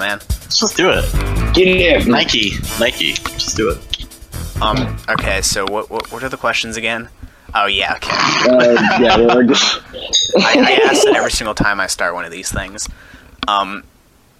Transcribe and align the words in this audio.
Yeah, 0.00 0.16
we 0.16 0.16
should 0.16 0.18
Yeah. 0.18 0.18
go, 0.18 0.18
man. 0.18 0.18
Let's 0.42 0.58
just 0.58 0.76
do 0.76 0.90
it. 0.90 1.54
Get 1.54 1.68
it. 1.68 2.06
Nike, 2.06 2.52
Nike, 2.80 3.12
just 3.12 3.56
do 3.56 3.70
it. 3.70 3.78
Um. 4.62 4.96
Okay. 5.08 5.42
So 5.42 5.64
what 5.66 5.90
what, 5.90 6.10
what 6.12 6.22
are 6.22 6.28
the 6.28 6.36
questions 6.36 6.76
again? 6.76 7.08
Oh 7.54 7.66
yeah. 7.66 7.94
Okay. 7.96 8.10
Uh, 8.12 8.98
yeah, 9.00 9.16
we're 9.18 9.44
just, 9.44 9.80
I, 10.38 10.58
I 10.58 10.72
ask 10.90 11.04
that 11.04 11.14
every 11.16 11.30
single 11.30 11.54
time 11.54 11.80
I 11.80 11.86
start 11.86 12.14
one 12.14 12.24
of 12.24 12.30
these 12.32 12.50
things. 12.50 12.88
Um. 13.48 13.84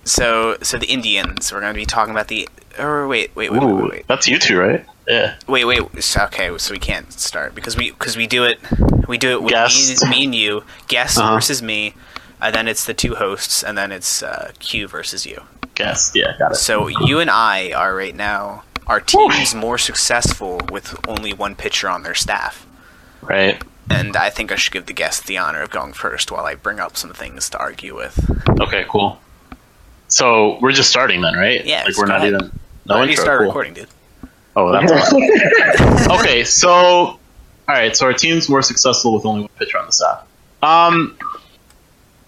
So 0.05 0.57
so 0.63 0.79
the 0.79 0.87
Indians. 0.87 1.53
We're 1.53 1.61
going 1.61 1.73
to 1.73 1.79
be 1.79 1.87
talking 1.87 2.13
about 2.13 2.29
the. 2.29 2.49
Or 2.79 3.07
wait 3.07 3.35
wait 3.37 3.53
wait 3.53 3.63
wait 3.63 3.71
Ooh, 3.71 3.77
wait 3.77 3.91
wait 3.91 4.09
that's 4.09 4.27
you 4.27 4.39
two, 4.39 4.59
right? 4.59 4.85
Yeah. 5.07 5.37
wait 5.47 5.65
wait. 5.65 6.03
So, 6.03 6.25
okay, 6.25 6.57
so 6.59 6.73
we 6.73 6.79
can't 6.81 7.13
start 7.13 7.55
because 7.55 7.77
we 7.77 7.91
because 7.93 8.17
we 8.17 8.27
do 8.27 8.45
it 8.45 8.59
we 9.07 9.17
do 9.19 9.31
it 9.31 9.43
with 9.43 9.53
me, 9.53 10.11
me 10.11 10.25
and 10.25 10.35
you 10.35 10.65
guest 10.89 11.19
Uh-huh. 11.19 11.35
versus 11.35 11.63
me, 11.63 11.95
and 12.45 12.55
then 12.55 12.69
it's 12.69 12.85
the 12.85 12.95
two 12.95 13.15
hosts, 13.17 13.63
and 13.65 13.77
then 13.77 13.91
it's 13.93 14.23
uh, 14.23 14.53
Q 14.61 14.87
versus 14.89 15.27
you. 15.27 15.43
Guess. 15.75 16.13
Yeah, 16.15 16.37
got 16.39 16.53
it. 16.53 16.57
So 16.57 16.87
you 16.87 17.19
and 17.19 17.31
I 17.31 17.73
are 17.73 17.95
right 17.97 18.15
now. 18.15 18.63
Our 18.87 19.01
team's 19.01 19.55
more 19.55 19.79
successful 19.79 20.61
with 20.71 20.95
only 21.09 21.33
one 21.33 21.57
pitcher 21.57 21.89
on 21.89 22.03
their 22.03 22.15
staff. 22.15 22.67
Right. 23.23 23.61
And 23.91 24.17
I 24.17 24.31
think 24.31 24.53
I 24.53 24.57
should 24.57 24.73
give 24.73 24.87
the 24.87 24.93
guest 24.93 25.27
the 25.27 25.39
honor 25.39 25.63
of 25.63 25.71
going 25.71 25.93
first 25.95 26.31
while 26.31 26.45
I 26.45 26.55
bring 26.55 26.79
up 26.81 26.97
some 26.97 27.13
things 27.13 27.49
to 27.51 27.59
argue 27.59 27.95
with. 27.97 28.19
Okay, 28.61 28.85
cool. 28.89 29.19
So 30.09 30.59
we're 30.61 30.73
just 30.73 30.91
starting 30.91 31.23
then, 31.23 31.35
right? 31.35 31.65
Yeah, 31.65 31.85
Like 31.85 31.97
we're 31.97 32.07
not 32.07 32.19
ahead. 32.19 32.35
even. 32.35 32.61
No 32.87 32.95
Why 32.97 33.01
don't 33.01 33.09
intro. 33.11 33.25
start 33.25 33.39
cool. 33.41 33.47
recording, 33.49 33.75
dude? 33.75 33.89
Oh, 34.57 34.71
that's 34.71 35.11
fine. 36.07 36.21
okay. 36.21 36.45
So, 36.45 36.71
all 36.71 37.19
right. 37.69 37.97
So 37.97 38.07
our 38.07 38.13
team's 38.13 38.49
more 38.49 38.63
successful 38.63 39.15
with 39.15 39.25
only 39.27 39.41
one 39.43 39.51
pitcher 39.59 39.79
on 39.79 39.87
the 39.87 39.93
staff. 39.93 40.27
Um. 40.63 41.17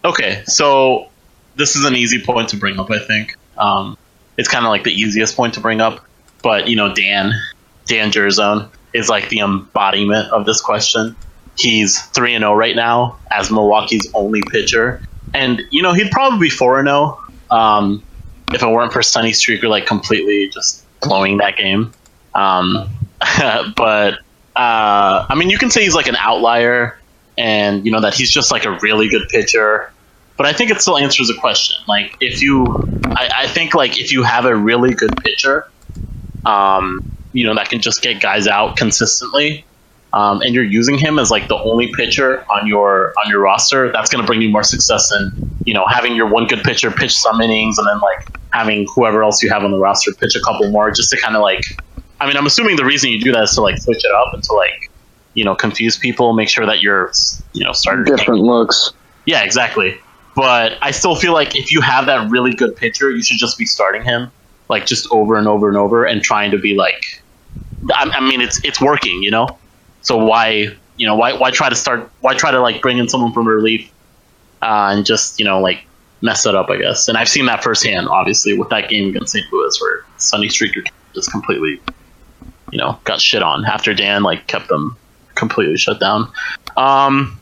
Okay, 0.06 0.44
so 0.46 1.08
this 1.56 1.74
is 1.74 1.84
an 1.84 1.96
easy 1.96 2.22
point 2.22 2.50
to 2.50 2.56
bring 2.56 2.78
up. 2.78 2.92
I 2.92 3.00
think 3.00 3.36
um, 3.58 3.98
it's 4.36 4.48
kind 4.48 4.64
of 4.64 4.70
like 4.70 4.84
the 4.84 4.92
easiest 4.92 5.34
point 5.34 5.54
to 5.54 5.60
bring 5.60 5.80
up. 5.80 6.04
But 6.44 6.68
you 6.68 6.76
know, 6.76 6.94
Dan, 6.94 7.32
Dan 7.86 8.12
Jerzone 8.12 8.70
is 8.94 9.08
like 9.08 9.30
the 9.30 9.40
embodiment 9.40 10.30
of 10.30 10.46
this 10.46 10.60
question. 10.60 11.16
He's 11.58 12.00
three 12.00 12.34
and 12.34 12.42
zero 12.42 12.54
right 12.54 12.76
now 12.76 13.18
as 13.32 13.50
Milwaukee's 13.50 14.08
only 14.14 14.42
pitcher, 14.48 15.02
and 15.34 15.62
you 15.72 15.82
know 15.82 15.92
he'd 15.92 16.12
probably 16.12 16.38
be 16.38 16.50
four 16.50 16.78
and 16.78 16.86
zero 16.86 17.20
um, 17.50 18.00
if 18.52 18.62
it 18.62 18.68
weren't 18.68 18.92
for 18.92 19.02
Sunny 19.02 19.32
Streaker 19.32 19.68
like 19.68 19.86
completely 19.86 20.50
just 20.50 20.84
blowing 21.00 21.38
that 21.38 21.56
game. 21.56 21.92
Um, 22.32 22.88
but 23.76 24.14
uh, 24.54 25.26
I 25.28 25.34
mean, 25.36 25.50
you 25.50 25.58
can 25.58 25.70
say 25.70 25.82
he's 25.82 25.96
like 25.96 26.06
an 26.06 26.16
outlier, 26.16 26.96
and 27.36 27.84
you 27.84 27.90
know 27.90 28.02
that 28.02 28.14
he's 28.14 28.30
just 28.30 28.52
like 28.52 28.66
a 28.66 28.78
really 28.78 29.08
good 29.08 29.28
pitcher. 29.30 29.90
But 30.36 30.46
I 30.46 30.52
think 30.52 30.70
it 30.70 30.80
still 30.80 30.98
answers 30.98 31.30
a 31.30 31.34
question. 31.34 31.76
Like, 31.88 32.14
if 32.20 32.42
you, 32.42 32.66
I, 33.16 33.30
I 33.38 33.46
think 33.46 33.74
like 33.74 33.98
if 33.98 34.12
you 34.12 34.22
have 34.22 34.44
a 34.44 34.54
really 34.54 34.92
good 34.94 35.16
pitcher, 35.22 35.64
um, 36.44 37.00
you 37.32 37.44
know 37.46 37.54
that 37.54 37.68
can 37.68 37.80
just 37.80 38.02
get 38.02 38.20
guys 38.20 38.46
out 38.46 38.76
consistently, 38.76 39.66
um, 40.12 40.40
and 40.42 40.54
you're 40.54 40.64
using 40.64 40.98
him 40.98 41.18
as 41.18 41.30
like 41.30 41.48
the 41.48 41.58
only 41.58 41.92
pitcher 41.94 42.44
on 42.50 42.66
your 42.66 43.12
on 43.22 43.30
your 43.30 43.40
roster, 43.40 43.92
that's 43.92 44.10
going 44.10 44.22
to 44.22 44.26
bring 44.26 44.40
you 44.40 44.50
more 44.50 44.62
success 44.62 45.08
than 45.10 45.32
you 45.64 45.74
know 45.74 45.84
having 45.86 46.14
your 46.14 46.28
one 46.28 46.46
good 46.46 46.62
pitcher 46.62 46.90
pitch 46.90 47.14
some 47.14 47.40
innings 47.40 47.78
and 47.78 47.86
then 47.86 47.98
like 48.00 48.18
having 48.52 48.86
whoever 48.94 49.22
else 49.22 49.42
you 49.42 49.50
have 49.50 49.64
on 49.64 49.70
the 49.70 49.78
roster 49.78 50.12
pitch 50.14 50.34
a 50.34 50.40
couple 50.40 50.70
more 50.70 50.90
just 50.90 51.10
to 51.10 51.20
kind 51.20 51.36
of 51.36 51.42
like. 51.42 51.60
I 52.18 52.26
mean, 52.26 52.38
I'm 52.38 52.46
assuming 52.46 52.76
the 52.76 52.84
reason 52.86 53.10
you 53.10 53.20
do 53.20 53.30
that 53.32 53.42
is 53.42 53.54
to 53.56 53.60
like 53.60 53.76
switch 53.78 54.02
it 54.02 54.10
up 54.10 54.28
and 54.32 54.42
to 54.44 54.52
like 54.54 54.90
you 55.34 55.44
know 55.44 55.54
confuse 55.54 55.98
people, 55.98 56.32
make 56.32 56.48
sure 56.48 56.64
that 56.64 56.80
you're 56.80 57.12
you 57.52 57.64
know 57.64 57.72
starter 57.72 58.04
different 58.04 58.40
looks. 58.40 58.92
yeah, 59.26 59.42
exactly. 59.42 60.00
But 60.36 60.74
I 60.82 60.90
still 60.90 61.16
feel 61.16 61.32
like 61.32 61.56
if 61.56 61.72
you 61.72 61.80
have 61.80 62.06
that 62.06 62.30
really 62.30 62.52
good 62.52 62.76
pitcher, 62.76 63.10
you 63.10 63.22
should 63.22 63.38
just 63.38 63.56
be 63.56 63.64
starting 63.64 64.04
him, 64.04 64.30
like 64.68 64.84
just 64.86 65.08
over 65.10 65.36
and 65.36 65.48
over 65.48 65.66
and 65.68 65.76
over, 65.76 66.04
and 66.04 66.22
trying 66.22 66.52
to 66.52 66.58
be 66.58 66.76
like. 66.76 67.22
I, 67.92 68.10
I 68.14 68.20
mean, 68.20 68.40
it's 68.40 68.60
it's 68.64 68.80
working, 68.80 69.22
you 69.22 69.30
know. 69.30 69.58
So 70.02 70.16
why 70.16 70.68
you 70.96 71.06
know 71.06 71.16
why 71.16 71.32
why 71.32 71.50
try 71.50 71.68
to 71.68 71.74
start 71.74 72.10
why 72.20 72.34
try 72.34 72.50
to 72.50 72.60
like 72.60 72.82
bring 72.82 72.98
in 72.98 73.08
someone 73.08 73.32
from 73.32 73.48
relief 73.48 73.90
uh, 74.62 74.92
and 74.92 75.04
just 75.06 75.38
you 75.38 75.44
know 75.44 75.60
like 75.60 75.86
mess 76.22 76.46
it 76.46 76.54
up, 76.54 76.68
I 76.70 76.76
guess. 76.78 77.08
And 77.08 77.16
I've 77.16 77.28
seen 77.28 77.46
that 77.46 77.62
firsthand, 77.62 78.08
obviously, 78.08 78.56
with 78.58 78.68
that 78.70 78.88
game 78.88 79.10
against 79.10 79.32
St. 79.32 79.50
Louis, 79.52 79.80
where 79.80 80.04
Sunny 80.16 80.48
Streaker 80.48 80.86
just 81.14 81.30
completely, 81.30 81.80
you 82.72 82.78
know, 82.78 82.98
got 83.04 83.20
shit 83.20 83.42
on 83.42 83.64
after 83.64 83.94
Dan 83.94 84.22
like 84.22 84.46
kept 84.46 84.68
them 84.68 84.96
completely 85.34 85.76
shut 85.76 86.00
down. 86.00 86.30
Um, 86.76 87.40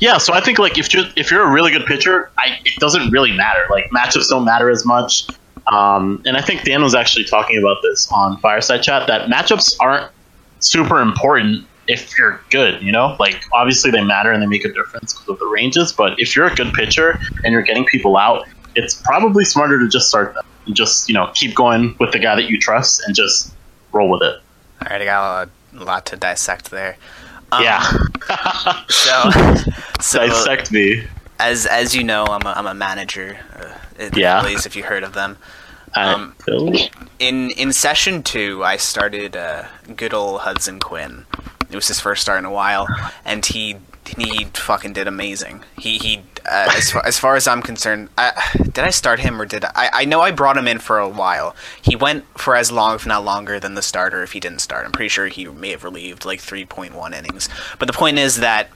yeah, 0.00 0.16
so 0.16 0.32
I 0.32 0.40
think 0.40 0.58
like 0.58 0.78
if 0.78 0.92
you're 0.92 1.04
if 1.16 1.30
you're 1.30 1.46
a 1.46 1.52
really 1.52 1.70
good 1.70 1.86
pitcher, 1.86 2.30
I, 2.38 2.58
it 2.64 2.74
doesn't 2.78 3.10
really 3.10 3.32
matter. 3.32 3.66
Like 3.70 3.90
matchups 3.90 4.28
don't 4.28 4.44
matter 4.44 4.70
as 4.70 4.84
much. 4.84 5.26
Um, 5.66 6.22
and 6.26 6.36
I 6.36 6.40
think 6.40 6.64
Dan 6.64 6.82
was 6.82 6.94
actually 6.94 7.26
talking 7.26 7.58
about 7.58 7.76
this 7.82 8.10
on 8.10 8.38
Fireside 8.38 8.82
Chat 8.82 9.06
that 9.06 9.28
matchups 9.28 9.76
aren't 9.78 10.10
super 10.58 11.00
important 11.00 11.66
if 11.86 12.16
you're 12.18 12.40
good. 12.50 12.82
You 12.82 12.92
know, 12.92 13.14
like 13.20 13.44
obviously 13.52 13.90
they 13.90 14.02
matter 14.02 14.32
and 14.32 14.42
they 14.42 14.46
make 14.46 14.64
a 14.64 14.72
difference 14.72 15.12
because 15.12 15.28
of 15.28 15.38
the 15.38 15.46
ranges. 15.46 15.92
But 15.92 16.18
if 16.18 16.34
you're 16.34 16.46
a 16.46 16.54
good 16.54 16.72
pitcher 16.72 17.20
and 17.44 17.52
you're 17.52 17.62
getting 17.62 17.84
people 17.84 18.16
out, 18.16 18.48
it's 18.74 18.94
probably 18.94 19.44
smarter 19.44 19.78
to 19.78 19.88
just 19.88 20.08
start 20.08 20.34
them 20.34 20.44
and 20.64 20.74
just 20.74 21.08
you 21.08 21.14
know 21.14 21.30
keep 21.34 21.54
going 21.54 21.94
with 22.00 22.12
the 22.12 22.18
guy 22.18 22.36
that 22.36 22.48
you 22.48 22.58
trust 22.58 23.02
and 23.06 23.14
just 23.14 23.52
roll 23.92 24.08
with 24.08 24.22
it. 24.22 24.40
All 24.80 24.88
right, 24.90 25.02
I 25.02 25.04
got 25.04 25.48
a 25.76 25.84
lot 25.84 26.06
to 26.06 26.16
dissect 26.16 26.70
there. 26.70 26.96
Um, 27.52 27.62
yeah, 27.62 27.82
So, 28.88 29.30
so 30.00 30.26
dissect 30.26 30.70
me. 30.72 31.04
as 31.38 31.66
as 31.66 31.94
you 31.94 32.04
know, 32.04 32.24
I'm 32.26 32.46
a, 32.46 32.52
I'm 32.56 32.66
a 32.66 32.74
manager. 32.74 33.38
Uh, 33.54 33.74
at 33.98 34.12
the 34.12 34.20
Yeah. 34.20 34.40
Phillies, 34.42 34.66
if 34.66 34.76
you 34.76 34.84
heard 34.84 35.02
of 35.04 35.12
them. 35.14 35.36
Um, 35.94 36.34
In 37.18 37.50
in 37.50 37.72
session 37.72 38.22
two, 38.22 38.62
I 38.64 38.76
started 38.76 39.36
uh, 39.36 39.64
good 39.96 40.14
old 40.14 40.42
Hudson 40.42 40.78
Quinn. 40.80 41.26
It 41.68 41.74
was 41.74 41.88
his 41.88 42.00
first 42.00 42.22
start 42.22 42.38
in 42.38 42.44
a 42.44 42.50
while, 42.52 42.86
and 43.24 43.44
he 43.44 43.76
he 44.16 44.44
fucking 44.54 44.92
did 44.92 45.08
amazing. 45.08 45.64
He 45.76 45.98
he 45.98 46.22
uh, 46.46 46.70
as 46.76 46.90
far 46.90 47.06
as 47.06 47.18
far 47.18 47.36
as 47.36 47.46
I'm 47.46 47.62
concerned, 47.62 48.08
I, 48.16 48.32
did 48.56 48.78
I 48.78 48.90
start 48.90 49.20
him 49.20 49.40
or 49.40 49.46
did 49.46 49.64
I? 49.64 49.90
I 49.92 50.04
know 50.04 50.20
I 50.20 50.30
brought 50.30 50.56
him 50.56 50.68
in 50.68 50.78
for 50.78 50.98
a 50.98 51.08
while. 51.08 51.54
He 51.80 51.96
went 51.96 52.24
for 52.38 52.56
as 52.56 52.70
long, 52.70 52.94
if 52.94 53.06
not 53.06 53.24
longer, 53.24 53.60
than 53.60 53.74
the 53.74 53.82
starter. 53.82 54.22
If 54.22 54.32
he 54.32 54.40
didn't 54.40 54.60
start, 54.60 54.84
I'm 54.84 54.92
pretty 54.92 55.08
sure 55.08 55.28
he 55.28 55.46
may 55.46 55.70
have 55.70 55.84
relieved 55.84 56.24
like 56.24 56.40
3.1 56.40 57.14
innings. 57.14 57.48
But 57.78 57.86
the 57.86 57.92
point 57.92 58.18
is 58.18 58.36
that 58.36 58.68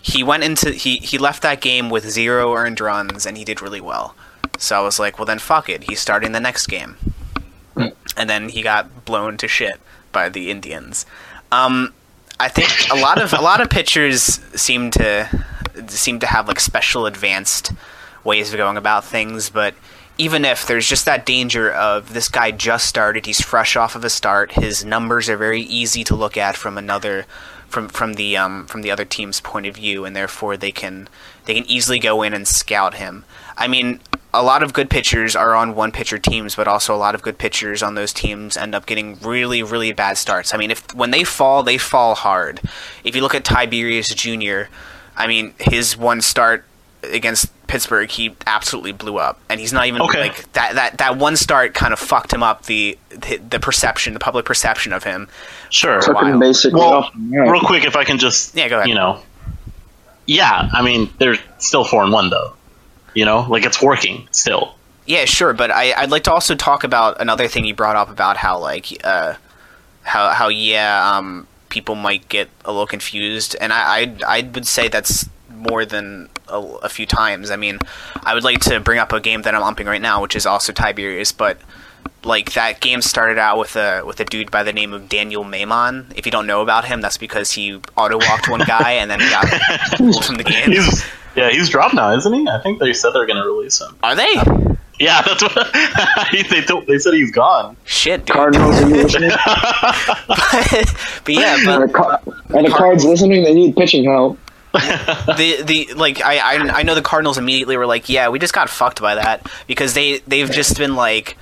he 0.00 0.22
went 0.22 0.44
into 0.44 0.72
he 0.72 0.96
he 0.98 1.18
left 1.18 1.42
that 1.42 1.60
game 1.60 1.90
with 1.90 2.08
zero 2.08 2.54
earned 2.54 2.80
runs, 2.80 3.26
and 3.26 3.36
he 3.36 3.44
did 3.44 3.62
really 3.62 3.80
well. 3.80 4.14
So 4.58 4.78
I 4.78 4.82
was 4.82 4.98
like, 4.98 5.18
well 5.18 5.26
then 5.26 5.38
fuck 5.38 5.68
it. 5.68 5.84
He's 5.84 6.00
starting 6.00 6.32
the 6.32 6.40
next 6.40 6.66
game 6.66 6.96
and 8.16 8.28
then 8.28 8.48
he 8.48 8.62
got 8.62 9.04
blown 9.04 9.36
to 9.38 9.48
shit 9.48 9.80
by 10.12 10.28
the 10.28 10.50
Indians. 10.50 11.06
Um, 11.50 11.92
I 12.38 12.48
think 12.48 12.70
a 12.90 12.96
lot 12.96 13.20
of 13.20 13.32
a 13.32 13.40
lot 13.40 13.60
of 13.60 13.70
pitchers 13.70 14.40
seem 14.54 14.90
to 14.92 15.46
seem 15.88 16.20
to 16.20 16.26
have 16.26 16.48
like 16.48 16.60
special 16.60 17.06
advanced 17.06 17.72
ways 18.24 18.52
of 18.52 18.58
going 18.58 18.76
about 18.76 19.04
things, 19.04 19.50
but 19.50 19.74
even 20.18 20.44
if 20.44 20.66
there's 20.66 20.86
just 20.86 21.06
that 21.06 21.26
danger 21.26 21.72
of 21.72 22.12
this 22.12 22.28
guy 22.28 22.50
just 22.50 22.86
started, 22.86 23.26
he's 23.26 23.40
fresh 23.40 23.76
off 23.76 23.94
of 23.94 24.04
a 24.04 24.10
start, 24.10 24.52
his 24.52 24.84
numbers 24.84 25.28
are 25.28 25.36
very 25.36 25.62
easy 25.62 26.04
to 26.04 26.14
look 26.14 26.36
at 26.36 26.56
from 26.56 26.76
another 26.76 27.26
from 27.68 27.88
from 27.88 28.14
the 28.14 28.36
um, 28.36 28.66
from 28.66 28.82
the 28.82 28.90
other 28.90 29.04
team's 29.04 29.40
point 29.40 29.66
of 29.66 29.74
view, 29.74 30.04
and 30.04 30.14
therefore 30.14 30.56
they 30.56 30.70
can 30.70 31.08
they 31.46 31.54
can 31.54 31.64
easily 31.64 31.98
go 31.98 32.22
in 32.22 32.34
and 32.34 32.46
scout 32.46 32.94
him. 32.94 33.24
I 33.56 33.66
mean, 33.66 34.00
a 34.34 34.42
lot 34.42 34.62
of 34.62 34.72
good 34.72 34.90
pitchers 34.90 35.34
are 35.34 35.54
on 35.54 35.74
one 35.74 35.90
pitcher 35.90 36.18
teams, 36.18 36.54
but 36.54 36.68
also 36.68 36.94
a 36.94 36.96
lot 36.96 37.14
of 37.14 37.22
good 37.22 37.38
pitchers 37.38 37.82
on 37.82 37.94
those 37.94 38.12
teams 38.12 38.56
end 38.56 38.74
up 38.74 38.86
getting 38.86 39.18
really, 39.20 39.62
really 39.62 39.92
bad 39.92 40.18
starts. 40.18 40.54
I 40.54 40.58
mean, 40.58 40.70
if 40.70 40.94
when 40.94 41.10
they 41.10 41.24
fall, 41.24 41.62
they 41.62 41.78
fall 41.78 42.14
hard. 42.14 42.60
If 43.04 43.16
you 43.16 43.22
look 43.22 43.34
at 43.34 43.44
Tiberius 43.44 44.14
Jr., 44.14 44.64
I 45.16 45.26
mean, 45.26 45.54
his 45.58 45.96
one 45.96 46.20
start 46.20 46.64
against 47.02 47.50
Pittsburgh, 47.66 48.10
he 48.10 48.34
absolutely 48.46 48.92
blew 48.92 49.18
up, 49.18 49.40
and 49.48 49.58
he's 49.58 49.72
not 49.72 49.86
even 49.86 50.02
Okay. 50.02 50.20
like 50.20 50.52
that. 50.52 50.74
That 50.74 50.98
that 50.98 51.16
one 51.16 51.36
start 51.36 51.74
kind 51.74 51.92
of 51.92 51.98
fucked 51.98 52.32
him 52.32 52.42
up. 52.42 52.66
The 52.66 52.98
the, 53.10 53.36
the 53.38 53.60
perception, 53.60 54.12
the 54.14 54.20
public 54.20 54.44
perception 54.44 54.92
of 54.92 55.04
him. 55.04 55.28
Sure. 55.70 56.00
Took 56.00 56.20
him 56.22 56.38
basically 56.38 56.80
Well, 56.80 56.92
off. 56.92 57.12
the 57.12 57.18
map. 57.18 57.50
real 57.50 57.60
quick, 57.62 57.84
if 57.84 57.96
I 57.96 58.04
can 58.04 58.18
just, 58.18 58.54
Yeah, 58.54 58.68
go 58.68 58.76
ahead. 58.76 58.88
You 58.88 58.94
know, 58.94 59.20
yeah, 60.26 60.68
I 60.72 60.82
mean, 60.82 61.10
they're 61.18 61.36
still 61.58 61.84
four 61.84 62.02
and 62.02 62.12
one 62.12 62.30
though. 62.30 62.54
You 63.14 63.24
know, 63.24 63.40
like 63.48 63.64
it's 63.64 63.82
working 63.82 64.28
still. 64.30 64.74
Yeah, 65.04 65.24
sure, 65.24 65.52
but 65.52 65.70
I, 65.70 65.92
I'd 65.94 66.10
like 66.10 66.22
to 66.24 66.32
also 66.32 66.54
talk 66.54 66.84
about 66.84 67.20
another 67.20 67.48
thing 67.48 67.64
you 67.64 67.74
brought 67.74 67.96
up 67.96 68.08
about 68.08 68.36
how 68.36 68.58
like 68.58 68.86
uh, 69.04 69.34
how 70.02 70.30
how 70.30 70.48
yeah, 70.48 71.16
um, 71.16 71.46
people 71.72 71.94
might 71.94 72.28
get 72.28 72.50
a 72.64 72.70
little 72.70 72.86
confused, 72.86 73.56
and 73.60 73.72
I 73.72 73.82
I, 73.96 74.16
I 74.38 74.50
would 74.54 74.66
say 74.66 74.88
that's 74.88 75.28
more 75.50 75.84
than 75.84 76.28
a, 76.48 76.58
a 76.58 76.88
few 76.88 77.06
times. 77.06 77.50
I 77.50 77.56
mean, 77.56 77.78
I 78.22 78.34
would 78.34 78.44
like 78.44 78.60
to 78.60 78.78
bring 78.78 78.98
up 78.98 79.12
a 79.12 79.20
game 79.20 79.42
that 79.42 79.54
I'm 79.54 79.62
umping 79.62 79.86
right 79.86 80.02
now, 80.02 80.20
which 80.22 80.36
is 80.36 80.44
also 80.46 80.72
Tiberius, 80.72 81.32
but 81.32 81.58
like 82.24 82.52
that 82.52 82.80
game 82.80 83.00
started 83.00 83.38
out 83.38 83.58
with 83.58 83.74
a 83.74 84.02
with 84.04 84.20
a 84.20 84.24
dude 84.24 84.50
by 84.50 84.62
the 84.62 84.72
name 84.72 84.92
of 84.92 85.08
Daniel 85.08 85.44
Maimon. 85.44 86.12
If 86.14 86.26
you 86.26 86.32
don't 86.32 86.46
know 86.46 86.60
about 86.60 86.84
him, 86.84 87.00
that's 87.00 87.16
because 87.16 87.52
he 87.52 87.80
auto 87.96 88.18
walked 88.18 88.48
one 88.48 88.60
guy 88.66 88.92
and 88.92 89.10
then 89.10 89.20
he 89.20 89.30
got 89.30 89.46
pulled 89.96 90.24
from 90.24 90.36
the 90.36 90.44
game. 90.44 90.70
He's 90.70 91.04
yeah, 91.34 91.50
he's 91.50 91.70
dropped 91.70 91.94
now, 91.94 92.14
isn't 92.14 92.32
he? 92.32 92.46
I 92.46 92.60
think 92.62 92.78
they 92.78 92.92
said 92.92 93.12
they're 93.12 93.26
going 93.26 93.42
to 93.42 93.48
release 93.48 93.80
him. 93.80 93.96
Are 94.02 94.14
they? 94.14 94.34
Um, 94.34 94.71
Yeah, 95.02 95.20
that's 95.26 95.42
what 95.42 95.72
they 96.50 96.60
told, 96.62 96.86
they 96.86 96.98
said 96.98 97.14
he's 97.14 97.32
gone. 97.32 97.76
Shit, 97.84 98.24
dude. 98.24 98.36
Cardinals, 98.36 98.80
are 98.80 98.88
you 98.88 99.02
listening? 99.02 99.30
but, 99.30 100.94
but 101.24 101.34
yeah, 101.34 101.56
but 101.64 101.80
Are 101.80 101.86
the, 101.88 101.92
Car- 101.92 102.22
are 102.54 102.62
the 102.62 102.72
Cards 102.72 103.04
listening? 103.04 103.42
They 103.42 103.52
need 103.52 103.74
pitching 103.74 104.04
help. 104.04 104.38
the 104.72 105.62
the 105.64 105.92
like 105.94 106.22
I, 106.22 106.38
I 106.38 106.78
I 106.78 106.82
know 106.84 106.94
the 106.94 107.02
Cardinals 107.02 107.36
immediately 107.36 107.76
were 107.76 107.84
like, 107.84 108.08
yeah, 108.08 108.28
we 108.28 108.38
just 108.38 108.54
got 108.54 108.70
fucked 108.70 109.02
by 109.02 109.16
that 109.16 109.46
because 109.66 109.92
they 109.92 110.20
they've 110.20 110.50
just 110.50 110.78
been 110.78 110.94
like, 110.94 111.36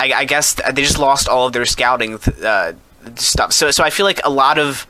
I, 0.00 0.12
I 0.12 0.24
guess 0.24 0.54
they 0.54 0.82
just 0.82 0.98
lost 0.98 1.28
all 1.28 1.46
of 1.46 1.52
their 1.52 1.64
scouting 1.64 2.18
uh, 2.44 2.72
stuff. 3.14 3.52
So 3.52 3.70
so 3.70 3.84
I 3.84 3.90
feel 3.90 4.04
like 4.04 4.20
a 4.24 4.30
lot 4.30 4.58
of 4.58 4.86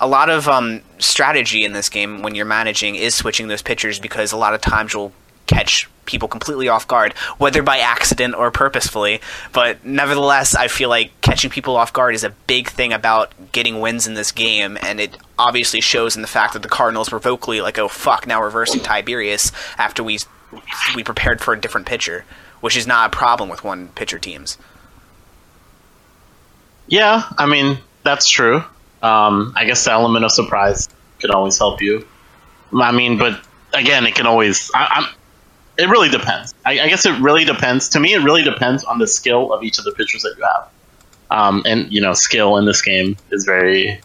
a 0.00 0.06
lot 0.08 0.28
of 0.28 0.48
um, 0.48 0.82
strategy 0.98 1.64
in 1.64 1.72
this 1.72 1.88
game 1.88 2.22
when 2.22 2.34
you're 2.34 2.44
managing 2.44 2.96
is 2.96 3.14
switching 3.14 3.46
those 3.46 3.62
pitchers 3.62 3.98
because 4.00 4.32
a 4.32 4.36
lot 4.36 4.52
of 4.52 4.60
times 4.60 4.92
you'll 4.92 5.12
catch 5.46 5.88
people 6.04 6.28
completely 6.28 6.68
off 6.68 6.86
guard, 6.86 7.12
whether 7.38 7.62
by 7.62 7.78
accident 7.78 8.34
or 8.34 8.50
purposefully. 8.50 9.20
But 9.52 9.84
nevertheless, 9.84 10.54
I 10.54 10.68
feel 10.68 10.88
like 10.88 11.12
catching 11.20 11.50
people 11.50 11.76
off 11.76 11.92
guard 11.92 12.14
is 12.14 12.24
a 12.24 12.30
big 12.30 12.68
thing 12.68 12.92
about 12.92 13.32
getting 13.52 13.80
wins 13.80 14.06
in 14.06 14.14
this 14.14 14.32
game, 14.32 14.78
and 14.82 15.00
it 15.00 15.16
obviously 15.38 15.80
shows 15.80 16.16
in 16.16 16.22
the 16.22 16.28
fact 16.28 16.52
that 16.54 16.62
the 16.62 16.68
Cardinals 16.68 17.10
were 17.10 17.18
vocally 17.18 17.60
like, 17.60 17.78
"Oh 17.78 17.88
fuck!" 17.88 18.26
Now 18.26 18.42
reversing 18.42 18.80
Tiberius 18.80 19.52
after 19.78 20.02
we 20.02 20.18
we 20.94 21.04
prepared 21.04 21.40
for 21.40 21.54
a 21.54 21.60
different 21.60 21.86
pitcher, 21.86 22.24
which 22.60 22.76
is 22.76 22.86
not 22.86 23.12
a 23.12 23.16
problem 23.16 23.48
with 23.48 23.64
one 23.64 23.88
pitcher 23.88 24.18
teams. 24.18 24.58
Yeah, 26.86 27.22
I 27.38 27.46
mean 27.46 27.78
that's 28.02 28.28
true. 28.28 28.64
Um, 29.02 29.52
I 29.56 29.64
guess 29.64 29.84
the 29.84 29.92
element 29.92 30.24
of 30.24 30.32
surprise 30.32 30.88
can 31.18 31.30
always 31.30 31.58
help 31.58 31.80
you. 31.80 32.06
I 32.74 32.92
mean, 32.92 33.18
but 33.18 33.40
again, 33.72 34.06
it 34.06 34.14
can 34.14 34.26
always. 34.26 34.70
I. 34.74 35.12
It 35.78 35.88
really 35.88 36.08
depends. 36.10 36.54
I, 36.66 36.80
I 36.80 36.88
guess 36.88 37.06
it 37.06 37.18
really 37.20 37.44
depends. 37.44 37.88
To 37.90 38.00
me, 38.00 38.12
it 38.14 38.22
really 38.22 38.42
depends 38.42 38.84
on 38.84 38.98
the 38.98 39.06
skill 39.06 39.52
of 39.52 39.62
each 39.62 39.78
of 39.78 39.84
the 39.84 39.92
pitchers 39.92 40.22
that 40.22 40.34
you 40.36 40.44
have. 40.44 40.68
Um, 41.30 41.62
and 41.64 41.90
you 41.92 42.00
know, 42.00 42.12
skill 42.12 42.56
in 42.58 42.66
this 42.66 42.82
game 42.82 43.16
is 43.30 43.44
very. 43.44 44.00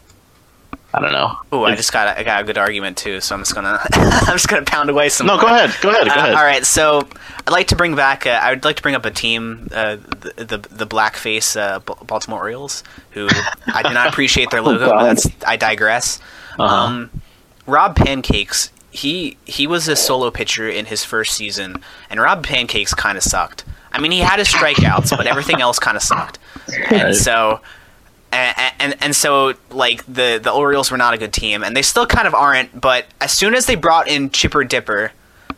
I 0.94 1.02
don't 1.02 1.12
know. 1.12 1.36
Ooh, 1.54 1.66
I 1.66 1.76
just 1.76 1.92
got 1.92 2.08
a, 2.08 2.20
I 2.20 2.24
got 2.24 2.42
a 2.42 2.46
good 2.46 2.58
argument 2.58 2.98
too, 2.98 3.20
so 3.20 3.36
I'm 3.36 3.42
just 3.42 3.54
gonna 3.54 3.78
I'm 3.94 4.34
just 4.34 4.48
gonna 4.48 4.64
pound 4.64 4.90
away 4.90 5.10
some. 5.10 5.28
No, 5.28 5.34
more. 5.34 5.42
go 5.42 5.48
ahead. 5.48 5.76
Go 5.82 5.90
ahead. 5.90 6.06
Go 6.08 6.14
Uh, 6.14 6.16
ahead. 6.16 6.34
all 6.36 6.44
right, 6.44 6.66
so 6.66 7.08
I'd 7.46 7.52
like 7.52 7.68
to 7.68 7.76
bring 7.76 7.96
back. 7.96 8.26
Uh, 8.26 8.30
I 8.42 8.52
would 8.52 8.64
like 8.64 8.78
to 8.78 8.82
bring 8.82 8.96
up 8.96 9.06
a 9.06 9.12
team, 9.12 9.68
uh, 9.74 9.98
the, 9.98 10.46
the 10.46 10.58
the 10.72 10.88
blackface 10.88 11.60
uh, 11.60 11.80
Baltimore 11.80 12.40
Orioles, 12.40 12.84
who 13.12 13.28
I 13.68 13.84
do 13.84 13.94
not 13.94 14.08
appreciate 14.08 14.50
their 14.50 14.62
logo. 14.70 14.90
but 14.90 15.04
that's 15.04 15.28
I 15.46 15.58
digress. 15.58 16.20
Uh-huh. 16.58 16.74
Um, 16.74 17.22
Rob 17.68 17.98
Pancakes, 17.98 18.72
he 18.98 19.38
he 19.46 19.68
was 19.68 19.88
a 19.88 19.96
solo 19.96 20.32
pitcher 20.32 20.68
in 20.70 20.86
his 20.86 21.04
first 21.04 21.34
season, 21.36 21.82
and 22.10 22.20
Rob 22.20 22.44
Pancakes 22.44 22.94
kind 22.94 23.18
of 23.18 23.24
sucked. 23.24 23.64
I 23.92 24.00
mean, 24.00 24.12
he 24.12 24.20
had 24.20 24.40
his 24.40 24.48
strikeouts, 24.48 25.16
but 25.16 25.28
everything 25.28 25.62
else 25.62 25.80
kind 25.80 25.96
of 25.98 26.04
sucked. 26.04 26.40
And 26.90 26.92
Right. 27.04 27.16
so, 27.16 27.62
and, 28.32 28.74
and 28.80 28.96
and 29.02 29.16
so 29.16 29.54
like 29.72 30.06
the 30.06 30.40
the 30.42 30.52
Orioles 30.52 30.92
were 30.92 30.98
not 30.98 31.14
a 31.14 31.18
good 31.18 31.34
team, 31.34 31.64
and 31.64 31.76
they 31.76 31.82
still 31.82 32.06
kind 32.06 32.28
of 32.28 32.34
aren't. 32.34 32.80
But 32.80 33.06
as 33.22 33.32
soon 33.32 33.54
as 33.56 33.66
they 33.66 33.76
brought 33.76 34.08
in 34.08 34.30
Chipper 34.32 34.64
Dipper, 34.64 35.12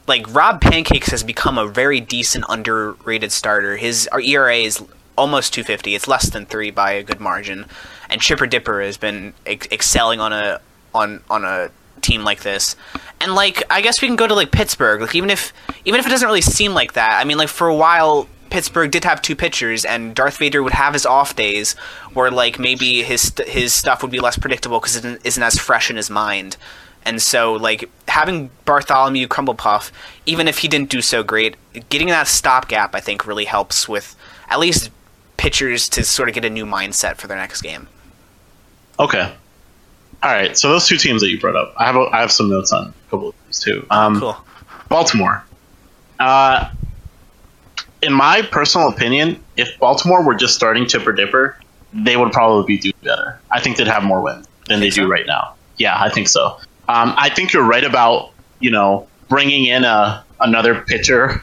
like 0.08 0.32
Rob 0.34 0.62
Pancakes 0.62 1.10
has 1.12 1.24
become 1.24 1.58
a 1.58 1.66
very 1.68 2.00
decent 2.00 2.46
underrated 2.50 3.32
starter. 3.32 3.78
His 3.78 4.08
our 4.12 4.22
ERA 4.22 4.56
is 4.58 4.84
almost 5.18 5.54
250. 5.54 5.96
It's 5.96 6.08
less 6.08 6.30
than 6.30 6.46
three 6.46 6.72
by 6.72 6.92
a 6.92 7.04
good 7.04 7.20
margin, 7.20 7.66
and 8.10 8.22
Chipper 8.22 8.48
Dipper 8.48 8.82
has 8.82 8.98
been 8.98 9.34
ex- 9.46 9.68
excelling 9.72 10.20
on 10.20 10.32
a 10.34 10.62
on 10.94 11.22
on 11.30 11.44
a 11.44 11.70
team 12.02 12.24
like 12.24 12.42
this. 12.42 12.76
And 13.20 13.36
like 13.36 13.64
I 13.70 13.82
guess 13.82 14.02
we 14.02 14.08
can 14.08 14.16
go 14.16 14.28
to 14.28 14.34
like 14.34 14.52
Pittsburgh. 14.52 15.02
Like 15.02 15.16
even 15.16 15.30
if 15.30 15.54
even 15.86 16.00
if 16.00 16.06
it 16.06 16.10
doesn't 16.10 16.28
really 16.28 16.42
seem 16.42 16.74
like 16.74 16.94
that. 16.94 17.20
I 17.20 17.24
mean 17.26 17.38
like 17.38 17.50
for 17.50 17.68
a 17.68 17.76
while 17.76 18.28
Pittsburgh 18.50 18.90
did 18.92 19.04
have 19.04 19.22
two 19.22 19.36
pitchers 19.36 19.86
and 19.86 20.16
Darth 20.16 20.38
Vader 20.38 20.64
would 20.64 20.74
have 20.74 20.94
his 20.94 21.06
off 21.06 21.36
days 21.36 21.74
where 22.14 22.32
like 22.32 22.60
maybe 22.60 23.04
his 23.04 23.34
his 23.46 23.74
stuff 23.74 24.02
would 24.02 24.12
be 24.12 24.20
less 24.20 24.38
predictable 24.38 24.80
cuz 24.80 24.96
it 24.96 25.22
isn't 25.24 25.44
as 25.44 25.58
fresh 25.58 25.90
in 25.90 25.96
his 25.96 26.10
mind. 26.10 26.58
And 27.06 27.22
so 27.22 27.54
like 27.54 27.90
having 28.08 28.50
Bartholomew 28.66 29.28
Crumblepuff 29.28 29.92
even 30.26 30.48
if 30.48 30.60
he 30.60 30.68
didn't 30.68 30.90
do 30.90 31.02
so 31.02 31.24
great, 31.24 31.56
getting 31.90 32.08
that 32.08 32.28
stopgap 32.28 32.96
I 32.96 33.00
think 33.00 33.28
really 33.28 33.46
helps 33.46 33.88
with 33.88 34.16
at 34.50 34.60
least 34.60 34.90
pitchers 35.38 35.88
to 35.90 36.04
sort 36.04 36.28
of 36.28 36.36
get 36.36 36.44
a 36.44 36.50
new 36.50 36.66
mindset 36.66 37.16
for 37.16 37.28
their 37.28 37.38
next 37.38 37.62
game. 37.62 37.88
Okay. 39.00 39.34
All 40.22 40.32
right. 40.32 40.58
So 40.58 40.70
those 40.70 40.88
two 40.88 40.98
teams 40.98 41.22
that 41.22 41.30
you 41.30 41.40
brought 41.40 41.56
up, 41.56 41.74
I 41.78 41.86
have 41.86 41.96
a, 41.96 42.10
I 42.12 42.20
have 42.20 42.32
some 42.32 42.50
notes 42.50 42.72
on 42.72 42.88
a 42.88 43.10
couple 43.10 43.30
of 43.30 43.36
these 43.48 43.60
too. 43.60 43.86
Um, 43.90 44.20
Cool. 44.20 44.38
Baltimore. 44.90 45.44
Uh, 46.20 46.70
in 48.02 48.14
my 48.14 48.42
personal 48.42 48.90
opinion, 48.90 49.42
if 49.56 49.78
Baltimore 49.80 50.24
were 50.24 50.36
just 50.36 50.56
starting 50.56 50.88
Chipper 50.88 51.14
Dipper, 51.14 51.58
they 51.94 52.18
would 52.18 52.32
probably 52.32 52.76
be 52.76 52.82
doing 52.82 52.94
better. 53.04 53.40
I 53.52 53.60
think 53.60 53.78
they'd 53.78 53.88
have 53.88 54.04
more 54.04 54.22
wins 54.22 54.48
than 54.68 54.80
they 54.80 54.90
Think 54.92 55.08
do 55.08 55.12
right 55.12 55.26
now. 55.26 55.56
Yeah, 55.78 55.96
I 56.00 56.10
think 56.10 56.28
so. 56.28 56.58
Um, 56.88 57.14
I 57.18 57.30
think 57.30 57.54
you're 57.54 57.64
right 57.64 57.84
about 57.84 58.32
you 58.60 58.72
know 58.72 59.08
bringing 59.28 59.66
in 59.66 59.84
a 59.84 60.24
another 60.40 60.82
pitcher 60.82 61.42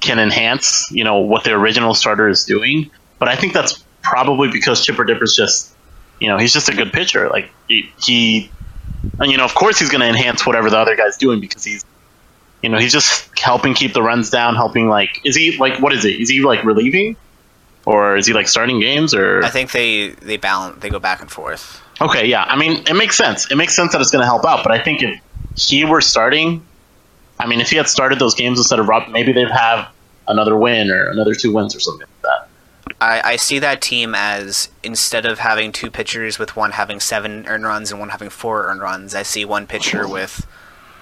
can 0.00 0.18
enhance 0.18 0.86
you 0.90 1.04
know 1.04 1.18
what 1.18 1.44
the 1.44 1.52
original 1.52 1.94
starter 1.94 2.28
is 2.28 2.44
doing, 2.44 2.90
but 3.18 3.28
I 3.28 3.36
think 3.36 3.52
that's 3.52 3.84
probably 4.02 4.50
because 4.50 4.84
Chipper 4.84 5.04
Dipper's 5.04 5.34
just 5.34 5.75
you 6.20 6.28
know 6.28 6.38
he's 6.38 6.52
just 6.52 6.68
a 6.68 6.74
good 6.74 6.92
pitcher. 6.92 7.28
Like 7.28 7.50
he, 7.68 7.90
he 8.00 8.50
and 9.18 9.30
you 9.30 9.38
know 9.38 9.44
of 9.44 9.54
course 9.54 9.78
he's 9.78 9.90
going 9.90 10.00
to 10.00 10.08
enhance 10.08 10.46
whatever 10.46 10.70
the 10.70 10.78
other 10.78 10.96
guy's 10.96 11.16
doing 11.16 11.40
because 11.40 11.64
he's 11.64 11.84
you 12.62 12.70
know, 12.70 12.78
he's 12.78 12.92
just 12.92 13.38
helping 13.38 13.74
keep 13.74 13.92
the 13.92 14.02
runs 14.02 14.30
down, 14.30 14.56
helping 14.56 14.88
like 14.88 15.20
is 15.24 15.36
he 15.36 15.56
like 15.56 15.80
what 15.80 15.92
is 15.92 16.04
it? 16.04 16.20
Is 16.20 16.28
he 16.28 16.40
like 16.40 16.64
relieving? 16.64 17.16
Or 17.84 18.16
is 18.16 18.26
he 18.26 18.32
like 18.32 18.48
starting 18.48 18.80
games 18.80 19.14
or 19.14 19.44
I 19.44 19.50
think 19.50 19.70
they 19.70 20.08
they 20.08 20.36
balance 20.36 20.80
they 20.80 20.90
go 20.90 20.98
back 20.98 21.20
and 21.20 21.30
forth. 21.30 21.80
Okay, 22.00 22.26
yeah. 22.26 22.42
I 22.42 22.56
mean, 22.56 22.82
it 22.88 22.94
makes 22.94 23.16
sense. 23.16 23.50
It 23.50 23.56
makes 23.56 23.76
sense 23.76 23.92
that 23.92 24.00
it's 24.00 24.10
going 24.10 24.22
to 24.22 24.26
help 24.26 24.44
out, 24.44 24.64
but 24.64 24.72
I 24.72 24.82
think 24.82 25.02
if 25.02 25.20
he 25.56 25.84
were 25.84 26.00
starting, 26.00 26.66
I 27.38 27.46
mean, 27.46 27.60
if 27.60 27.70
he 27.70 27.76
had 27.76 27.88
started 27.88 28.18
those 28.18 28.34
games 28.34 28.58
instead 28.58 28.80
of 28.80 28.88
Rob, 28.88 29.08
maybe 29.10 29.32
they'd 29.32 29.50
have 29.50 29.88
another 30.26 30.56
win 30.56 30.90
or 30.90 31.08
another 31.08 31.34
two 31.34 31.52
wins 31.52 31.76
or 31.76 31.80
something. 31.80 32.08
I, 33.00 33.20
I 33.32 33.36
see 33.36 33.58
that 33.58 33.82
team 33.82 34.14
as 34.14 34.70
instead 34.82 35.26
of 35.26 35.38
having 35.40 35.70
two 35.72 35.90
pitchers 35.90 36.38
with 36.38 36.56
one 36.56 36.72
having 36.72 36.98
seven 37.00 37.46
earned 37.46 37.64
runs 37.64 37.90
and 37.90 38.00
one 38.00 38.08
having 38.08 38.30
four 38.30 38.66
earned 38.66 38.80
runs, 38.80 39.14
I 39.14 39.22
see 39.22 39.44
one 39.44 39.66
pitcher 39.66 40.08
with 40.08 40.46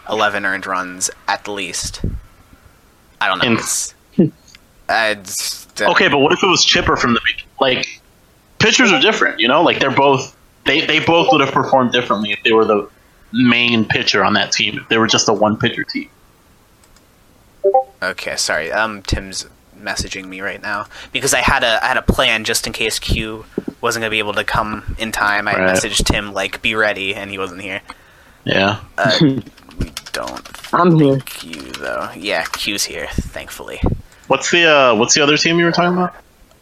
eleven 0.08 0.44
earned 0.44 0.66
runs 0.66 1.10
at 1.28 1.44
the 1.44 1.52
least. 1.52 2.00
I 3.20 3.28
don't 3.28 3.38
know. 3.38 3.52
It's, 3.54 3.94
uh, 4.18 4.22
it's- 4.88 5.66
uh, 5.80 5.90
Okay, 5.92 6.08
but 6.08 6.18
what 6.18 6.32
if 6.32 6.42
it 6.42 6.46
was 6.46 6.64
Chipper 6.64 6.96
from 6.96 7.14
the 7.14 7.20
beginning? 7.24 7.50
Like, 7.60 8.00
pitchers 8.58 8.92
are 8.92 9.00
different, 9.00 9.40
you 9.40 9.48
know? 9.48 9.62
Like, 9.62 9.80
they're 9.80 9.90
both, 9.90 10.36
they, 10.66 10.84
they 10.86 11.00
both 11.00 11.28
would 11.32 11.40
have 11.40 11.52
performed 11.52 11.92
differently 11.92 12.30
if 12.32 12.42
they 12.44 12.52
were 12.52 12.64
the 12.64 12.88
main 13.32 13.84
pitcher 13.84 14.22
on 14.24 14.34
that 14.34 14.52
team, 14.52 14.78
if 14.78 14.88
they 14.88 14.98
were 14.98 15.06
just 15.08 15.28
a 15.28 15.32
one 15.32 15.56
pitcher 15.56 15.82
team. 15.84 16.08
Okay, 18.02 18.36
sorry. 18.36 18.70
Um, 18.70 19.02
Tim's 19.02 19.46
messaging 19.84 20.26
me 20.26 20.40
right 20.40 20.60
now 20.62 20.86
because 21.12 21.34
I 21.34 21.40
had 21.40 21.62
a 21.62 21.82
I 21.84 21.88
had 21.88 21.96
a 21.96 22.02
plan 22.02 22.44
just 22.44 22.66
in 22.66 22.72
case 22.72 22.98
Q 22.98 23.44
wasn't 23.80 24.02
gonna 24.02 24.10
be 24.10 24.18
able 24.18 24.34
to 24.34 24.44
come 24.44 24.96
in 24.98 25.12
time. 25.12 25.46
I 25.46 25.52
Right. 25.58 25.74
messaged 25.76 26.12
him 26.12 26.32
like 26.32 26.62
be 26.62 26.74
ready, 26.74 27.14
and 27.14 27.30
he 27.30 27.38
wasn't 27.38 27.60
here. 27.62 27.80
Yeah. 28.44 28.80
Uh, 28.98 29.16
we 29.78 29.92
don't 30.12 30.72
I'm 30.74 30.98
here. 30.98 31.20
Q 31.20 31.52
though. 31.72 32.10
Yeah, 32.16 32.44
Q's 32.44 32.84
here, 32.84 33.08
thankfully. 33.12 33.80
What's 34.26 34.50
the, 34.50 34.64
uh, 34.64 34.94
what's 34.96 35.14
the 35.14 35.20
other 35.20 35.36
team 35.36 35.58
you 35.58 35.66
were 35.66 35.72
talking 35.72 35.98
about? 35.98 36.14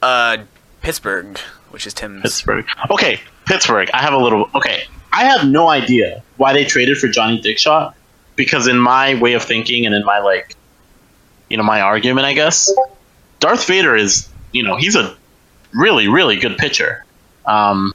Uh, 0.03 0.39
Pittsburgh, 0.83 1.39
which 1.71 1.87
is 1.87 1.95
Tim's. 1.95 2.23
Pittsburgh. 2.23 2.67
Okay, 2.91 3.21
Pittsburgh. 3.47 3.89
I 3.95 4.03
have 4.03 4.13
a 4.15 4.19
little. 4.19 4.51
Okay, 4.55 4.83
I 5.13 5.27
have 5.27 5.47
no 5.47 5.69
idea 5.69 6.23
why 6.39 6.53
they 6.55 6.65
traded 6.65 6.99
for 6.99 7.07
Johnny 7.07 7.41
Dickshot 7.41 7.95
because 8.35 8.67
in 8.67 8.79
my 8.79 9.15
way 9.15 9.35
of 9.35 9.45
thinking 9.45 9.87
and 9.87 9.95
in 9.95 10.05
my 10.05 10.19
like, 10.19 10.57
you 11.49 11.57
know, 11.57 11.63
my 11.63 11.83
argument, 11.83 12.27
I 12.27 12.33
guess, 12.33 12.69
Darth 13.43 13.67
Vader 13.67 13.97
is, 13.97 14.29
you 14.53 14.63
know, 14.63 14.77
he's 14.77 14.95
a 14.95 15.17
really, 15.75 16.07
really 16.07 16.37
good 16.39 16.57
pitcher. 16.57 17.05
Um, 17.45 17.93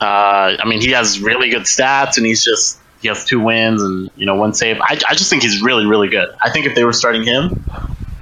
uh, 0.00 0.56
I 0.56 0.62
mean, 0.66 0.80
he 0.80 0.92
has 0.92 1.20
really 1.20 1.50
good 1.50 1.64
stats, 1.64 2.16
and 2.16 2.24
he's 2.24 2.44
just 2.44 2.78
he 3.02 3.08
has 3.08 3.24
two 3.24 3.40
wins 3.40 3.82
and 3.82 4.08
you 4.14 4.26
know 4.26 4.36
one 4.36 4.54
save. 4.54 4.80
I, 4.80 5.00
I 5.08 5.14
just 5.14 5.30
think 5.30 5.42
he's 5.42 5.60
really, 5.60 5.84
really 5.84 6.08
good. 6.08 6.28
I 6.40 6.50
think 6.50 6.64
if 6.66 6.76
they 6.76 6.84
were 6.84 6.92
starting 6.92 7.24
him 7.24 7.66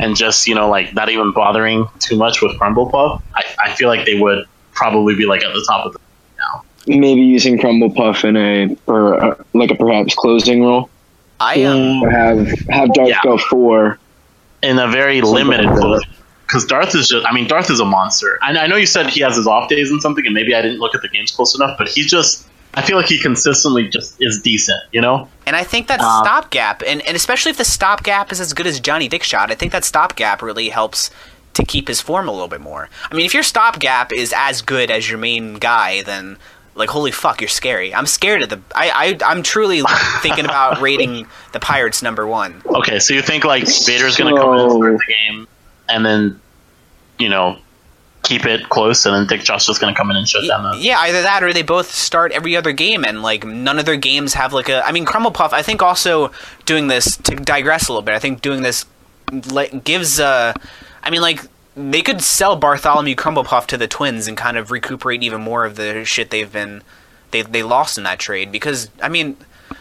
and 0.00 0.16
just 0.16 0.46
you 0.48 0.54
know 0.54 0.70
like 0.70 0.94
not 0.94 1.10
even 1.10 1.32
bothering 1.32 1.86
too 1.98 2.16
much 2.16 2.40
with 2.40 2.56
Crumble 2.58 2.90
Puff, 2.90 3.22
I, 3.34 3.44
I 3.66 3.74
feel 3.74 3.88
like 3.88 4.06
they 4.06 4.18
would 4.18 4.46
probably 4.72 5.14
be 5.14 5.26
like 5.26 5.44
at 5.44 5.52
the 5.52 5.64
top 5.68 5.84
of 5.84 5.92
the 5.92 5.98
now. 6.38 6.64
Maybe 6.86 7.20
using 7.20 7.58
Crumble 7.58 7.90
Puff 7.90 8.24
in 8.24 8.34
a 8.34 8.74
or 8.86 9.22
uh, 9.22 9.44
like 9.52 9.70
a 9.70 9.74
perhaps 9.74 10.14
closing 10.14 10.64
role, 10.64 10.88
I 11.38 11.62
um, 11.64 12.02
or 12.02 12.10
have 12.10 12.48
have 12.70 12.94
Darth 12.94 13.10
Yeah. 13.10 13.20
go 13.22 13.36
four. 13.36 13.98
In 14.62 14.78
a 14.78 14.88
very 14.88 15.20
Something 15.20 15.34
limited 15.34 15.66
like 15.66 15.80
that. 15.80 16.06
Because 16.46 16.64
Darth 16.64 16.94
is 16.94 17.08
just, 17.08 17.26
I 17.26 17.32
mean, 17.32 17.46
Darth 17.46 17.70
is 17.70 17.78
a 17.78 17.84
monster. 17.84 18.38
I, 18.40 18.56
I 18.56 18.66
know 18.68 18.76
you 18.76 18.86
said 18.86 19.10
he 19.10 19.20
has 19.20 19.36
his 19.36 19.46
off 19.46 19.68
days 19.68 19.90
and 19.90 20.00
something, 20.00 20.24
and 20.24 20.34
maybe 20.34 20.54
I 20.54 20.62
didn't 20.62 20.78
look 20.78 20.94
at 20.94 21.02
the 21.02 21.08
games 21.08 21.30
close 21.30 21.54
enough, 21.54 21.76
but 21.76 21.88
he's 21.88 22.08
just 22.08 22.48
I 22.74 22.82
feel 22.82 22.96
like 22.96 23.06
he 23.06 23.20
consistently 23.20 23.88
just 23.88 24.20
is 24.20 24.40
decent. 24.40 24.80
You 24.92 25.00
know. 25.00 25.28
And 25.46 25.56
I 25.56 25.64
think 25.64 25.88
that 25.88 26.00
Um, 26.00 26.24
stopgap, 26.24 26.82
and, 26.86 27.02
and 27.02 27.16
especially 27.16 27.50
if 27.50 27.58
the 27.58 27.64
stopgap 27.64 28.32
is 28.32 28.40
as 28.40 28.54
good 28.54 28.66
as 28.66 28.80
Johnny 28.80 29.08
Dickshot, 29.08 29.50
I 29.50 29.54
think 29.54 29.72
that 29.72 29.84
stopgap 29.84 30.40
really 30.40 30.68
helps 30.70 31.10
to 31.54 31.64
keep 31.64 31.88
his 31.88 32.00
form 32.00 32.28
a 32.28 32.32
little 32.32 32.48
bit 32.48 32.60
more. 32.60 32.88
I 33.10 33.14
mean, 33.14 33.26
if 33.26 33.34
your 33.34 33.42
stopgap 33.42 34.12
is 34.12 34.32
as 34.36 34.62
good 34.62 34.90
as 34.90 35.10
your 35.10 35.18
main 35.18 35.54
guy, 35.54 36.02
then 36.02 36.38
like 36.78 36.88
holy 36.88 37.10
fuck, 37.10 37.40
you're 37.40 37.48
scary. 37.48 37.94
I'm 37.94 38.06
scared 38.06 38.42
of 38.42 38.48
the. 38.48 38.60
I, 38.74 39.18
I 39.22 39.30
I'm 39.30 39.42
truly 39.42 39.82
thinking 40.22 40.44
about 40.44 40.80
rating 40.80 41.26
the 41.52 41.60
Pirates 41.60 42.02
number 42.02 42.26
one. 42.26 42.62
Okay, 42.66 42.98
so 43.00 43.14
you 43.14 43.22
think 43.22 43.44
like 43.44 43.64
Vader's 43.84 44.16
going 44.16 44.34
to 44.34 44.40
come 44.40 44.54
in 44.54 44.60
and 44.60 44.70
start 44.70 44.98
the 44.98 45.12
game, 45.12 45.48
and 45.88 46.06
then 46.06 46.40
you 47.18 47.28
know 47.28 47.58
keep 48.22 48.44
it 48.44 48.68
close, 48.68 49.06
and 49.06 49.14
then 49.14 49.26
Dick 49.26 49.44
Josh 49.44 49.66
just 49.66 49.80
going 49.80 49.92
to 49.92 49.98
come 49.98 50.10
in 50.10 50.16
and 50.16 50.28
shut 50.28 50.46
down 50.46 50.62
the. 50.62 50.78
Yeah, 50.78 50.98
either 51.00 51.22
that 51.22 51.42
or 51.42 51.52
they 51.52 51.62
both 51.62 51.90
start 51.90 52.32
every 52.32 52.56
other 52.56 52.72
game, 52.72 53.04
and 53.04 53.22
like 53.22 53.44
none 53.44 53.78
of 53.78 53.84
their 53.84 53.96
games 53.96 54.34
have 54.34 54.52
like 54.52 54.68
a. 54.68 54.86
I 54.86 54.92
mean, 54.92 55.04
Crumble 55.04 55.32
Puff. 55.32 55.52
I 55.52 55.62
think 55.62 55.82
also 55.82 56.30
doing 56.64 56.86
this 56.86 57.16
to 57.18 57.34
digress 57.34 57.88
a 57.88 57.92
little 57.92 58.02
bit. 58.02 58.14
I 58.14 58.18
think 58.18 58.40
doing 58.40 58.62
this 58.62 58.86
like, 59.50 59.84
gives. 59.84 60.20
uh 60.20 60.52
I 61.02 61.10
mean, 61.10 61.22
like 61.22 61.40
they 61.78 62.02
could 62.02 62.20
sell 62.20 62.56
Bartholomew 62.56 63.14
Crumble 63.14 63.44
Puff 63.44 63.66
to 63.68 63.76
the 63.76 63.86
Twins 63.86 64.26
and 64.26 64.36
kind 64.36 64.56
of 64.56 64.70
recuperate 64.70 65.22
even 65.22 65.40
more 65.40 65.64
of 65.64 65.76
the 65.76 66.04
shit 66.04 66.30
they've 66.30 66.52
been 66.52 66.82
they 67.30 67.42
they 67.42 67.62
lost 67.62 67.98
in 67.98 68.04
that 68.04 68.18
trade 68.18 68.52
because 68.52 68.90
I 69.02 69.08
mean. 69.08 69.36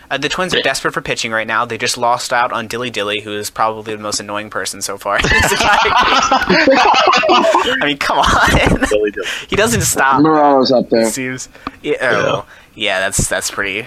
Uh, 0.09 0.17
the 0.17 0.29
Twins 0.29 0.53
are 0.53 0.61
desperate 0.61 0.93
for 0.93 1.01
pitching 1.01 1.31
right 1.31 1.47
now. 1.47 1.65
They 1.65 1.77
just 1.77 1.97
lost 1.97 2.31
out 2.31 2.53
on 2.53 2.67
Dilly 2.67 2.89
Dilly, 2.89 3.19
who 3.21 3.33
is 3.33 3.49
probably 3.49 3.93
the 3.93 4.01
most 4.01 4.21
annoying 4.21 4.49
person 4.49 4.81
so 4.81 4.97
far. 4.97 5.19
I 5.21 6.55
mean, 7.83 7.97
come 7.97 8.19
on. 8.19 8.81
Really 8.89 9.11
do. 9.11 9.21
he 9.49 9.57
doesn't 9.57 9.81
stop 9.81 10.21
Morales 10.21 10.71
up 10.71 10.89
there. 10.89 11.09
seems 11.09 11.49
yeah, 11.81 11.95
oh, 12.01 12.45
yeah 12.73 12.99
that's 12.99 13.27
that's 13.27 13.51
pretty 13.51 13.85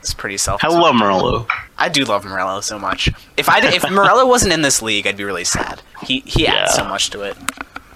it's 0.00 0.14
pretty 0.14 0.38
self 0.38 0.64
I 0.64 0.68
love 0.68 0.94
Morello. 0.94 1.46
I 1.78 1.88
do 1.88 2.04
love 2.04 2.24
Morello 2.24 2.60
so 2.60 2.78
much 2.78 3.08
if 3.36 3.48
I 3.48 3.60
if 3.66 3.88
Morello 3.90 4.26
wasn't 4.26 4.52
in 4.52 4.62
this 4.62 4.82
league 4.82 5.06
I'd 5.06 5.16
be 5.16 5.24
really 5.24 5.44
sad 5.44 5.82
he 6.02 6.20
he 6.20 6.46
adds 6.46 6.72
Yeah. 6.72 6.76
so 6.76 6.84
much 6.84 7.10
to 7.10 7.22
it 7.22 7.36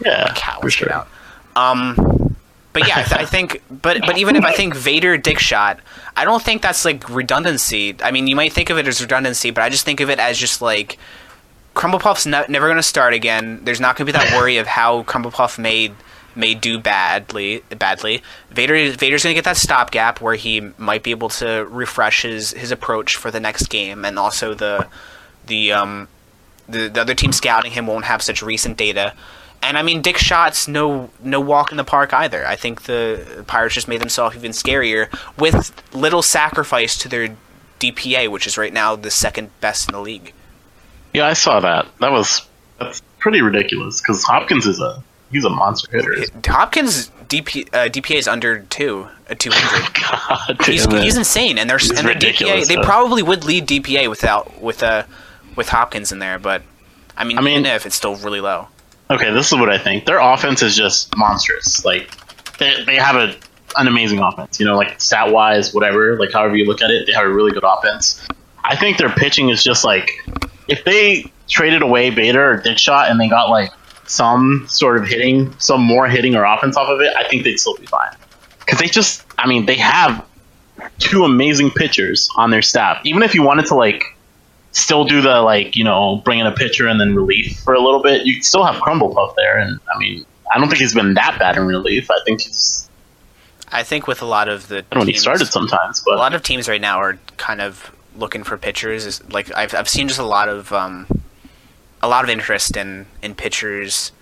Yeah, 0.04 0.32
cow 0.34 0.60
for 0.60 0.70
sure. 0.70 0.92
out 0.92 1.08
um 1.56 2.36
but 2.72 2.86
yeah 2.88 2.98
I, 2.98 3.02
th- 3.02 3.20
I 3.20 3.24
think 3.26 3.62
but 3.70 4.00
but 4.06 4.16
even 4.18 4.36
if 4.36 4.44
I 4.44 4.52
think 4.52 4.74
Vader 4.74 5.16
dick 5.18 5.38
shot 5.38 5.80
I 6.16 6.24
don't 6.24 6.42
think 6.42 6.62
that's 6.62 6.84
like 6.84 7.08
redundancy 7.10 7.96
I 8.02 8.10
mean 8.10 8.26
you 8.26 8.36
might 8.36 8.52
think 8.52 8.70
of 8.70 8.78
it 8.78 8.86
as 8.86 9.00
redundancy 9.00 9.50
but 9.50 9.62
I 9.62 9.68
just 9.68 9.84
think 9.84 10.00
of 10.00 10.08
it 10.10 10.18
as 10.18 10.38
just 10.38 10.62
like 10.62 10.98
Crumble 11.74 11.98
Puff's 11.98 12.26
ne- 12.26 12.44
never 12.48 12.66
going 12.66 12.76
to 12.76 12.82
start 12.82 13.14
again. 13.14 13.60
There's 13.64 13.80
not 13.80 13.96
going 13.96 14.06
to 14.06 14.12
be 14.12 14.18
that 14.18 14.36
worry 14.36 14.58
of 14.58 14.66
how 14.66 15.04
Crumble 15.04 15.30
Puff 15.30 15.58
may 15.58 15.90
may 16.34 16.54
do 16.54 16.78
badly. 16.78 17.62
Badly, 17.76 18.22
Vader 18.50 18.74
Vader's 18.92 19.22
going 19.22 19.34
to 19.34 19.38
get 19.38 19.44
that 19.44 19.56
stopgap 19.56 20.20
where 20.20 20.34
he 20.34 20.60
might 20.78 21.02
be 21.02 21.10
able 21.10 21.28
to 21.30 21.66
refresh 21.70 22.22
his, 22.22 22.52
his 22.52 22.70
approach 22.70 23.16
for 23.16 23.30
the 23.30 23.40
next 23.40 23.66
game, 23.68 24.04
and 24.04 24.18
also 24.18 24.54
the 24.54 24.86
the 25.46 25.72
um 25.72 26.08
the, 26.68 26.88
the 26.88 27.00
other 27.00 27.14
team 27.14 27.32
scouting 27.32 27.72
him 27.72 27.86
won't 27.86 28.04
have 28.04 28.22
such 28.22 28.42
recent 28.42 28.76
data. 28.76 29.14
And 29.62 29.78
I 29.78 29.82
mean, 29.82 30.02
Dick 30.02 30.18
Shot's 30.18 30.66
no 30.66 31.10
no 31.22 31.40
walk 31.40 31.70
in 31.70 31.76
the 31.76 31.84
park 31.84 32.12
either. 32.12 32.46
I 32.46 32.56
think 32.56 32.82
the 32.82 33.44
Pirates 33.46 33.74
just 33.74 33.88
made 33.88 34.00
themselves 34.00 34.36
even 34.36 34.50
scarier 34.50 35.08
with 35.38 35.72
little 35.94 36.22
sacrifice 36.22 36.96
to 36.98 37.08
their 37.08 37.36
DPA, 37.78 38.28
which 38.28 38.46
is 38.46 38.58
right 38.58 38.72
now 38.72 38.96
the 38.96 39.10
second 39.10 39.50
best 39.60 39.88
in 39.88 39.92
the 39.92 40.00
league. 40.00 40.32
Yeah, 41.12 41.26
I 41.26 41.34
saw 41.34 41.60
that. 41.60 41.86
That 42.00 42.10
was 42.10 42.46
that's 42.78 43.02
pretty 43.18 43.40
ridiculous 43.42 44.00
because 44.00 44.24
Hopkins 44.24 44.66
is 44.66 44.80
a 44.80 45.02
he's 45.32 45.44
a 45.44 45.50
monster 45.50 45.90
hitter. 45.90 46.14
Hopkins 46.46 47.10
DP, 47.28 47.68
uh, 47.72 47.88
DPA 47.88 48.16
is 48.16 48.28
under 48.28 48.60
two, 48.60 49.08
uh, 49.30 49.34
200. 49.34 49.94
God 50.58 50.66
he's, 50.66 50.84
he's 50.86 51.16
insane, 51.16 51.58
and 51.58 51.70
It's 51.70 51.88
and 51.88 51.98
their 51.98 52.04
DPA. 52.04 52.14
ridiculous, 52.14 52.68
They 52.68 52.76
probably 52.76 53.22
would 53.22 53.44
lead 53.44 53.66
DPA 53.66 54.08
without 54.08 54.60
with 54.62 54.82
uh 54.82 55.04
with 55.56 55.68
Hopkins 55.68 56.12
in 56.12 56.18
there, 56.18 56.38
but 56.38 56.62
I 57.16 57.24
mean, 57.24 57.38
I 57.38 57.40
mean- 57.40 57.66
if 57.66 57.86
it's 57.86 57.96
still 57.96 58.16
really 58.16 58.40
low. 58.40 58.68
Okay, 59.10 59.30
this 59.32 59.52
is 59.52 59.58
what 59.58 59.68
I 59.68 59.76
think. 59.76 60.06
Their 60.06 60.20
offense 60.20 60.62
is 60.62 60.74
just 60.74 61.14
monstrous. 61.16 61.84
Like 61.84 62.10
they, 62.58 62.82
they 62.84 62.96
have 62.96 63.16
a 63.16 63.34
an 63.76 63.86
amazing 63.88 64.18
offense. 64.18 64.58
You 64.60 64.66
know, 64.66 64.76
like 64.76 65.00
stat 65.00 65.32
wise, 65.32 65.74
whatever. 65.74 66.18
Like 66.18 66.32
however 66.32 66.56
you 66.56 66.64
look 66.66 66.80
at 66.82 66.90
it, 66.90 67.06
they 67.06 67.12
have 67.12 67.24
a 67.24 67.32
really 67.32 67.52
good 67.52 67.64
offense. 67.64 68.26
I 68.64 68.76
think 68.76 68.96
their 68.98 69.10
pitching 69.10 69.48
is 69.50 69.62
just 69.62 69.84
like 69.84 70.10
if 70.68 70.84
they 70.84 71.30
traded 71.48 71.82
away 71.82 72.10
Bader 72.10 72.52
or 72.52 72.56
Dick 72.58 72.78
Shot 72.78 73.10
and 73.10 73.20
they 73.20 73.28
got 73.28 73.50
like 73.50 73.70
some 74.06 74.66
sort 74.68 74.98
of 74.98 75.06
hitting, 75.06 75.54
some 75.58 75.80
more 75.82 76.08
hitting 76.08 76.34
or 76.34 76.44
offense 76.44 76.76
off 76.76 76.88
of 76.88 77.00
it, 77.00 77.14
I 77.16 77.28
think 77.28 77.44
they'd 77.44 77.58
still 77.58 77.76
be 77.76 77.86
fine. 77.86 78.14
Because 78.60 78.78
they 78.78 78.86
just, 78.86 79.24
I 79.38 79.46
mean, 79.46 79.66
they 79.66 79.76
have 79.76 80.24
two 80.98 81.24
amazing 81.24 81.70
pitchers 81.70 82.28
on 82.36 82.50
their 82.50 82.62
staff. 82.62 83.00
Even 83.04 83.22
if 83.22 83.34
you 83.34 83.42
wanted 83.42 83.66
to 83.66 83.74
like 83.74 84.04
still 84.72 85.04
do 85.04 85.20
the 85.20 85.42
like 85.42 85.76
you 85.76 85.84
know 85.84 86.22
bring 86.24 86.38
in 86.38 86.46
a 86.46 86.52
pitcher 86.52 86.88
and 86.88 86.98
then 87.00 87.14
relief 87.14 87.58
for 87.60 87.74
a 87.74 87.80
little 87.80 88.02
bit, 88.02 88.26
you 88.26 88.42
still 88.42 88.64
have 88.64 88.80
Crumble 88.80 89.14
Puff 89.14 89.34
there, 89.36 89.58
and 89.58 89.78
I 89.94 89.98
mean 89.98 90.24
I 90.52 90.58
don't 90.58 90.68
think 90.68 90.80
he's 90.80 90.94
been 90.94 91.14
that 91.14 91.38
bad 91.38 91.56
in 91.56 91.66
relief. 91.66 92.10
I 92.10 92.18
think 92.24 92.40
he's 92.40 92.88
I 93.70 93.82
think 93.82 94.06
with 94.06 94.22
a 94.22 94.26
lot 94.26 94.48
of 94.48 94.68
the 94.68 94.84
when 94.92 95.06
he 95.06 95.12
teams- 95.12 95.22
started 95.22 95.46
sometimes, 95.46 96.02
but 96.04 96.14
a 96.14 96.18
lot 96.18 96.34
of 96.34 96.42
teams 96.42 96.68
right 96.68 96.80
now 96.80 96.98
are 96.98 97.18
kind 97.36 97.60
of 97.60 97.94
looking 98.16 98.44
for 98.44 98.56
pitchers. 98.56 99.06
Is 99.06 99.22
like 99.30 99.54
I've 99.56 99.74
I've 99.74 99.88
seen 99.88 100.08
just 100.08 100.20
a 100.20 100.24
lot 100.24 100.48
of 100.48 100.72
um, 100.72 101.06
a 102.02 102.08
lot 102.08 102.24
of 102.24 102.30
interest 102.30 102.76
in 102.76 103.06
in 103.22 103.34
pitchers, 103.34 104.12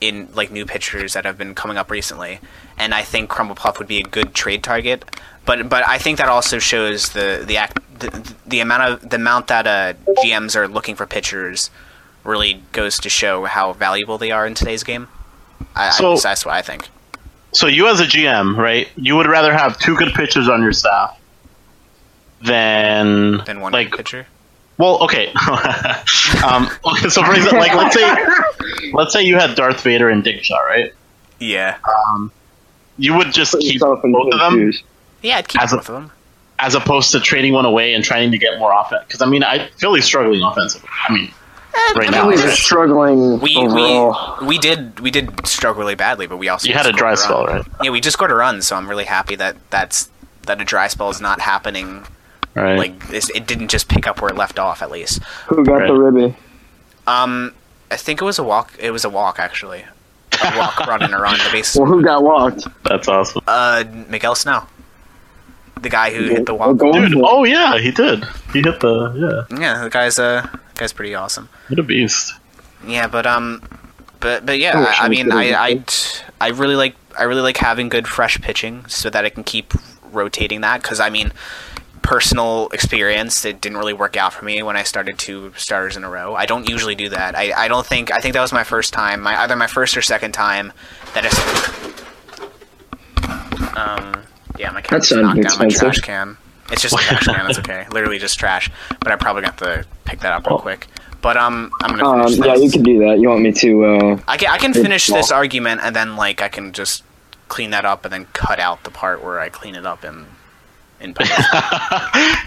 in 0.00 0.28
like 0.34 0.50
new 0.50 0.66
pitchers 0.66 1.12
that 1.14 1.24
have 1.24 1.38
been 1.38 1.54
coming 1.54 1.76
up 1.76 1.90
recently, 1.90 2.40
and 2.78 2.94
I 2.94 3.02
think 3.02 3.28
Crumble 3.30 3.54
Puff 3.54 3.78
would 3.78 3.88
be 3.88 3.98
a 4.00 4.02
good 4.04 4.34
trade 4.34 4.62
target. 4.62 5.04
But 5.46 5.68
but 5.68 5.86
I 5.88 5.98
think 5.98 6.18
that 6.18 6.28
also 6.28 6.58
shows 6.58 7.10
the 7.10 7.42
the 7.46 7.56
act 7.56 7.78
the, 7.98 8.34
the 8.46 8.60
amount 8.60 8.82
of 9.04 9.10
the 9.10 9.16
amount 9.16 9.46
that 9.48 9.66
uh, 9.66 9.94
GMs 10.24 10.54
are 10.56 10.68
looking 10.68 10.94
for 10.96 11.06
pitchers 11.06 11.70
really 12.24 12.62
goes 12.72 12.98
to 12.98 13.08
show 13.08 13.44
how 13.46 13.72
valuable 13.72 14.18
they 14.18 14.30
are 14.30 14.46
in 14.46 14.54
today's 14.54 14.84
game. 14.84 15.08
I, 15.74 15.90
So- 15.90 16.14
I, 16.14 16.20
that's 16.20 16.44
what 16.44 16.54
I 16.54 16.62
think. 16.62 16.88
so 17.52 17.66
you 17.66 17.88
as 17.88 18.00
a 18.00 18.04
GM, 18.04 18.56
right? 18.58 18.88
You 18.96 19.16
would 19.16 19.26
rather 19.26 19.52
have 19.52 19.78
two 19.78 19.96
good 19.96 20.12
pitchers 20.14 20.48
on 20.48 20.62
your 20.62 20.72
staff 20.72 21.18
than 22.42 23.38
Than 23.44 23.60
one 23.60 23.72
like 23.72 23.92
pitcher. 23.92 24.26
Well, 24.80 25.02
okay. 25.04 25.28
um, 26.44 26.68
okay, 26.84 27.08
so 27.08 27.22
for 27.22 27.34
example, 27.34 27.58
like 27.58 27.74
let's 27.74 27.94
say 27.94 28.90
let's 28.92 29.12
say 29.12 29.22
you 29.22 29.36
had 29.36 29.54
Darth 29.54 29.82
Vader 29.82 30.08
and 30.08 30.24
Dick 30.24 30.42
Shot, 30.42 30.60
right? 30.66 30.92
Yeah. 31.38 31.76
You 32.98 33.14
would 33.16 33.32
just 33.32 33.52
Put 33.52 33.60
keep 33.62 33.80
both 33.80 34.02
of 34.04 34.38
them 34.40 34.54
shoes. 34.54 34.82
Yeah, 35.22 35.36
I'd 35.38 35.48
keep 35.48 35.62
As 35.62 35.72
a- 35.72 35.76
both 35.76 35.88
of 35.88 35.94
them. 35.94 36.10
as 36.58 36.74
opposed 36.74 37.12
to 37.12 37.20
trading 37.20 37.52
one 37.54 37.64
away 37.64 37.94
and 37.94 38.04
trying 38.04 38.30
to 38.32 38.38
get 38.38 38.58
more 38.58 38.72
offense. 38.78 39.04
Because 39.06 39.22
I 39.22 39.26
mean, 39.26 39.42
I 39.42 39.68
Philly's 39.78 40.04
struggling 40.04 40.42
offensively. 40.42 40.88
I 41.08 41.12
mean, 41.12 41.30
right 41.96 42.10
now 42.10 42.22
Phillies 42.24 42.44
are 42.44 42.50
struggling 42.50 43.40
We 43.40 43.56
overall. 43.56 44.36
we 44.42 44.46
we 44.48 44.58
did 44.58 45.00
we 45.00 45.10
did 45.10 45.46
struggle 45.46 45.80
really 45.80 45.94
badly, 45.94 46.26
but 46.26 46.36
we 46.36 46.48
also 46.48 46.68
you 46.68 46.74
had 46.74 46.86
a 46.86 46.92
dry 46.92 47.10
run. 47.10 47.16
spell, 47.16 47.46
right? 47.46 47.64
Yeah, 47.82 47.90
we 47.90 48.00
just 48.00 48.14
scored 48.14 48.30
a 48.30 48.34
run, 48.34 48.60
so 48.60 48.76
I'm 48.76 48.88
really 48.88 49.04
happy 49.06 49.34
that 49.36 49.56
that's 49.70 50.10
that 50.46 50.60
a 50.60 50.64
dry 50.64 50.88
spell 50.88 51.08
is 51.10 51.20
not 51.20 51.40
happening. 51.40 52.06
Right. 52.54 52.76
Like 52.78 52.94
it's, 53.10 53.30
it 53.30 53.46
didn't 53.46 53.68
just 53.68 53.88
pick 53.88 54.06
up 54.06 54.20
where 54.20 54.30
it 54.30 54.36
left 54.36 54.58
off. 54.58 54.82
At 54.82 54.90
least, 54.90 55.22
Who 55.48 55.64
got 55.64 55.74
Right. 55.76 55.86
the 55.88 55.94
ribby? 55.94 56.36
um, 57.06 57.54
I 57.90 57.96
think 57.96 58.20
it 58.20 58.24
was 58.24 58.38
a 58.38 58.44
walk. 58.44 58.72
It 58.78 58.90
was 58.90 59.04
a 59.04 59.10
walk 59.10 59.38
actually. 59.38 59.84
A 60.44 60.56
walk, 60.58 60.78
run, 60.86 61.02
and 61.02 61.14
a 61.14 61.18
run. 61.18 61.38
The 61.38 61.48
base. 61.52 61.76
Well, 61.76 61.86
who 61.86 62.02
got 62.02 62.22
walked? 62.22 62.66
That's 62.84 63.08
awesome. 63.08 63.42
Uh, 63.46 63.84
Miguel 64.08 64.34
Snow, 64.34 64.66
the 65.80 65.88
guy 65.90 66.12
who 66.14 66.24
hit 66.24 66.46
the 66.46 66.54
walk. 66.54 66.78
Dude, 66.78 67.14
oh 67.22 67.44
yeah, 67.44 67.78
he 67.78 67.90
did. 67.90 68.24
He 68.52 68.60
hit 68.62 68.80
the 68.80 69.46
yeah, 69.50 69.58
Yeah, 69.58 69.82
the 69.84 69.90
guy's 69.90 70.18
uh, 70.18 70.46
the 70.52 70.58
guy's 70.80 70.92
pretty 70.92 71.14
awesome. 71.14 71.48
what 71.68 71.78
a 71.78 71.82
beast. 71.82 72.32
Yeah, 72.86 73.06
but 73.08 73.26
um, 73.26 73.62
but 74.20 74.46
but 74.46 74.58
yeah, 74.58 74.72
Oh, 74.76 74.84
I, 74.84 75.06
I 75.06 75.08
mean, 75.08 75.30
I, 75.32 75.52
I. 75.52 75.84
I 76.42 76.48
really 76.48 76.74
like 76.76 76.96
I 77.18 77.24
really 77.24 77.42
like 77.42 77.58
having 77.58 77.90
good 77.90 78.08
fresh 78.08 78.40
pitching 78.40 78.86
so 78.86 79.10
that 79.10 79.24
I 79.26 79.28
can 79.28 79.44
keep 79.44 79.74
rotating 80.10 80.62
that 80.62 80.80
because 80.80 80.98
I 81.00 81.10
mean, 81.10 81.32
personal 82.02 82.68
experience 82.72 83.44
it 83.44 83.60
didn't 83.60 83.78
really 83.78 83.92
work 83.92 84.16
out 84.16 84.32
for 84.32 84.44
me 84.44 84.62
when 84.62 84.76
I 84.76 84.82
started 84.82 85.18
two 85.18 85.52
starters 85.56 85.96
in 85.96 86.04
a 86.04 86.10
row. 86.10 86.34
I 86.34 86.46
don't 86.46 86.68
usually 86.68 86.94
do 86.94 87.08
that. 87.10 87.36
I, 87.36 87.52
I 87.64 87.68
don't 87.68 87.86
think 87.86 88.10
I 88.10 88.18
think 88.20 88.34
that 88.34 88.40
was 88.40 88.52
my 88.52 88.64
first 88.64 88.92
time, 88.92 89.20
my 89.20 89.36
either 89.42 89.54
my 89.56 89.66
first 89.66 89.96
or 89.96 90.02
second 90.02 90.32
time 90.32 90.72
that 91.14 91.24
I. 91.26 91.30
Um. 93.76 94.22
Yeah, 94.58 94.70
my 94.72 94.82
cat 94.82 95.02
That 95.02 95.22
knocked 95.22 95.42
down 95.42 95.58
my 95.58 95.68
trash 95.68 95.98
can. 96.00 96.36
It's 96.70 96.82
just 96.82 96.94
a 96.94 96.98
trash 96.98 97.24
can. 97.24 97.48
It's 97.48 97.58
okay. 97.58 97.86
Literally 97.92 98.18
just 98.18 98.38
trash. 98.38 98.70
But 99.00 99.10
I 99.12 99.16
probably 99.16 99.42
got 99.42 99.56
to 99.58 99.86
pick 100.04 100.20
that 100.20 100.32
up 100.32 100.46
real 100.46 100.56
Oh. 100.56 100.60
quick. 100.60 100.86
But 101.22 101.36
um, 101.36 101.70
I'm 101.82 101.96
gonna 101.96 102.24
Um, 102.26 102.32
yeah, 102.32 102.56
you 102.56 102.70
can 102.70 102.82
do 102.82 102.98
that. 103.00 103.18
You 103.20 103.28
want 103.28 103.42
me 103.42 103.52
to? 103.52 103.84
Uh, 103.84 104.20
I 104.26 104.36
can, 104.36 104.50
I 104.50 104.58
can 104.58 104.72
finish 104.74 105.06
this 105.06 105.30
argument 105.30 105.80
and 105.84 105.94
then 105.96 106.16
like 106.16 106.42
I 106.42 106.48
can 106.48 106.72
just 106.72 107.02
clean 107.48 107.70
that 107.70 107.84
up 107.84 108.04
and 108.04 108.12
then 108.12 108.26
cut 108.32 108.58
out 108.58 108.84
the 108.84 108.90
part 108.90 109.22
where 109.24 109.38
I 109.40 109.48
clean 109.48 109.74
it 109.74 109.84
up 109.86 110.04
in 110.04 110.26
in 111.00 111.14
post. 111.14 111.30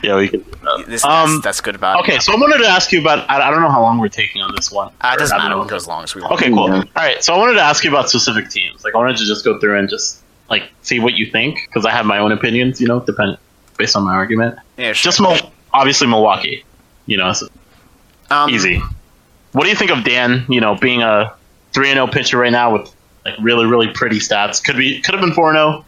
yeah, 0.04 0.16
we 0.16 0.30
can. 0.30 0.42
Do 0.42 0.84
this, 0.86 1.04
Um, 1.04 1.34
that's, 1.36 1.44
that's 1.44 1.62
good 1.62 1.76
about 1.76 2.02
Okay, 2.02 2.16
it. 2.16 2.22
so 2.22 2.34
I 2.34 2.36
wanted 2.36 2.60
to 2.64 2.70
ask 2.70 2.92
you 2.92 3.02
about. 3.02 3.30
I, 3.30 3.48
I 3.48 3.52
don't 3.52 3.62
know 3.62 3.70
how 3.70 3.82
long 3.82 4.00
we're 4.00 4.10
taking 4.10 4.42
on 4.42 4.54
this 4.56 4.72
one. 4.72 4.94
Uh, 5.02 5.14
it 5.16 5.20
doesn't 5.20 5.36
I 5.36 5.38
don't 5.38 5.46
matter. 5.46 5.56
know. 5.56 5.60
We'll 5.60 5.70
go 5.70 5.76
as 5.76 5.88
long 5.88 6.04
as 6.04 6.16
we 6.16 6.22
want. 6.22 6.34
Okay, 6.34 6.50
cool. 6.50 6.68
Yeah. 6.70 6.76
All 6.76 6.86
right, 6.96 7.24
so 7.24 7.34
I 7.34 7.38
wanted 7.38 7.54
to 7.56 7.62
ask 7.62 7.84
you 7.84 7.90
about 7.90 8.10
specific 8.10 8.50
teams. 8.50 8.84
Like, 8.84 8.96
I 8.96 8.98
wanted 8.98 9.18
to 9.18 9.26
just 9.26 9.44
go 9.44 9.60
through 9.60 9.78
and 9.80 9.90
just 9.90 10.22
like 10.50 10.64
see 10.82 11.00
what 11.00 11.14
you 11.14 11.26
think 11.26 11.60
because 11.68 11.86
I 11.86 11.92
have 11.92 12.06
my 12.06 12.20
own 12.20 12.32
opinions. 12.32 12.80
You 12.80 12.88
know, 12.88 13.00
depend 13.00 13.38
based 13.78 13.96
on 13.96 14.04
my 14.04 14.14
argument. 14.14 14.58
Yeah, 14.78 14.94
sure. 14.94 15.12
Just 15.12 15.22
Mil- 15.22 15.52
obviously 15.74 16.08
Milwaukee. 16.08 16.64
You 17.06 17.18
know, 17.18 17.30
it's 17.30 17.44
um, 18.30 18.50
easy. 18.50 18.82
What 19.52 19.64
do 19.64 19.70
you 19.70 19.76
think 19.76 19.92
of 19.92 20.04
Dan? 20.04 20.46
You 20.50 20.62
know, 20.62 20.76
being 20.76 21.02
a 21.02 21.34
three 21.74 21.90
and 21.90 21.98
zero 21.98 22.08
pitcher 22.08 22.38
right 22.38 22.52
now 22.52 22.74
with 22.74 22.94
like 23.26 23.36
really 23.42 23.66
really 23.66 23.88
pretty 23.88 24.18
stats. 24.20 24.64
Could 24.64 24.78
be 24.78 25.02
could 25.02 25.14
have 25.16 25.22
been 25.22 25.34
four 25.34 25.50
and 25.50 25.58
oh. 25.58 25.72
zero. 25.72 25.86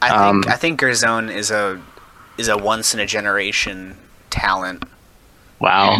I 0.00 0.08
think 0.08 0.20
um, 0.20 0.44
I 0.48 0.56
think 0.56 0.80
Gerzone 0.80 1.32
is 1.34 1.50
a 1.50 1.80
is 2.36 2.48
a 2.48 2.56
once 2.56 2.94
in 2.94 3.00
a 3.00 3.06
generation 3.06 3.96
talent. 4.30 4.84
Wow. 5.60 5.98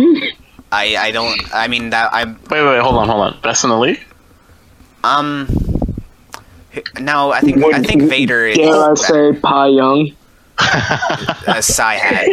I 0.70 0.96
I 0.96 1.10
don't. 1.10 1.40
I 1.54 1.68
mean 1.68 1.90
that 1.90 2.10
I'm 2.12 2.34
wait, 2.50 2.62
wait, 2.64 2.80
hold 2.80 2.96
on, 2.96 3.08
hold 3.08 3.20
on. 3.22 3.40
Best 3.42 3.64
in 3.64 3.70
the 3.70 3.78
league? 3.78 4.04
um. 5.04 5.48
No, 7.00 7.32
I 7.32 7.40
think 7.40 7.64
I 7.64 7.82
think 7.82 8.02
Vader 8.02 8.46
is 8.46 8.56
Dare 8.56 8.90
I 8.90 8.94
say 8.94 9.32
Pi 9.32 9.66
Young? 9.68 10.12
a 10.60 11.62
Psy 11.62 11.94
hat. 11.94 12.26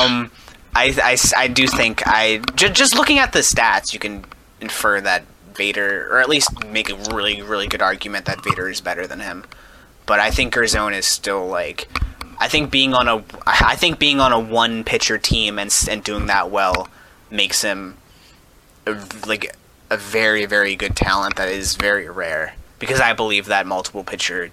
um, 0.00 0.30
I, 0.74 0.94
I, 1.02 1.16
I 1.36 1.48
do 1.48 1.66
think 1.66 2.02
I 2.06 2.38
j- 2.54 2.70
just 2.70 2.94
looking 2.94 3.18
at 3.18 3.32
the 3.32 3.38
stats, 3.40 3.92
you 3.92 3.98
can 3.98 4.24
infer 4.60 5.00
that 5.00 5.24
Vader, 5.56 6.08
or 6.10 6.20
at 6.20 6.28
least 6.28 6.64
make 6.66 6.90
a 6.90 6.96
really 7.14 7.42
really 7.42 7.66
good 7.66 7.82
argument 7.82 8.24
that 8.26 8.42
Vader 8.44 8.68
is 8.68 8.80
better 8.80 9.06
than 9.06 9.20
him. 9.20 9.44
But 10.06 10.20
I 10.20 10.30
think 10.30 10.54
Gerzone 10.54 10.96
is 10.96 11.06
still 11.06 11.46
like, 11.46 11.88
I 12.38 12.46
think 12.48 12.70
being 12.70 12.94
on 12.94 13.08
a, 13.08 13.24
I 13.46 13.74
think 13.74 13.98
being 13.98 14.20
on 14.20 14.32
a 14.32 14.38
one 14.38 14.84
pitcher 14.84 15.18
team 15.18 15.58
and 15.58 15.74
and 15.90 16.02
doing 16.04 16.26
that 16.26 16.50
well 16.50 16.88
makes 17.30 17.62
him 17.62 17.96
a, 18.86 18.96
like 19.26 19.56
a 19.90 19.96
very 19.96 20.46
very 20.46 20.76
good 20.76 20.96
talent 20.96 21.36
that 21.36 21.48
is 21.48 21.76
very 21.76 22.08
rare 22.08 22.54
because 22.78 23.00
I 23.00 23.12
believe 23.12 23.46
that 23.46 23.66
multiple 23.66 24.04
pitcher 24.04 24.50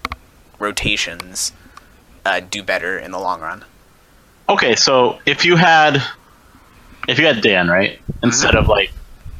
rotations 0.59 1.51
uh, 2.25 2.39
do 2.39 2.63
better 2.63 2.97
in 2.97 3.11
the 3.11 3.19
long 3.19 3.41
run. 3.41 3.63
Okay, 4.49 4.75
so 4.75 5.19
if 5.25 5.45
you 5.45 5.55
had 5.55 6.01
if 7.07 7.19
you 7.19 7.25
had 7.25 7.41
Dan, 7.41 7.67
right? 7.67 7.99
Instead 8.21 8.55
of 8.55 8.67
like 8.67 8.91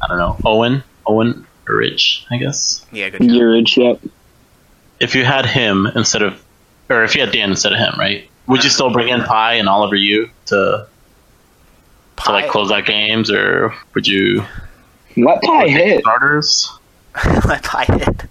I 0.02 0.08
don't 0.08 0.18
know, 0.18 0.36
Owen, 0.44 0.82
Owen 1.06 1.46
or 1.68 1.76
Rich, 1.76 2.26
I 2.30 2.36
guess. 2.38 2.84
Yeah, 2.92 3.10
good 3.10 3.20
job. 3.22 3.30
Urich, 3.30 3.76
yep. 3.76 4.00
If 5.00 5.14
you 5.14 5.24
had 5.24 5.46
him 5.46 5.86
instead 5.94 6.22
of 6.22 6.42
or 6.88 7.04
if 7.04 7.14
you 7.14 7.20
had 7.22 7.32
Dan 7.32 7.50
instead 7.50 7.72
of 7.72 7.78
him, 7.78 7.94
right? 7.98 8.28
Would 8.46 8.62
you 8.64 8.70
still 8.70 8.90
bring 8.92 9.08
in 9.08 9.22
Pi 9.22 9.54
and 9.54 9.68
Oliver 9.68 9.96
you 9.96 10.30
to 10.46 10.86
to 12.24 12.32
like 12.32 12.48
close 12.48 12.70
out 12.70 12.84
games 12.86 13.30
or 13.30 13.74
would 13.94 14.06
you 14.06 14.44
Let 15.16 15.42
Pi 15.42 15.68
hit. 15.68 16.00
starters? 16.00 16.70
Let 17.46 17.62
Pi 17.62 17.84
hit. 17.84 18.24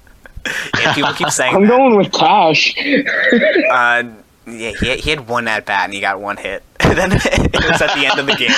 yeah, 0.80 0.94
people 0.94 1.14
keep 1.14 1.30
saying 1.30 1.56
I'm 1.56 1.66
going 1.68 1.96
with 1.96 2.12
Cash. 2.12 2.76
Uh, 2.78 4.04
yeah, 4.46 4.72
he 4.72 4.88
had, 4.90 5.00
he 5.00 5.10
had 5.10 5.28
one 5.28 5.48
at 5.48 5.66
bat 5.66 5.86
and 5.86 5.94
he 5.94 6.00
got 6.02 6.20
one 6.20 6.38
hit. 6.38 6.64
Then 6.94 7.12
it 7.14 7.54
was 7.72 7.82
at 7.82 7.96
the 7.96 8.06
end 8.06 8.20
of 8.20 8.26
the 8.28 8.36
game. 8.36 8.52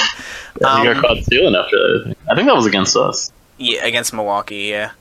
you 0.59 0.67
Um, 0.67 0.83
got 0.83 1.01
caught 1.01 1.17
stealing 1.23 1.55
after 1.55 1.77
that. 1.77 2.01
I 2.01 2.03
think. 2.05 2.17
I 2.31 2.35
think 2.35 2.47
that 2.47 2.55
was 2.55 2.65
against 2.65 2.97
us. 2.97 3.31
Yeah, 3.57 3.85
against 3.85 4.13
Milwaukee. 4.13 4.63
Yeah. 4.69 4.91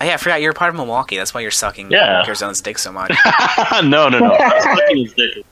Oh, 0.00 0.04
yeah, 0.06 0.14
I 0.14 0.16
forgot 0.16 0.40
you're 0.40 0.54
part 0.54 0.70
of 0.70 0.76
Milwaukee. 0.76 1.16
That's 1.16 1.34
why 1.34 1.42
you're 1.42 1.50
sucking 1.50 1.90
Yeah. 1.90 2.24
Gerzone's 2.26 2.60
dick 2.62 2.78
so 2.78 2.90
much. 2.90 3.12
no, 3.84 4.08
no, 4.08 4.18
no. 4.18 4.32
I 4.32 4.86
was 4.92 5.12
dick. 5.12 5.44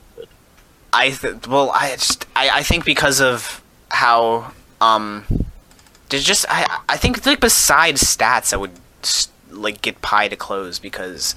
I 0.92 1.10
th- 1.10 1.46
well, 1.46 1.70
I 1.74 1.90
just 1.92 2.24
I, 2.34 2.48
I 2.50 2.62
think 2.62 2.84
because 2.86 3.20
of 3.20 3.62
how 3.90 4.52
um, 4.80 5.26
just 6.08 6.46
I 6.48 6.78
I 6.88 6.96
think 6.96 7.24
like 7.26 7.40
besides 7.40 8.02
stats, 8.02 8.54
I 8.54 8.56
would 8.56 8.70
like 9.50 9.82
get 9.82 10.00
Pi 10.00 10.28
to 10.28 10.36
close 10.36 10.78
because 10.78 11.34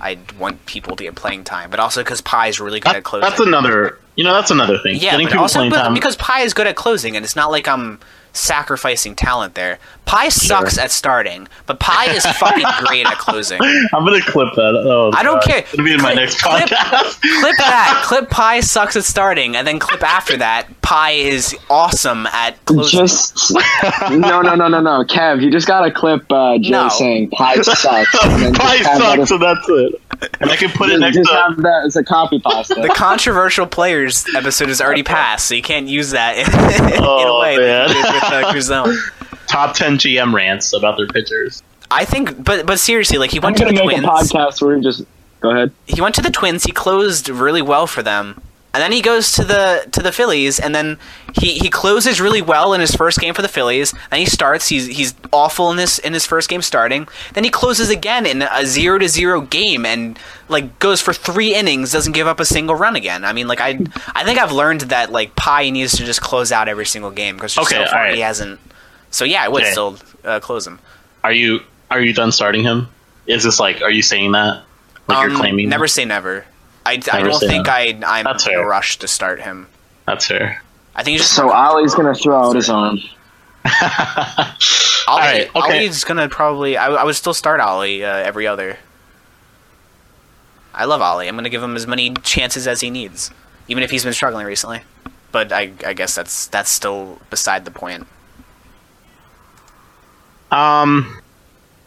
I 0.00 0.18
want 0.38 0.64
people 0.64 0.96
to 0.96 1.04
get 1.04 1.14
playing 1.16 1.44
time, 1.44 1.68
but 1.68 1.80
also 1.80 2.02
because 2.02 2.22
Pi 2.22 2.46
is 2.48 2.60
really 2.60 2.80
good 2.80 2.90
That- 2.92 2.96
at 2.96 3.04
closing. 3.04 3.28
that's 3.28 3.40
another. 3.40 3.98
You 4.16 4.22
know, 4.24 4.32
that's 4.32 4.50
another 4.52 4.78
thing. 4.78 4.94
Yeah, 4.94 5.10
Getting 5.12 5.26
but 5.26 5.30
people 5.32 5.42
also 5.42 5.58
playing 5.58 5.70
but 5.72 5.82
time. 5.82 5.94
because 5.94 6.16
Pi 6.16 6.40
is 6.42 6.54
good 6.54 6.66
at 6.68 6.76
closing, 6.76 7.14
and 7.16 7.24
it's 7.26 7.36
not 7.36 7.50
like 7.50 7.66
I'm 7.68 7.98
sacrificing 8.34 9.14
talent 9.14 9.54
there. 9.54 9.78
Pi 10.04 10.28
sucks 10.28 10.76
at 10.76 10.90
starting, 10.90 11.48
but 11.64 11.80
Pi 11.80 12.10
is 12.12 12.26
fucking 12.26 12.66
great 12.86 13.06
at 13.06 13.16
closing. 13.16 13.58
I'm 13.62 14.04
gonna 14.04 14.20
clip 14.20 14.52
that. 14.54 14.74
Oh, 14.86 15.10
I 15.14 15.22
don't 15.22 15.36
God. 15.36 15.44
care. 15.44 15.58
It's 15.60 15.72
gonna 15.74 15.82
be 15.88 15.94
in 15.94 16.02
my 16.02 16.12
Clip- 16.12 16.16
next 16.26 16.42
clip- 16.42 16.64
podcast. 16.68 17.20
Clip 17.40 17.54
that. 17.58 18.02
Clip 18.06 18.28
Pi 18.28 18.60
sucks 18.60 18.96
at 18.96 19.04
starting, 19.04 19.56
and 19.56 19.66
then 19.66 19.78
clip 19.78 20.02
after 20.02 20.36
that. 20.36 20.66
Pi 20.82 21.12
is 21.12 21.56
awesome 21.70 22.26
at 22.26 22.62
closing. 22.66 23.00
Just 23.00 23.50
no, 24.10 24.42
no, 24.42 24.54
no, 24.54 24.68
no, 24.68 24.80
no, 24.82 25.04
Kev. 25.04 25.40
You 25.42 25.50
just 25.50 25.66
gotta 25.66 25.90
clip 25.90 26.30
uh, 26.30 26.58
Jay 26.58 26.68
No. 26.70 26.90
saying 26.90 27.30
Pi 27.30 27.56
sucks. 27.62 28.14
and 28.24 28.42
then 28.42 28.52
Pi 28.54 28.76
just 28.78 28.90
have 28.90 28.98
that 29.00 29.16
sucks, 29.16 29.22
as- 29.22 29.28
so 29.30 29.38
that's 29.38 29.66
it. 29.68 30.00
And 30.40 30.50
I 30.50 30.56
can 30.56 30.70
put 30.70 30.88
it 30.90 30.92
just, 30.92 31.00
next 31.00 31.16
just 31.16 31.30
to. 31.30 31.36
have 31.36 31.56
that 31.62 31.82
as 31.86 31.96
a 31.96 32.04
copy 32.04 32.38
pasta. 32.40 32.74
the 32.74 32.88
controversial 32.88 33.66
players 33.66 34.24
episode 34.36 34.68
is 34.68 34.80
already 34.80 35.02
passed, 35.02 35.46
so 35.46 35.54
you 35.54 35.62
can't 35.62 35.88
use 35.88 36.10
that 36.12 36.36
in, 36.36 36.92
in 36.94 37.02
a 37.02 37.06
Oh, 37.06 37.40
way 37.40 37.56
man. 37.56 37.88
That 38.30 38.54
you 38.54 38.60
did 38.62 38.70
uh, 38.72 38.84
Cruzone. 38.86 39.46
top 39.46 39.74
10 39.74 39.98
GM 39.98 40.32
rants 40.34 40.72
about 40.72 40.96
their 40.96 41.06
pitchers. 41.06 41.62
I 41.90 42.04
think, 42.04 42.42
but 42.42 42.66
but 42.66 42.78
seriously, 42.80 43.18
like 43.18 43.30
he 43.30 43.38
I'm 43.38 43.42
went 43.44 43.58
to 43.58 43.64
the 43.66 43.72
make 43.72 43.82
Twins. 43.84 44.04
a 44.04 44.08
podcast 44.08 44.60
where 44.62 44.76
we 44.76 44.82
just 44.82 45.04
go 45.40 45.50
ahead. 45.50 45.70
he 45.86 46.00
went 46.00 46.14
to 46.16 46.22
the 46.22 46.30
Twins. 46.30 46.64
He 46.64 46.72
closed 46.72 47.28
really 47.28 47.62
well 47.62 47.86
for 47.86 48.02
them, 48.02 48.40
and 48.74 48.82
then 48.82 48.92
he 48.92 49.00
goes 49.00 49.32
to 49.32 49.44
the 49.44 49.86
to 49.92 50.02
the 50.02 50.12
Phillies, 50.12 50.58
and 50.60 50.74
then 50.74 50.98
he, 51.40 51.54
he 51.58 51.70
closes 51.70 52.20
really 52.20 52.42
well 52.42 52.74
in 52.74 52.80
his 52.80 52.94
first 52.94 53.18
game 53.20 53.32
for 53.32 53.40
the 53.42 53.48
Phillies. 53.48 53.94
Then 54.10 54.20
he 54.20 54.26
starts. 54.26 54.68
He's 54.68 54.86
he's 54.86 55.14
awful 55.32 55.70
in 55.70 55.76
this 55.78 55.98
in 55.98 56.12
his 56.12 56.26
first 56.26 56.48
game 56.50 56.60
starting. 56.60 57.08
Then 57.32 57.44
he 57.44 57.50
closes 57.50 57.88
again 57.88 58.26
in 58.26 58.42
a 58.42 58.66
zero 58.66 58.98
to 58.98 59.08
zero 59.08 59.40
game, 59.40 59.86
and 59.86 60.18
like 60.48 60.78
goes 60.80 61.00
for 61.00 61.12
three 61.14 61.54
innings, 61.54 61.92
doesn't 61.92 62.12
give 62.12 62.26
up 62.26 62.40
a 62.40 62.44
single 62.44 62.74
run 62.74 62.96
again. 62.96 63.24
I 63.24 63.32
mean, 63.32 63.46
like 63.48 63.60
I 63.60 63.78
I 64.14 64.24
think 64.24 64.38
I've 64.38 64.52
learned 64.52 64.82
that 64.82 65.10
like 65.12 65.34
Pi 65.36 65.70
needs 65.70 65.92
to 65.96 66.04
just 66.04 66.20
close 66.20 66.52
out 66.52 66.68
every 66.68 66.86
single 66.86 67.10
game 67.12 67.36
because 67.36 67.56
Okay, 67.56 67.76
so 67.76 67.86
far 67.86 68.00
alright. 68.00 68.14
he 68.14 68.20
hasn't. 68.20 68.60
So 69.10 69.24
yeah, 69.24 69.42
I 69.44 69.48
would 69.48 69.62
Okay. 69.62 69.70
still 69.72 69.96
uh, 70.24 70.40
close 70.40 70.66
him. 70.66 70.80
Are 71.22 71.32
you 71.32 71.60
are 71.90 72.00
you 72.00 72.12
done 72.12 72.32
starting 72.32 72.64
him? 72.64 72.88
Is 73.26 73.44
this 73.44 73.58
like, 73.60 73.80
are 73.80 73.90
you 73.90 74.02
saying 74.02 74.32
that? 74.32 74.64
Like 75.06 75.22
you're 75.22 75.30
Um, 75.32 75.36
claiming? 75.36 75.68
Never 75.68 75.86
say 75.86 76.04
never. 76.04 76.44
I, 76.86 77.00
I 77.12 77.22
don't 77.22 77.40
think 77.40 77.68
I 77.68 77.98
I'm 78.06 78.24
That's 78.24 78.46
in 78.46 78.54
a 78.54 78.64
rush 78.64 78.98
to 78.98 79.08
start 79.08 79.40
him. 79.40 79.68
That's 80.06 80.26
fair. 80.26 80.62
I 80.94 81.02
think 81.02 81.12
he's 81.12 81.22
just 81.22 81.34
So 81.34 81.50
Ollie's 81.50 81.94
gonna 81.94 82.14
throw 82.14 82.48
out 82.48 82.56
his 82.56 82.68
arm. 82.68 82.98
Ollie, 85.08 85.22
Alright, 85.22 85.56
okay. 85.56 85.78
Ollie's 85.78 86.04
gonna 86.04 86.28
probably. 86.28 86.76
I, 86.76 86.88
I 86.88 87.04
would 87.04 87.16
still 87.16 87.34
start 87.34 87.60
Ollie 87.60 88.04
uh, 88.04 88.14
every 88.14 88.46
other. 88.46 88.78
I 90.74 90.84
love 90.84 91.00
Ollie. 91.00 91.28
I'm 91.28 91.36
gonna 91.36 91.50
give 91.50 91.62
him 91.62 91.76
as 91.76 91.86
many 91.86 92.12
chances 92.22 92.66
as 92.66 92.80
he 92.80 92.90
needs, 92.90 93.30
even 93.68 93.82
if 93.82 93.90
he's 93.90 94.04
been 94.04 94.12
struggling 94.12 94.46
recently. 94.46 94.82
But 95.32 95.52
I, 95.52 95.72
I 95.86 95.94
guess 95.94 96.14
that's 96.14 96.46
that's 96.48 96.70
still 96.70 97.18
beside 97.30 97.64
the 97.64 97.70
point. 97.70 98.06
Um, 100.50 101.20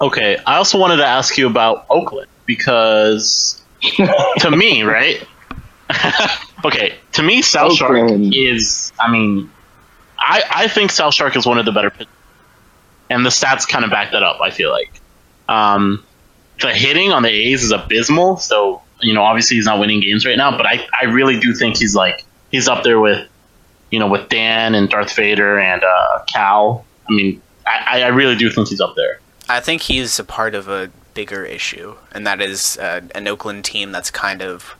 okay. 0.01 0.37
I 0.45 0.57
also 0.57 0.77
wanted 0.77 0.97
to 0.97 1.05
ask 1.05 1.37
you 1.37 1.47
about 1.47 1.85
Oakland 1.89 2.27
because 2.45 3.61
to 4.39 4.51
me, 4.51 4.83
right? 4.83 5.25
okay, 6.65 6.95
to 7.13 7.23
me, 7.23 7.41
South 7.41 7.73
Shark 7.73 8.09
is. 8.11 8.91
I 8.99 9.09
mean, 9.09 9.49
I 10.17 10.43
I 10.49 10.67
think 10.67 10.91
South 10.91 11.13
Shark 11.13 11.35
is 11.35 11.45
one 11.45 11.57
of 11.57 11.65
the 11.65 11.71
better 11.71 11.89
pitchers, 11.89 12.13
and 13.09 13.25
the 13.25 13.29
stats 13.29 13.67
kind 13.67 13.85
of 13.85 13.91
back 13.91 14.11
that 14.11 14.23
up. 14.23 14.41
I 14.41 14.51
feel 14.51 14.71
like, 14.71 14.91
um, 15.47 16.03
the 16.59 16.73
hitting 16.73 17.11
on 17.11 17.23
the 17.23 17.29
A's 17.29 17.63
is 17.63 17.71
abysmal. 17.71 18.37
So 18.37 18.81
you 19.01 19.13
know, 19.13 19.23
obviously 19.23 19.57
he's 19.57 19.65
not 19.65 19.79
winning 19.79 20.01
games 20.01 20.25
right 20.25 20.37
now, 20.37 20.55
but 20.55 20.65
I 20.65 20.85
I 20.99 21.05
really 21.05 21.39
do 21.39 21.53
think 21.53 21.77
he's 21.77 21.95
like 21.95 22.25
he's 22.51 22.67
up 22.67 22.83
there 22.83 22.99
with, 22.99 23.27
you 23.91 23.99
know, 23.99 24.07
with 24.07 24.29
Dan 24.29 24.75
and 24.75 24.89
Darth 24.89 25.15
Vader 25.15 25.59
and 25.59 25.83
uh, 25.83 26.23
Cal. 26.27 26.85
I 27.09 27.13
mean, 27.13 27.41
I, 27.65 28.01
I 28.03 28.07
really 28.07 28.35
do 28.35 28.49
think 28.49 28.69
he's 28.69 28.81
up 28.81 28.95
there. 28.95 29.19
I 29.49 29.59
think 29.59 29.83
he's 29.83 30.19
a 30.19 30.23
part 30.23 30.55
of 30.55 30.67
a 30.67 30.91
bigger 31.17 31.43
issue, 31.43 31.95
and 32.11 32.27
that 32.27 32.39
is 32.39 32.77
uh, 32.77 33.01
an 33.15 33.27
Oakland 33.27 33.65
team 33.65 33.91
that's 33.91 34.11
kind 34.11 34.43
of 34.43 34.75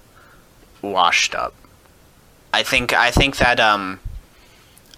washed 0.84 1.34
up. 1.34 1.56
I 2.54 2.62
think 2.62 2.94
I 2.94 3.10
think 3.10 3.38
that 3.38 3.60
um, 3.60 4.00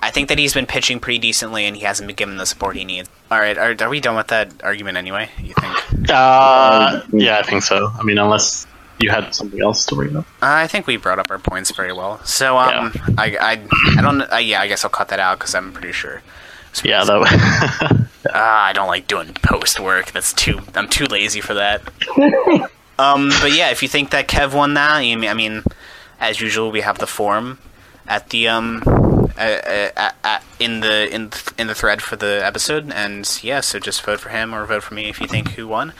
I 0.02 0.12
think 0.12 0.28
that 0.28 0.38
he's 0.38 0.54
been 0.54 0.66
pitching 0.66 1.00
pretty 1.00 1.20
decently, 1.20 1.64
and 1.66 1.78
he 1.78 1.84
hasn't 1.84 2.08
been 2.08 2.18
given 2.18 2.36
the 2.36 2.46
support 2.46 2.76
he 2.76 2.84
needs. 2.84 3.10
All 3.32 3.40
right, 3.40 3.58
are, 3.58 3.74
are 3.80 3.90
we 3.90 4.02
done 4.02 4.18
with 4.18 4.28
that 4.28 4.52
argument 4.66 4.98
anyway? 4.98 5.30
You 5.42 5.54
think? 5.54 6.10
Uh, 6.10 7.04
yeah, 7.14 7.40
I 7.40 7.44
think 7.44 7.64
so. 7.64 7.90
I 7.98 8.04
mean, 8.04 8.18
unless 8.18 8.68
you 9.00 9.10
had 9.10 9.34
something 9.34 9.62
else 9.62 9.86
to 9.86 9.96
bring 9.96 10.18
up. 10.18 10.26
I 10.42 10.68
think 10.68 10.88
we 10.88 10.98
brought 10.98 11.20
up 11.20 11.32
our 11.32 11.40
points 11.40 11.72
very 11.72 11.94
well. 11.94 12.22
So 12.26 12.58
um, 12.58 12.92
I, 13.18 13.38
I 13.40 13.98
I 13.98 14.02
don't 14.02 14.22
uh, 14.22 14.36
yeah 14.38 14.60
I 14.60 14.68
guess 14.68 14.84
I'll 14.84 14.92
cut 14.92 15.08
that 15.08 15.22
out 15.22 15.40
because 15.40 15.56
I'm 15.56 15.72
pretty 15.72 15.94
sure. 15.94 16.22
Yeah, 16.84 17.06
that. 17.06 18.08
Uh, 18.40 18.70
I 18.70 18.72
don't 18.72 18.88
like 18.88 19.06
doing 19.06 19.34
post 19.34 19.82
work. 19.82 20.14
That's 20.14 20.32
too. 20.32 20.62
I'm 20.74 20.88
too 20.88 21.08
lazy 21.08 21.42
for 21.42 21.56
that. 21.56 21.82
um, 22.98 23.32
but 23.42 23.52
yeah, 23.52 23.70
if 23.72 23.84
you 23.84 23.90
think 23.90 24.12
that 24.12 24.30
Kev 24.30 24.54
won 24.54 24.76
that, 24.76 24.92
I 24.92 25.16
mean, 25.16 25.30
I 25.30 25.34
mean, 25.34 25.62
as 26.22 26.40
usual, 26.40 26.72
we 26.72 26.80
have 26.80 27.00
the 27.00 27.06
form 27.06 27.60
at 28.08 28.30
the 28.30 28.48
um 28.48 28.82
uh, 29.38 29.42
uh, 29.42 29.90
uh, 29.98 30.12
uh, 30.24 30.40
in 30.58 30.80
the 30.80 31.14
in 31.14 31.32
th- 31.32 31.50
in 31.58 31.68
the 31.68 31.76
thread 31.76 32.02
for 32.02 32.16
the 32.16 32.40
episode, 32.42 32.90
and 32.94 33.40
yeah, 33.44 33.60
so 33.60 33.78
just 33.78 34.02
vote 34.04 34.22
for 34.22 34.30
him 34.30 34.56
or 34.56 34.66
vote 34.66 34.84
for 34.84 34.94
me 34.94 35.10
if 35.10 35.20
you 35.20 35.28
think 35.28 35.50
who 35.52 35.68
won. 35.68 35.92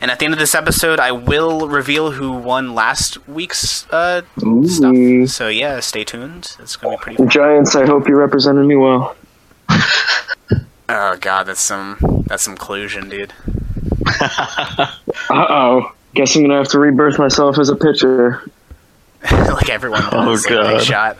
And 0.00 0.12
at 0.12 0.20
the 0.20 0.24
end 0.24 0.34
of 0.34 0.38
this 0.38 0.54
episode, 0.54 1.00
I 1.00 1.10
will 1.10 1.66
reveal 1.66 2.12
who 2.12 2.30
won 2.30 2.76
last 2.76 3.26
week's 3.26 3.88
uh, 3.90 4.22
stuff. 4.66 5.30
So 5.30 5.48
yeah, 5.48 5.80
stay 5.80 6.04
tuned. 6.04 6.54
It's 6.60 6.76
gonna 6.76 6.96
be 6.96 7.02
pretty. 7.02 7.16
Fun. 7.16 7.28
Giants, 7.28 7.74
I 7.74 7.86
hope 7.86 8.08
you 8.08 8.14
represented 8.14 8.66
me 8.66 8.76
well. 8.76 9.16
Oh 10.88 11.16
god, 11.20 11.44
that's 11.44 11.60
some 11.60 12.24
that's 12.26 12.42
some 12.42 12.56
collusion, 12.56 13.08
dude. 13.08 13.32
Uh 15.30 15.46
oh. 15.50 15.92
Guess 16.14 16.34
I'm 16.36 16.42
gonna 16.42 16.56
have 16.56 16.68
to 16.68 16.78
rebirth 16.78 17.18
myself 17.18 17.58
as 17.58 17.68
a 17.68 17.76
pitcher. 17.76 18.42
like 19.30 19.68
everyone 19.68 20.02
Oh, 20.12 20.24
does. 20.26 20.48
like, 20.48 20.78
Big 20.78 20.82
shot. 20.86 21.18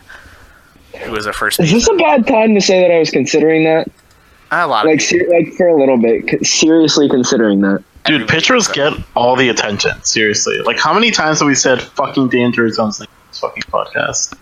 Who 1.02 1.12
was 1.12 1.26
a 1.26 1.32
first? 1.32 1.60
Is 1.60 1.70
this 1.70 1.88
a 1.88 1.94
bad 1.94 2.26
time 2.26 2.54
to 2.54 2.60
say 2.60 2.80
that 2.80 2.90
I 2.94 2.98
was 2.98 3.10
considering 3.10 3.64
that? 3.64 3.88
A 4.50 4.66
lot 4.66 4.86
of 4.86 4.90
Like, 4.90 5.00
ser- 5.02 5.26
like 5.28 5.52
for 5.54 5.68
a 5.68 5.78
little 5.78 5.98
bit, 5.98 6.28
c- 6.30 6.44
seriously 6.44 7.08
considering 7.08 7.60
that. 7.60 7.84
Dude, 8.06 8.26
pitchers 8.28 8.66
get 8.68 8.94
all 9.14 9.36
the 9.36 9.50
attention. 9.50 10.02
Seriously, 10.02 10.58
like 10.60 10.78
how 10.78 10.94
many 10.94 11.10
times 11.10 11.40
have 11.40 11.46
we 11.46 11.54
said 11.54 11.82
"fucking 11.82 12.30
danger 12.30 12.68
zones" 12.70 12.98
in 13.00 13.06
this 13.28 13.40
fucking 13.40 13.64
podcast? 13.64 14.34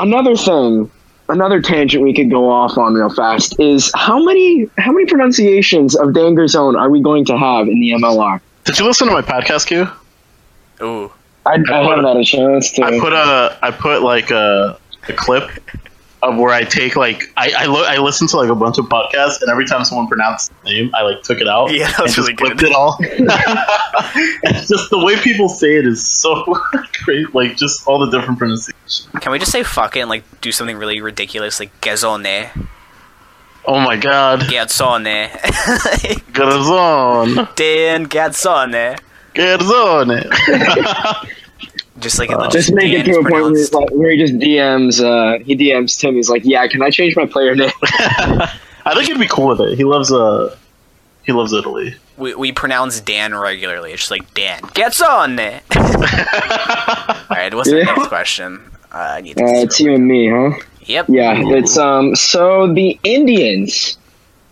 Another 0.00 0.34
thing, 0.34 0.90
another 1.28 1.60
tangent 1.60 2.02
we 2.02 2.14
could 2.14 2.30
go 2.30 2.50
off 2.50 2.76
on 2.78 2.94
real 2.94 3.10
fast 3.10 3.58
is 3.60 3.90
how 3.94 4.22
many 4.22 4.68
how 4.78 4.92
many 4.92 5.06
pronunciations 5.06 5.94
of 5.96 6.14
Danger 6.14 6.46
Zone 6.48 6.76
are 6.76 6.90
we 6.90 7.00
going 7.00 7.24
to 7.26 7.38
have 7.38 7.68
in 7.68 7.80
the 7.80 7.92
MLR? 7.92 8.40
Did 8.64 8.78
you 8.78 8.86
listen 8.86 9.08
to 9.08 9.12
my 9.12 9.22
podcast, 9.22 9.66
Q? 9.66 9.88
Ooh. 10.82 11.12
I, 11.46 11.52
I, 11.52 11.56
put 11.58 11.68
haven't 11.68 12.04
a- 12.04 12.08
had 12.08 12.16
a 12.16 12.24
chance 12.24 12.72
to. 12.72 12.82
I 12.82 12.98
put 12.98 13.12
a 13.12 13.58
I 13.62 13.70
put 13.70 14.02
like 14.02 14.30
a, 14.30 14.78
a 15.08 15.12
clip 15.14 15.50
of 16.22 16.36
where 16.36 16.52
I 16.52 16.64
take 16.64 16.96
like 16.96 17.22
I 17.36 17.52
I, 17.56 17.66
lo- 17.66 17.84
I 17.84 17.98
listened 17.98 18.30
to 18.30 18.36
like 18.38 18.50
a 18.50 18.54
bunch 18.54 18.78
of 18.78 18.86
podcasts 18.86 19.40
and 19.40 19.48
every 19.50 19.66
time 19.66 19.84
someone 19.84 20.08
pronounced 20.08 20.52
the 20.64 20.70
name 20.70 20.90
I 20.94 21.02
like 21.02 21.22
took 21.22 21.40
it 21.40 21.46
out 21.48 21.72
Yeah, 21.72 21.86
that 21.92 22.00
was 22.00 22.14
just 22.16 22.28
really 22.40 22.54
good. 22.54 22.62
it 22.62 22.72
all. 22.74 22.96
it's 23.00 24.68
just 24.68 24.90
the 24.90 24.98
way 25.04 25.16
people 25.20 25.48
say 25.48 25.76
it 25.76 25.86
is 25.86 26.04
so 26.06 26.44
great 27.04 27.34
like 27.34 27.56
just 27.56 27.86
all 27.86 27.98
the 28.04 28.10
different 28.10 28.38
pronunciations. 28.38 29.08
Can 29.20 29.30
we 29.32 29.38
just 29.38 29.52
say 29.52 29.62
fuck 29.62 29.96
it 29.96 30.00
and 30.00 30.08
like 30.10 30.24
do 30.40 30.50
something 30.50 30.76
really 30.76 31.00
ridiculous 31.00 31.60
like 31.60 31.78
Gezone? 31.80 32.66
Oh 33.64 33.78
my 33.80 33.96
god, 33.96 34.40
Gazzone. 34.40 35.28
Garzon, 36.32 37.54
Dan 37.56 38.06
Gazzone. 38.06 38.98
Garzone. 39.34 41.28
Just 41.98 42.18
like 42.18 42.30
it 42.30 42.36
legit 42.38 42.52
just 42.52 42.72
make 42.72 42.92
it 42.92 43.04
to 43.04 43.12
a 43.12 43.14
point 43.22 43.30
where, 43.32 43.42
pronounced. 43.42 43.74
like, 43.74 43.90
where 43.90 44.10
he 44.10 44.16
just 44.18 44.34
DMs. 44.34 45.02
Uh, 45.02 45.42
he 45.44 45.56
DMs 45.56 45.98
Tim. 45.98 46.14
He's 46.14 46.28
like, 46.30 46.42
"Yeah, 46.44 46.66
can 46.68 46.82
I 46.82 46.90
change 46.90 47.16
my 47.16 47.26
player 47.26 47.54
name?" 47.54 47.70
I 47.82 48.94
think 48.94 49.06
he'd 49.08 49.18
be 49.18 49.26
cool 49.28 49.48
with 49.48 49.60
it. 49.60 49.76
He 49.76 49.84
loves 49.84 50.12
uh 50.12 50.56
he 51.24 51.32
loves 51.32 51.52
Italy. 51.52 51.94
We, 52.16 52.34
we 52.34 52.52
pronounce 52.52 53.00
Dan 53.00 53.34
regularly. 53.34 53.92
It's 53.92 54.02
just 54.02 54.10
like 54.10 54.32
Dan 54.34 54.60
Gazzone. 54.62 55.60
Alright, 57.30 57.54
what's 57.54 57.70
the 57.70 57.78
Yeah. 57.78 57.84
next 57.84 58.08
question? 58.08 58.60
Uh, 58.92 58.96
I 59.16 59.20
need 59.20 59.36
to 59.36 59.44
Uh, 59.44 59.48
it's 59.62 59.78
you 59.78 59.94
and 59.94 60.06
me, 60.08 60.30
huh? 60.30 60.50
Yep. 60.86 61.06
Yeah, 61.10 61.34
it's 61.36 61.76
um. 61.76 62.16
So 62.16 62.72
the 62.72 62.98
Indians 63.04 63.98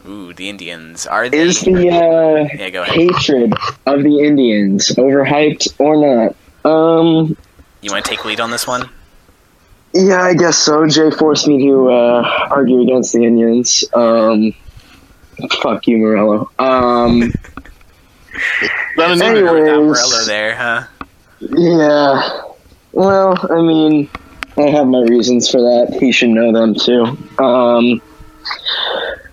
Ooh, 0.09 0.32
the 0.35 0.48
Indians. 0.48 1.06
Are 1.06 1.28
they? 1.28 1.38
is 1.38 1.61
the 1.62 1.72
uh, 1.90 2.48
yeah, 2.56 2.70
go 2.70 2.82
ahead. 2.82 2.94
hatred 2.94 3.54
of 3.87 4.02
the 4.04 4.20
Indians 4.20 4.88
overhyped 4.90 5.80
or 5.80 5.96
not? 5.96 6.37
Um. 6.66 7.37
You 7.83 7.90
want 7.92 8.05
to 8.05 8.11
take 8.11 8.24
lead 8.24 8.40
on 8.40 8.50
this 8.50 8.66
one? 8.66 8.88
Yeah, 9.94 10.20
I 10.22 10.35
guess 10.35 10.59
so. 10.59 10.87
Jay 10.87 11.11
forced 11.11 11.46
me 11.46 11.66
to 11.68 11.90
uh, 11.90 12.48
argue 12.50 12.83
against 12.83 13.12
the 13.12 13.24
Indians. 13.24 13.85
Um. 13.94 14.55
Fuck 15.62 15.87
you, 15.87 15.98
Morello. 15.98 16.50
Um. 16.59 17.20
Not 18.96 19.11
an 19.12 19.22
Anyway. 19.22 19.48
Indian. 19.48 19.55
Without 19.55 19.74
Anyways. 19.79 20.11
Morello 20.11 20.24
there, 20.24 20.57
huh? 20.57 20.87
Yeah. 21.40 22.42
Well, 22.92 23.37
I 23.50 23.61
mean, 23.62 24.09
I 24.57 24.62
have 24.70 24.87
my 24.87 25.02
reasons 25.02 25.50
for 25.50 25.61
that. 25.61 25.98
He 26.00 26.12
should 26.12 26.31
know 26.31 26.50
them 26.52 26.74
too. 26.74 27.05
Um, 27.42 28.00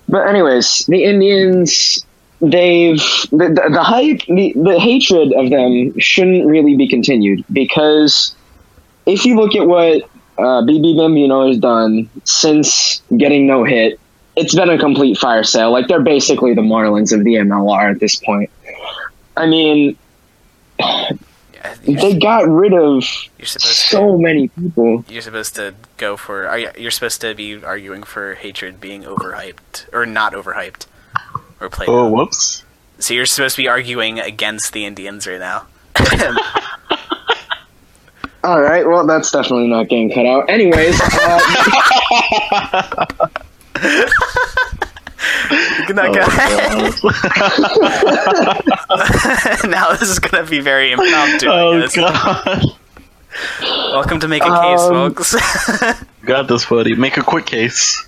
but 0.10 0.28
anyways, 0.28 0.86
the 0.88 1.04
Indians, 1.06 2.06
they've 2.44 2.98
the, 3.32 3.38
the, 3.56 3.70
the 3.72 3.84
hype, 3.84 4.22
the, 4.28 4.54
the 4.56 4.80
hatred 4.80 5.34
of 5.34 5.50
them 5.50 5.98
shouldn't 6.00 6.46
really 6.46 6.76
be 6.76 6.88
continued 6.88 7.44
because 7.52 8.36
if 9.06 9.26
you 9.26 9.36
look 9.36 9.56
at 9.56 9.66
what 9.68 10.04
uh, 10.38 10.62
BB 10.64 10.98
Bambino 10.98 11.48
has 11.48 11.58
done 11.58 12.10
since 12.24 13.02
getting 13.16 13.48
no 13.48 13.64
hit, 13.64 14.00
it's 14.36 14.56
been 14.56 14.70
a 14.70 14.78
complete 14.78 15.18
fire 15.18 15.44
sale. 15.44 15.72
Like 15.72 15.88
they're 15.88 16.02
basically 16.02 16.54
the 16.54 16.62
Marlins 16.62 17.14
of 17.18 17.24
the 17.24 17.36
MLR 17.36 17.92
at 17.92 18.00
this 18.00 18.16
point. 18.18 18.50
I 19.38 19.46
mean, 19.48 19.98
Yeah, 20.80 21.76
they 21.84 22.18
got 22.18 22.48
rid 22.48 22.74
of 22.74 23.04
so 23.44 24.18
to. 24.18 24.18
many 24.22 24.48
people. 24.50 25.06
You're 25.08 25.22
supposed 25.22 25.56
to 25.56 25.76
go 25.98 26.18
for. 26.18 26.58
You're 26.78 26.92
supposed 26.92 27.22
to 27.22 27.34
be 27.36 27.64
arguing 27.64 28.04
for 28.04 28.36
hatred 28.36 28.82
being 28.82 29.04
overhyped 29.04 29.86
or 29.94 30.06
not 30.06 30.34
overhyped 30.34 30.88
or 31.64 31.70
played. 31.70 31.90
Oh 31.90 32.06
out. 32.08 32.12
whoops. 32.14 32.64
So 33.00 33.14
you're 33.14 33.26
supposed 33.26 33.56
to 33.56 33.62
be 33.62 33.68
arguing 33.68 34.20
against 34.20 34.74
the 34.74 34.86
Indians 34.86 35.26
right 35.28 35.40
now. 35.40 35.66
All 38.44 38.62
right, 38.62 38.86
well, 38.86 39.08
that's 39.08 39.32
definitely 39.32 39.68
not 39.70 39.88
getting 39.88 40.12
cut 40.12 40.26
out. 40.26 40.50
Anyways, 40.50 41.00
uh, 41.02 41.40
Not 45.90 46.08
Oh, 46.10 46.14
gonna- 46.14 46.28
now 49.70 49.92
this 49.94 50.10
is 50.10 50.20
gonna 50.20 50.46
be 50.46 50.60
very 50.60 50.92
impromptu. 50.92 51.48
Oh 51.50 51.88
god. 51.96 52.64
Welcome 53.62 54.20
to 54.22 54.28
Make 54.28 54.44
a 54.44 54.50
Case, 54.50 54.82
Um, 54.82 55.14
folks. 55.14 55.36
Got 56.26 56.48
this, 56.48 56.66
buddy. 56.66 56.96
Make 56.96 57.18
a 57.18 57.24
quick 57.24 57.46
case. 57.46 58.06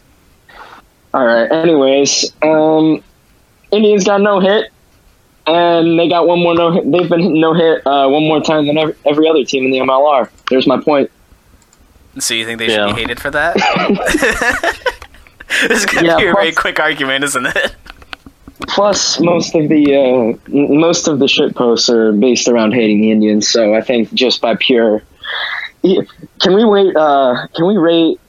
all 1.13 1.25
right. 1.25 1.49
Anyways, 1.51 2.31
um, 2.41 3.03
Indians 3.75 4.03
got 4.03 4.21
no 4.21 4.39
hit, 4.39 4.71
and 5.47 5.99
they 5.99 6.07
got 6.09 6.27
one 6.27 6.39
more 6.39 6.55
no 6.55 6.71
hit. 6.71 6.89
They've 6.91 7.09
been 7.09 7.39
no 7.39 7.53
hit 7.53 7.85
uh, 7.85 8.07
one 8.09 8.23
more 8.23 8.41
time 8.41 8.65
than 8.67 8.77
every, 8.77 8.95
every 9.05 9.27
other 9.27 9.43
team 9.43 9.65
in 9.65 9.71
the 9.71 9.79
MLR. 9.79 10.29
There's 10.49 10.67
my 10.67 10.79
point. 10.81 11.11
so 12.19 12.33
you 12.33 12.45
think 12.45 12.59
they 12.59 12.69
should 12.69 12.87
be 12.95 13.01
hated 13.01 13.19
for 13.19 13.31
that? 13.31 13.55
this 15.67 15.79
is 15.83 15.85
gonna 15.85 16.07
Yeah, 16.07 16.17
be 16.17 16.27
a 16.27 16.33
very 16.33 16.51
quick 16.51 16.79
argument, 16.79 17.23
isn't 17.25 17.45
it? 17.45 17.75
Plus, 18.69 19.19
most 19.19 19.53
of 19.53 19.67
the 19.67 19.95
uh, 19.95 20.49
most 20.49 21.07
of 21.07 21.19
the 21.19 21.27
shit 21.27 21.55
posts 21.55 21.89
are 21.89 22.13
based 22.13 22.47
around 22.47 22.73
hating 22.73 23.01
the 23.01 23.11
Indians. 23.11 23.47
So 23.49 23.75
I 23.75 23.81
think 23.81 24.13
just 24.13 24.41
by 24.41 24.55
pure, 24.55 25.03
can 25.83 26.55
we 26.55 26.63
wait? 26.65 26.95
Uh, 26.95 27.47
can 27.55 27.67
we 27.67 27.77
rate? 27.77 28.19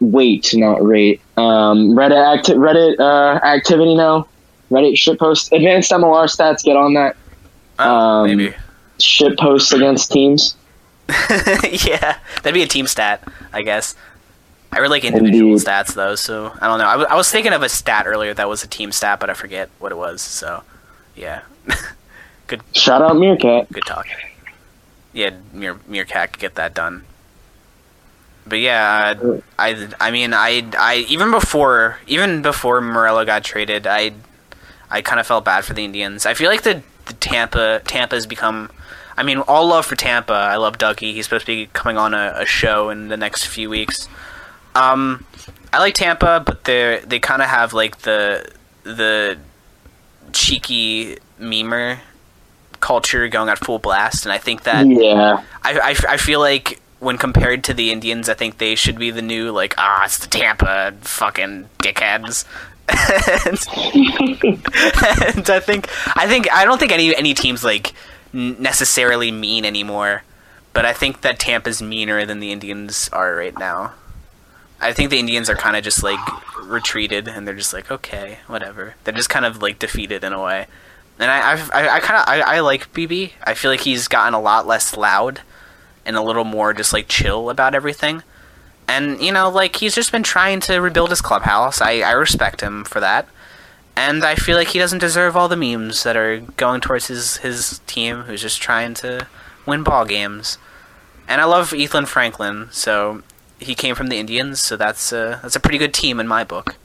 Wait, 0.00 0.50
not 0.54 0.84
rate. 0.84 1.20
Um, 1.36 1.90
Reddit 1.94 2.36
acti- 2.38 2.54
Reddit 2.54 2.98
uh, 3.00 3.44
activity 3.44 3.94
now. 3.94 4.26
Reddit 4.70 4.96
shit 4.98 5.18
post. 5.18 5.52
Advanced 5.52 5.90
MLR 5.90 6.24
stats. 6.26 6.62
Get 6.62 6.76
on 6.76 6.94
that. 6.94 7.16
Oh, 7.78 7.84
Um, 7.90 8.26
maybe. 8.26 8.54
Against 9.72 10.10
teams. 10.12 10.56
yeah, 11.08 12.18
that'd 12.42 12.52
be 12.54 12.62
a 12.62 12.66
team 12.66 12.86
stat, 12.86 13.22
I 13.52 13.62
guess. 13.62 13.94
I 14.70 14.78
really 14.78 14.90
like 14.98 15.04
individual 15.04 15.52
Indeed. 15.52 15.66
stats 15.66 15.94
though, 15.94 16.14
so 16.16 16.52
I 16.60 16.66
don't 16.66 16.78
know. 16.78 16.86
I, 16.86 16.92
w- 16.92 17.08
I 17.08 17.14
was 17.14 17.30
thinking 17.30 17.52
of 17.54 17.62
a 17.62 17.68
stat 17.70 18.06
earlier 18.06 18.34
that 18.34 18.48
was 18.48 18.62
a 18.62 18.66
team 18.66 18.92
stat, 18.92 19.18
but 19.20 19.30
I 19.30 19.34
forget 19.34 19.70
what 19.78 19.92
it 19.92 19.96
was. 19.96 20.20
So, 20.20 20.62
yeah, 21.16 21.40
good. 22.48 22.60
Shout 22.74 23.00
out 23.00 23.16
Meerkat. 23.16 23.72
good 23.72 23.84
talk. 23.86 24.06
Yeah, 25.14 25.30
Mere 25.54 25.78
Meerkat 25.86 26.32
could 26.32 26.40
get 26.40 26.56
that 26.56 26.74
done. 26.74 27.04
But 28.46 28.58
yeah, 28.58 29.14
uh, 29.22 29.40
I 29.58 29.88
I 30.00 30.10
mean 30.10 30.34
I 30.34 30.64
I 30.76 31.06
even 31.08 31.30
before 31.30 31.98
even 32.06 32.42
before 32.42 32.80
Morello 32.82 33.24
got 33.24 33.44
traded, 33.44 33.86
I 33.86 34.12
I 34.90 35.02
kind 35.02 35.20
of 35.20 35.26
felt 35.26 35.44
bad 35.44 35.64
for 35.64 35.74
the 35.74 35.84
Indians. 35.84 36.26
I 36.26 36.34
feel 36.34 36.50
like 36.50 36.62
the, 36.62 36.82
the 37.06 37.14
Tampa 37.14 37.80
Tampa's 37.84 38.26
become. 38.26 38.70
I 39.16 39.22
mean, 39.24 39.38
all 39.38 39.66
love 39.66 39.84
for 39.84 39.96
Tampa. 39.96 40.32
I 40.32 40.56
love 40.56 40.78
Dougie. 40.78 41.12
He's 41.12 41.24
supposed 41.24 41.46
to 41.46 41.52
be 41.52 41.66
coming 41.72 41.96
on 41.98 42.14
a, 42.14 42.34
a 42.36 42.46
show 42.46 42.90
in 42.90 43.08
the 43.08 43.16
next 43.16 43.46
few 43.46 43.68
weeks. 43.68 44.08
Um, 44.74 45.24
I 45.72 45.78
like 45.78 45.94
Tampa, 45.94 46.42
but 46.44 46.64
they 46.64 47.02
they 47.04 47.18
kind 47.18 47.42
of 47.42 47.48
have 47.48 47.72
like 47.72 47.98
the 47.98 48.50
the 48.84 49.38
cheeky 50.32 51.18
memer 51.40 51.98
culture 52.80 53.28
going 53.28 53.48
at 53.48 53.58
full 53.58 53.78
blast, 53.78 54.24
and 54.24 54.32
I 54.32 54.38
think 54.38 54.62
that 54.62 54.86
Yeah. 54.86 55.42
I, 55.62 55.78
I, 55.78 56.12
I 56.12 56.16
feel 56.16 56.40
like 56.40 56.80
when 57.00 57.18
compared 57.18 57.64
to 57.64 57.74
the 57.74 57.90
Indians, 57.90 58.28
I 58.28 58.34
think 58.34 58.58
they 58.58 58.74
should 58.74 58.98
be 58.98 59.10
the 59.10 59.22
new 59.22 59.50
like 59.50 59.74
ah, 59.78 60.04
it's 60.04 60.18
the 60.18 60.28
Tampa 60.28 60.94
fucking 61.00 61.68
dickheads. 61.78 62.44
And, 62.88 63.58
and 65.36 65.50
I 65.50 65.60
think 65.60 65.88
I 66.16 66.26
think 66.26 66.50
I 66.50 66.64
don't 66.64 66.78
think 66.78 66.92
any 66.92 67.14
any 67.14 67.34
teams 67.34 67.62
like 67.62 67.92
necessarily 68.32 69.30
mean 69.30 69.64
anymore, 69.64 70.22
but 70.72 70.84
I 70.84 70.92
think 70.92 71.20
that 71.22 71.38
Tampa's 71.38 71.82
meaner 71.82 72.24
than 72.24 72.40
the 72.40 72.52
Indians 72.52 73.08
are 73.12 73.34
right 73.34 73.56
now. 73.58 73.92
I 74.80 74.92
think 74.92 75.10
the 75.10 75.18
Indians 75.18 75.50
are 75.50 75.56
kind 75.56 75.76
of 75.76 75.82
just 75.82 76.02
like 76.02 76.20
retreated, 76.62 77.28
and 77.28 77.46
they're 77.46 77.54
just 77.54 77.72
like, 77.72 77.90
okay, 77.90 78.38
whatever. 78.46 78.94
They're 79.04 79.14
just 79.14 79.30
kind 79.30 79.44
of 79.44 79.60
like 79.60 79.78
defeated 79.78 80.24
in 80.24 80.32
a 80.32 80.42
way. 80.42 80.66
And 81.18 81.30
I, 81.30 81.52
I've, 81.52 81.70
I, 81.72 81.88
I 81.88 82.00
kind 82.00 82.20
of, 82.20 82.28
I, 82.28 82.56
I 82.56 82.60
like 82.60 82.92
BB. 82.92 83.32
I 83.42 83.54
feel 83.54 83.70
like 83.72 83.80
he's 83.80 84.06
gotten 84.06 84.34
a 84.34 84.40
lot 84.40 84.66
less 84.68 84.96
loud 84.96 85.40
and 86.06 86.16
a 86.16 86.22
little 86.22 86.44
more 86.44 86.72
just 86.72 86.92
like 86.92 87.08
chill 87.08 87.50
about 87.50 87.74
everything. 87.74 88.22
And 88.88 89.20
you 89.20 89.32
know, 89.32 89.50
like 89.50 89.76
he's 89.76 89.94
just 89.94 90.10
been 90.10 90.22
trying 90.22 90.60
to 90.60 90.78
rebuild 90.78 91.10
his 91.10 91.20
clubhouse. 91.20 91.80
I, 91.80 92.00
I 92.00 92.12
respect 92.12 92.60
him 92.62 92.84
for 92.84 93.00
that. 93.00 93.28
And 93.94 94.24
I 94.24 94.34
feel 94.36 94.56
like 94.56 94.68
he 94.68 94.78
doesn't 94.78 95.00
deserve 95.00 95.36
all 95.36 95.48
the 95.48 95.56
memes 95.56 96.04
that 96.04 96.16
are 96.16 96.38
going 96.56 96.80
towards 96.80 97.08
his 97.08 97.38
his 97.38 97.80
team, 97.86 98.22
who's 98.22 98.42
just 98.42 98.62
trying 98.62 98.94
to 98.94 99.26
win 99.66 99.82
ball 99.82 100.04
games. 100.04 100.58
And 101.28 101.40
I 101.42 101.44
love 101.44 101.74
Ethan 101.74 102.06
Franklin, 102.06 102.68
so 102.70 103.22
he 103.60 103.74
came 103.74 103.94
from 103.94 104.06
the 104.06 104.18
Indians, 104.18 104.60
so 104.60 104.76
that's 104.76 105.12
a, 105.12 105.40
that's 105.42 105.56
a 105.56 105.60
pretty 105.60 105.78
good 105.78 105.92
team 105.92 106.20
in 106.20 106.26
my 106.26 106.42
book. 106.42 106.76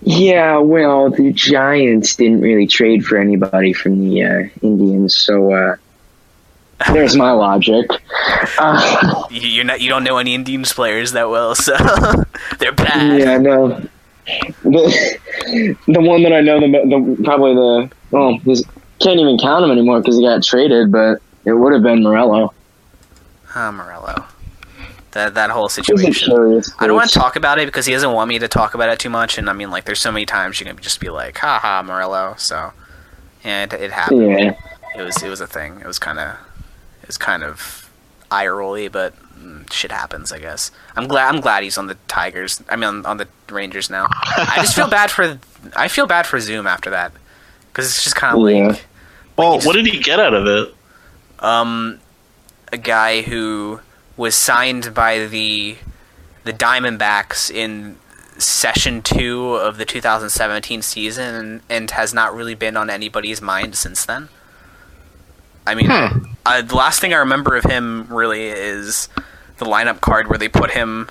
Yeah, 0.00 0.58
well, 0.58 1.10
the 1.10 1.32
Giants 1.32 2.16
didn't 2.16 2.40
really 2.40 2.66
trade 2.66 3.04
for 3.04 3.18
anybody 3.18 3.72
from 3.72 4.00
the 4.00 4.22
uh, 4.22 4.48
Indians, 4.62 5.16
so 5.16 5.52
uh, 5.52 5.76
there's 6.92 7.16
my 7.16 7.32
logic. 7.32 7.86
Uh, 8.58 9.24
You- 9.30 9.40
You're 9.48 9.64
not 9.64 9.80
you 9.80 9.88
don't 9.88 10.04
know 10.04 10.18
any 10.18 10.34
Indians 10.34 10.72
players 10.72 11.12
that 11.12 11.28
well, 11.30 11.54
so 11.54 11.76
they're 12.58 12.72
bad. 12.72 13.18
yeah, 13.18 13.38
no. 13.38 13.86
The, 14.62 15.76
the 15.86 16.00
one 16.00 16.22
that 16.22 16.32
I 16.32 16.40
know, 16.40 16.60
the, 16.60 16.66
the 16.68 17.22
probably 17.24 17.54
the 17.54 17.90
well, 18.10 18.38
he's, 18.44 18.62
can't 19.00 19.18
even 19.18 19.38
count 19.38 19.64
him 19.64 19.70
anymore 19.70 20.00
because 20.00 20.16
he 20.18 20.22
got 20.24 20.42
traded, 20.42 20.92
but 20.92 21.20
it 21.44 21.52
would 21.52 21.72
have 21.72 21.82
been 21.82 22.02
Morello. 22.02 22.52
Ah, 23.54 23.70
Morello. 23.70 24.24
That 25.12 25.34
that 25.34 25.50
whole 25.50 25.64
It 25.66 25.78
was 25.78 25.78
a 25.78 25.84
situation. 26.12 26.32
I 26.78 26.86
don't 26.86 26.96
want 26.96 27.10
to 27.10 27.18
talk 27.18 27.36
about 27.36 27.58
it 27.58 27.66
because 27.66 27.86
he 27.86 27.92
doesn't 27.94 28.12
want 28.12 28.28
me 28.28 28.38
to 28.38 28.48
talk 28.48 28.74
about 28.74 28.90
it 28.90 28.98
too 28.98 29.08
much, 29.10 29.38
and 29.38 29.48
I 29.48 29.52
mean, 29.54 29.70
like, 29.70 29.84
there's 29.86 30.00
so 30.00 30.12
many 30.12 30.26
times 30.26 30.60
you 30.60 30.66
can 30.66 30.76
just 30.78 31.00
be 31.00 31.08
like, 31.08 31.38
"Ha 31.38 31.58
ha, 31.60 31.82
Morello." 31.82 32.34
So, 32.36 32.72
yeah, 33.44 33.64
it, 33.64 33.72
it 33.72 33.90
happened. 33.92 34.28
Yeah, 34.38 34.52
It 34.96 35.02
was 35.02 35.22
it 35.22 35.28
was 35.30 35.40
a 35.40 35.46
thing. 35.46 35.80
It 35.80 35.86
was 35.86 35.98
kind 35.98 36.18
of 36.18 36.36
it 37.08 37.16
was 37.16 37.18
kind 37.18 37.42
of 37.42 37.90
eye 38.30 38.46
rolly, 38.46 38.88
but 38.88 39.14
mm, 39.38 39.70
shit 39.72 39.90
happens, 39.90 40.30
I 40.32 40.38
guess. 40.38 40.70
I'm 40.94 41.08
glad 41.08 41.34
I'm 41.34 41.40
glad 41.40 41.62
he's 41.62 41.78
on 41.78 41.86
the 41.86 41.96
Tigers. 42.06 42.62
I 42.68 42.76
mean, 42.76 42.84
on, 42.84 43.06
on 43.06 43.16
the 43.16 43.26
Rangers 43.50 43.88
now. 43.88 44.06
I 44.10 44.56
just 44.58 44.74
feel 44.76 44.88
bad 44.90 45.10
for 45.10 45.38
I 45.74 45.88
feel 45.88 46.06
bad 46.06 46.26
for 46.26 46.38
Zoom 46.38 46.66
after 46.66 46.90
that 46.90 47.12
because 47.72 47.86
it's 47.86 48.04
just 48.04 48.14
kind 48.16 48.36
of 48.36 48.48
Yeah. 48.50 48.66
like 48.68 48.84
Well, 49.36 49.54
just- 49.54 49.66
what 49.66 49.74
did 49.74 49.86
he 49.86 49.98
get 49.98 50.20
out 50.20 50.34
of 50.34 50.46
it? 50.46 50.74
um, 51.40 52.00
a 52.72 52.76
guy 52.76 53.22
who 53.22 53.80
was 54.16 54.34
signed 54.34 54.92
by 54.92 55.26
the 55.26 55.76
the 56.44 56.52
Diamondbacks 56.52 57.50
in 57.50 57.96
session 58.38 59.00
two 59.02 59.54
of 59.54 59.78
the 59.78 59.84
2017 59.84 60.82
season 60.82 61.34
and, 61.34 61.60
and 61.70 61.90
has 61.92 62.12
not 62.14 62.34
really 62.34 62.54
been 62.54 62.76
on 62.76 62.88
anybody's 62.90 63.40
mind 63.42 63.74
since 63.76 64.04
then. 64.04 64.28
I 65.68 65.74
mean, 65.74 65.86
Hmm. 65.90 66.24
uh, 66.46 66.62
the 66.62 66.74
last 66.76 67.00
thing 67.00 67.12
I 67.12 67.18
remember 67.18 67.56
of 67.56 67.64
him 67.64 68.06
really 68.08 68.46
is 68.48 69.08
the 69.58 69.64
lineup 69.66 70.00
card 70.00 70.28
where 70.28 70.38
they 70.38 70.48
put 70.48 70.70
him 70.72 71.08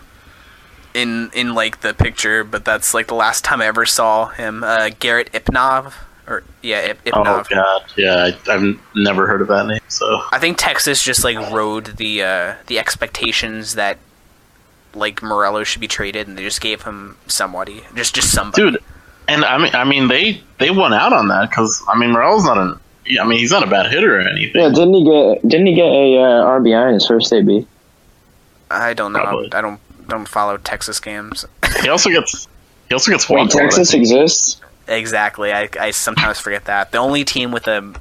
in 0.94 1.30
in 1.34 1.54
like 1.54 1.82
the 1.82 1.94
picture, 1.94 2.44
but 2.44 2.66
that's 2.66 2.94
like 2.94 3.08
the 3.08 3.16
last 3.16 3.44
time 3.44 3.62
I 3.62 3.68
ever 3.68 3.86
saw 3.86 4.28
him. 4.30 4.64
Uh, 4.64 4.90
Garrett 5.00 5.32
Ipnov, 5.34 5.94
or 6.28 6.44
yeah, 6.64 6.80
Ip- 6.92 7.00
Oh 7.14 7.22
Ipnov. 7.24 7.50
god, 7.50 7.84
yeah, 7.96 8.32
I, 8.48 8.52
I've 8.54 8.80
never 8.96 9.28
heard 9.28 9.42
of 9.42 9.48
that 9.50 9.68
name. 9.68 9.80
So 9.90 10.22
I 10.32 10.40
think 10.40 10.58
Texas 10.58 11.04
just 11.04 11.24
like 11.24 11.38
rode 11.52 11.98
the 11.98 12.24
uh, 12.24 12.54
the 12.68 12.80
expectations 12.80 13.76
that 13.76 13.98
like 14.96 15.22
Morello 15.22 15.64
should 15.64 15.82
be 15.82 15.88
traded, 15.88 16.28
and 16.28 16.38
they 16.38 16.44
just 16.44 16.62
gave 16.62 16.82
him 16.84 17.18
somebody, 17.28 17.84
just 17.94 18.16
just 18.16 18.32
somebody. 18.32 18.72
dude, 18.72 18.84
and 19.28 19.46
I 19.46 19.58
mean, 19.60 19.76
I 19.76 19.84
mean, 19.84 20.08
they 20.08 20.42
they 20.58 20.72
won 20.72 20.94
out 20.94 21.14
on 21.14 21.28
that 21.28 21.50
because 21.50 21.84
I 21.88 21.98
mean, 21.98 22.12
Morel's 22.12 22.46
not 22.46 22.58
an. 22.58 22.80
I 23.22 23.26
mean, 23.26 23.40
he's 23.40 23.52
not 23.52 23.64
a 23.64 23.68
bad 23.70 23.92
hitter 23.92 24.18
or 24.18 24.22
anything. 24.22 24.62
yeah. 24.62 24.70
Didn't 24.70 24.94
he 24.94 25.04
get? 25.06 25.48
Didn't 25.48 25.68
he 25.68 25.76
get 25.76 25.86
a 25.88 26.18
uh, 26.18 26.46
RBI 26.60 26.88
in 26.90 26.94
his 26.96 27.08
first 27.08 27.32
AB? 27.34 27.66
I 28.70 28.94
don't 28.94 29.14
know. 29.14 29.20
Probably. 29.24 29.54
I 29.54 29.62
don't 29.62 29.80
don't 30.08 30.28
follow 30.28 30.58
Texas 30.58 31.00
games 31.02 31.46
He 31.82 31.90
also 31.90 32.10
gets 32.10 32.48
he 32.90 32.94
also 32.96 33.12
gets 33.12 33.30
Wait, 33.30 33.40
walked. 33.40 33.54
a 33.54 33.58
lot, 33.58 33.64
I 33.64 33.66
Texas 33.68 33.92
think. 33.92 34.02
exists? 34.02 34.62
exactly. 34.88 35.52
I, 35.54 35.68
I 35.80 35.92
sometimes 35.92 36.40
forget 36.40 36.66
that 36.66 36.92
the 36.92 36.98
only 36.98 37.24
team 37.26 37.52
with 37.52 37.68
a 37.68 37.94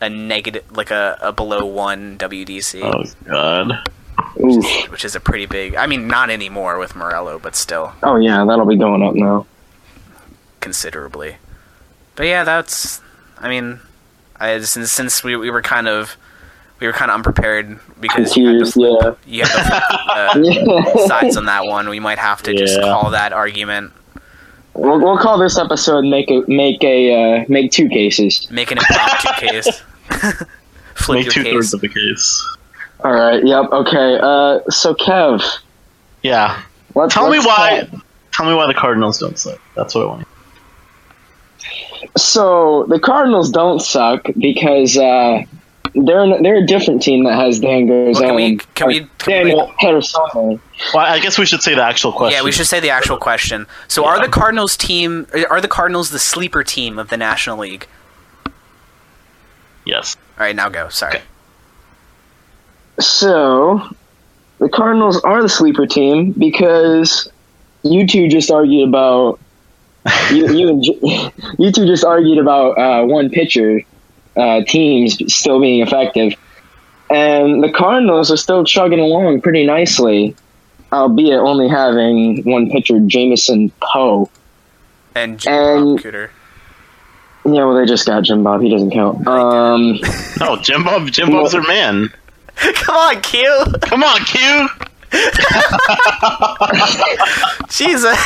a 0.00 0.08
negative 0.10 0.64
like 0.76 0.90
a, 0.90 1.18
a 1.22 1.32
below 1.32 1.64
one 1.66 2.16
WDC, 2.18 2.82
Oh 2.82 3.04
god. 3.30 3.88
Oof. 4.42 4.90
which 4.90 5.04
is 5.04 5.14
a 5.14 5.20
pretty 5.20 5.46
big. 5.46 5.74
I 5.76 5.86
mean, 5.86 6.06
not 6.08 6.28
anymore 6.30 6.78
with 6.78 6.94
Morello, 6.96 7.38
but 7.38 7.54
still 7.56 7.92
Oh 8.02 8.16
yeah, 8.16 8.44
that'll 8.44 8.66
be 8.66 8.76
going 8.76 9.02
up 9.02 9.14
now. 9.14 9.46
considerably. 10.60 11.36
But 12.16 12.26
yeah, 12.26 12.44
that's. 12.44 13.00
I 13.38 13.48
mean, 13.48 13.80
I, 14.38 14.60
since 14.60 14.90
since 14.92 15.22
we 15.24 15.36
we 15.36 15.50
were 15.50 15.62
kind 15.62 15.88
of 15.88 16.16
we 16.80 16.86
were 16.86 16.92
kind 16.92 17.10
of 17.10 17.14
unprepared 17.16 17.78
because 18.00 18.36
you 18.36 18.58
had 18.58 18.66
to 18.72 19.16
yeah. 19.26 19.44
you 19.44 19.44
had 19.44 20.32
to 20.34 20.72
uh, 20.72 21.06
sides 21.06 21.36
on 21.36 21.46
that 21.46 21.64
one. 21.66 21.88
We 21.88 22.00
might 22.00 22.18
have 22.18 22.42
to 22.42 22.54
just 22.54 22.80
call 22.80 23.10
that 23.10 23.32
argument, 23.32 23.92
we'll, 24.74 24.98
we'll 25.00 25.18
call 25.18 25.38
this 25.38 25.56
episode 25.56 26.04
"Make 26.04 26.30
a 26.30 26.42
Make 26.48 26.82
a 26.82 27.42
uh, 27.42 27.44
Make 27.48 27.70
Two 27.70 27.88
Cases." 27.88 28.50
make 28.50 28.70
an 28.70 28.78
impromptu 28.78 29.28
case, 29.46 29.82
flip 30.94 31.18
Make 31.24 31.30
two 31.30 31.42
case. 31.44 31.52
thirds 31.52 31.74
of 31.74 31.80
the 31.80 31.88
case. 31.88 32.56
All 33.04 33.12
right. 33.12 33.44
Yep. 33.44 33.70
Okay. 33.70 34.18
Uh, 34.20 34.60
so 34.70 34.94
Kev, 34.94 35.42
Yeah. 36.22 36.62
let's 36.94 37.12
Tell 37.14 37.28
me 37.30 37.36
let's 37.38 37.46
why. 37.46 37.80
talk- 37.90 38.00
Tell 38.32 38.46
me 38.46 38.54
why 38.54 38.66
the 38.66 38.74
Cardinals 38.74 39.18
don't 39.20 39.38
suck. 39.38 39.60
That's 39.76 39.94
what 39.94 40.02
I 40.02 40.06
want. 40.06 40.28
So 42.16 42.84
the 42.88 42.98
Cardinals 43.00 43.50
don't 43.50 43.80
suck 43.80 44.26
because 44.38 44.96
uh, 44.96 45.42
they're 45.94 46.42
they're 46.42 46.56
a 46.62 46.66
different 46.66 47.02
team 47.02 47.24
that 47.24 47.34
has 47.34 47.60
Dan 47.60 47.86
Well, 47.86 48.12
Garzone. 48.14 48.20
can 48.20 48.34
we 48.34 48.56
can 48.74 48.86
we, 48.88 49.06
can 49.18 49.44
we 49.46 49.54
Well, 49.54 49.72
I 50.94 51.18
guess 51.20 51.38
we 51.38 51.46
should 51.46 51.62
say 51.62 51.74
the 51.74 51.82
actual 51.84 52.12
question. 52.12 52.36
yeah, 52.38 52.44
we 52.44 52.52
should 52.52 52.66
say 52.66 52.80
the 52.80 52.90
actual 52.90 53.16
question. 53.16 53.66
So, 53.88 54.04
are 54.04 54.20
the 54.20 54.28
Cardinals 54.30 54.76
team? 54.76 55.26
Are 55.50 55.60
the 55.60 55.68
Cardinals 55.68 56.10
the 56.10 56.18
sleeper 56.18 56.64
team 56.64 56.98
of 56.98 57.08
the 57.10 57.16
National 57.16 57.58
League? 57.58 57.86
Yes. 59.84 60.16
All 60.38 60.44
right, 60.46 60.56
now 60.56 60.68
go. 60.68 60.88
Sorry. 60.88 61.16
Okay. 61.16 61.22
So 63.00 63.82
the 64.58 64.68
Cardinals 64.68 65.20
are 65.22 65.42
the 65.42 65.48
sleeper 65.48 65.86
team 65.86 66.32
because 66.32 67.30
you 67.82 68.06
two 68.06 68.28
just 68.28 68.50
argued 68.50 68.88
about 68.88 69.38
you 70.30 70.52
you, 70.52 70.68
and 70.68 70.84
you 71.58 71.72
two 71.72 71.86
just 71.86 72.04
argued 72.04 72.38
about 72.38 72.78
uh, 72.78 73.04
one 73.06 73.30
pitcher 73.30 73.80
uh, 74.36 74.62
teams 74.66 75.16
still 75.34 75.60
being 75.60 75.80
effective, 75.80 76.34
and 77.10 77.62
the 77.62 77.72
Cardinals 77.72 78.30
are 78.30 78.36
still 78.36 78.64
chugging 78.64 79.00
along 79.00 79.40
pretty 79.40 79.64
nicely, 79.66 80.36
albeit 80.92 81.38
only 81.40 81.68
having 81.68 82.42
one 82.44 82.70
pitcher, 82.70 83.00
Jameson 83.00 83.70
Poe. 83.80 84.30
And 85.14 85.38
Jim 85.38 85.52
And- 85.52 85.96
Bob 85.96 86.04
Cooter. 86.04 86.30
Yeah, 87.46 87.66
well, 87.66 87.74
they 87.74 87.84
just 87.84 88.06
got 88.06 88.22
Jim 88.24 88.42
Bob. 88.42 88.62
He 88.62 88.70
doesn't 88.70 88.90
count. 88.90 89.26
Um, 89.28 89.98
No, 90.40 90.56
Jim 90.56 90.82
Bob. 90.82 91.10
Jim 91.10 91.30
Bob's 91.30 91.52
their 91.52 91.60
man. 91.62 92.08
Come 92.56 92.96
on, 92.96 93.20
Q. 93.20 93.66
Come 93.82 94.02
on, 94.02 94.18
Q. 94.24 94.68
Jesus. 97.68 98.16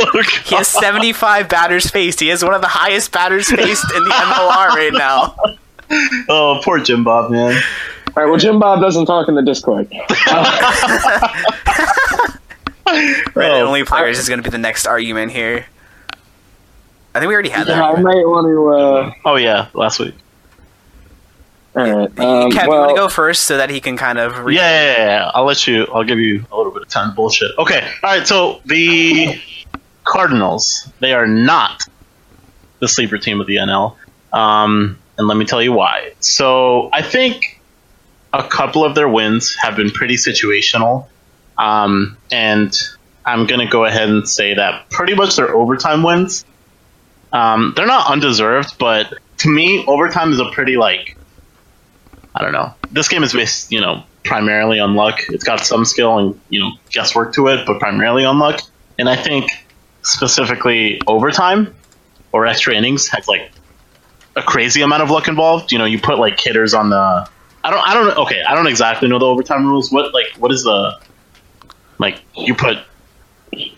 Oh, 0.00 0.22
He 0.44 0.54
has 0.56 0.68
75 0.82 1.48
batters 1.48 1.90
faced. 1.90 2.20
He 2.20 2.28
has 2.28 2.42
one 2.44 2.54
of 2.54 2.60
the 2.60 2.68
highest 2.68 3.12
batters 3.12 3.48
faced 3.48 3.90
in 3.94 4.04
the 4.04 4.10
MLR 4.14 4.68
right 4.68 4.92
now. 4.92 5.36
oh, 6.28 6.60
poor 6.64 6.78
Jim 6.80 7.04
Bob, 7.04 7.30
man. 7.30 7.54
all 8.08 8.22
right, 8.22 8.26
well, 8.30 8.38
Jim 8.38 8.58
Bob 8.58 8.80
doesn't 8.80 9.06
talk 9.06 9.28
in 9.28 9.34
the 9.34 9.42
Discord. 9.42 9.88
Right, 13.34 13.50
Oh, 13.50 13.66
only 13.66 13.82
players 13.84 14.18
is 14.18 14.28
going 14.28 14.38
to 14.38 14.44
be 14.44 14.50
the 14.50 14.58
next 14.58 14.86
argument 14.86 15.32
here. 15.32 15.66
I 17.14 17.20
think 17.20 17.28
we 17.28 17.34
already 17.34 17.48
had 17.48 17.66
that. 17.66 17.76
Yeah, 17.76 17.82
I 17.84 17.88
argument. 17.88 18.16
might 18.16 18.26
want 18.26 18.46
to. 18.46 18.68
Uh, 18.68 19.12
Oh 19.24 19.36
yeah, 19.36 19.68
last 19.72 19.98
week. 20.00 20.14
all 21.76 21.82
right. 21.82 22.10
Kev, 22.14 22.18
Um, 22.44 22.50
you 22.52 22.58
well, 22.68 22.80
want 22.80 22.90
to 22.90 22.96
go 22.96 23.08
first 23.08 23.44
so 23.44 23.56
that 23.56 23.70
he 23.70 23.80
can 23.80 23.96
kind 23.96 24.18
of. 24.18 24.38
Re- 24.44 24.56
Yeah, 24.56 24.60
yeah, 24.70 24.96
yeah, 24.96 25.06
yeah. 25.24 25.30
I'll 25.34 25.44
let 25.44 25.66
you. 25.66 25.86
I'll 25.94 26.04
give 26.04 26.18
you 26.18 26.44
a 26.52 26.56
little 26.56 26.72
bit 26.72 26.82
of 26.82 26.88
time. 26.88 27.10
to 27.10 27.16
Bullshit. 27.16 27.52
Okay. 27.58 27.88
All 28.02 28.10
right. 28.18 28.26
So 28.26 28.60
the 28.66 29.40
Cardinals, 30.04 30.90
they 31.00 31.12
are 31.12 31.26
not 31.26 31.82
the 32.80 32.88
sleeper 32.88 33.18
team 33.18 33.40
of 33.40 33.46
the 33.46 33.56
NL, 33.56 33.96
um, 34.32 34.98
and 35.18 35.26
let 35.26 35.36
me 35.36 35.44
tell 35.44 35.62
you 35.62 35.72
why. 35.72 36.12
So 36.20 36.90
I 36.92 37.02
think 37.02 37.60
a 38.32 38.42
couple 38.46 38.84
of 38.84 38.94
their 38.94 39.08
wins 39.08 39.56
have 39.62 39.76
been 39.76 39.90
pretty 39.90 40.16
situational, 40.16 41.08
um, 41.56 42.16
and 42.30 42.72
I'm 43.24 43.46
gonna 43.46 43.68
go 43.68 43.84
ahead 43.84 44.08
and 44.08 44.28
say 44.28 44.54
that 44.54 44.90
pretty 44.90 45.14
much 45.14 45.36
their 45.36 45.54
overtime 45.54 46.02
wins. 46.02 46.44
Um, 47.32 47.72
they're 47.76 47.86
not 47.86 48.10
undeserved, 48.10 48.78
but 48.78 49.12
to 49.38 49.48
me, 49.48 49.84
overtime 49.86 50.32
is 50.32 50.40
a 50.40 50.50
pretty 50.50 50.76
like 50.76 51.16
I 52.34 52.42
don't 52.42 52.52
know. 52.52 52.74
This 52.90 53.08
game 53.08 53.22
is 53.22 53.32
based, 53.32 53.70
you 53.70 53.80
know, 53.80 54.02
primarily 54.24 54.80
on 54.80 54.94
luck. 54.94 55.20
It's 55.28 55.44
got 55.44 55.64
some 55.64 55.84
skill 55.84 56.18
and 56.18 56.40
you 56.48 56.60
know 56.60 56.72
guesswork 56.90 57.34
to 57.34 57.48
it, 57.48 57.66
but 57.66 57.78
primarily 57.78 58.24
on 58.24 58.38
luck. 58.38 58.60
And 58.98 59.08
I 59.08 59.16
think 59.16 59.50
specifically 60.04 61.00
overtime 61.06 61.74
or 62.32 62.46
extra 62.46 62.74
innings 62.74 63.08
has 63.08 63.26
like 63.28 63.50
a 64.36 64.42
crazy 64.42 64.82
amount 64.82 65.02
of 65.02 65.10
luck 65.10 65.28
involved. 65.28 65.72
You 65.72 65.78
know, 65.78 65.84
you 65.84 65.98
put 66.00 66.18
like 66.18 66.38
hitters 66.40 66.74
on 66.74 66.90
the. 66.90 67.28
I 67.64 67.70
don't. 67.70 67.88
I 67.88 67.94
don't. 67.94 68.16
Okay, 68.18 68.42
I 68.42 68.54
don't 68.54 68.66
exactly 68.66 69.08
know 69.08 69.18
the 69.18 69.26
overtime 69.26 69.66
rules. 69.66 69.90
What 69.90 70.12
like 70.14 70.26
what 70.38 70.52
is 70.52 70.64
the 70.64 70.98
like 71.98 72.20
you 72.36 72.54
put 72.54 72.78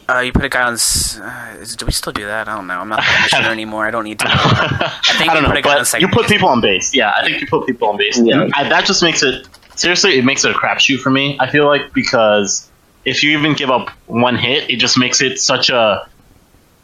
Uh, 0.09 0.21
you 0.21 0.33
put 0.33 0.45
a 0.45 0.49
guy 0.49 0.63
on. 0.63 0.73
s- 0.75 1.19
Uh, 1.21 1.57
is, 1.61 1.77
do 1.77 1.85
we 1.87 1.93
still 1.93 2.13
do 2.13 2.25
that? 2.27 2.49
I 2.49 2.57
don't 2.57 2.67
know. 2.67 2.81
I'm 2.81 2.89
not 2.89 3.01
a 3.01 3.03
commissioner 3.03 3.51
anymore. 3.59 3.87
I 3.87 3.91
don't 3.91 4.05
need 4.05 4.19
to. 4.21 4.27
I 4.29 5.15
think 5.19 5.31
I 5.31 5.35
don't 5.35 5.37
you 5.37 5.43
know, 5.43 5.49
put 5.49 5.59
a 5.59 5.63
guy 5.63 5.79
on 5.79 5.85
second 5.85 6.09
you 6.09 6.13
put 6.15 6.23
base. 6.23 6.33
people 6.33 6.49
on 6.49 6.61
base. 6.61 6.95
Yeah, 6.95 7.13
I 7.17 7.25
think 7.25 7.41
you 7.43 7.47
put 7.47 7.67
people 7.67 7.89
on 7.89 7.97
base. 7.99 8.19
Yeah. 8.19 8.49
I, 8.55 8.69
that 8.69 8.87
just 8.87 9.03
makes 9.03 9.23
it 9.23 9.47
seriously. 9.77 10.19
It 10.19 10.25
makes 10.25 10.45
it 10.45 10.51
a 10.51 10.55
crapshoot 10.55 10.99
for 11.01 11.11
me. 11.11 11.37
I 11.39 11.51
feel 11.51 11.67
like 11.67 11.93
because 11.93 12.69
if 13.05 13.23
you 13.23 13.39
even 13.39 13.55
give 13.55 13.71
up 13.71 13.91
one 14.07 14.37
hit, 14.37 14.69
it 14.71 14.79
just 14.79 14.99
makes 14.99 15.21
it 15.21 15.39
such 15.39 15.69
a 15.71 16.09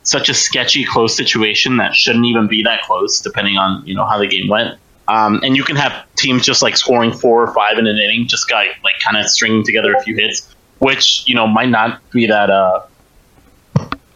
such 0.03 0.29
a 0.29 0.35
sketchy 0.35 0.85
close 0.85 1.17
situation 1.17 1.77
that 1.77 1.95
shouldn't 1.95 2.25
even 2.27 2.49
be 2.49 2.63
that 2.65 2.83
close, 2.83 3.21
depending 3.21 3.57
on 3.57 3.87
you 3.87 3.95
know 3.95 4.05
how 4.05 4.19
the 4.19 4.27
game 4.27 4.49
went. 4.49 4.79
Um, 5.09 5.41
and 5.43 5.57
you 5.57 5.65
can 5.65 5.77
have 5.77 6.07
teams 6.17 6.45
just 6.45 6.63
like 6.63 6.77
scoring 6.77 7.13
four 7.13 7.43
or 7.43 7.53
five 7.53 7.79
in 7.79 7.87
an 7.87 7.99
inning, 7.99 8.27
just 8.29 8.49
guy 8.49 8.69
like 8.85 8.99
kind 9.05 9.17
of 9.17 9.29
stringing 9.29 9.65
together 9.65 9.95
a 9.95 10.03
few 10.03 10.17
hits, 10.17 10.55
which 10.79 11.27
you 11.27 11.35
know 11.35 11.47
might 11.47 11.71
not 11.71 12.01
be 12.11 12.27
that. 12.27 12.51
Uh, 12.51 12.83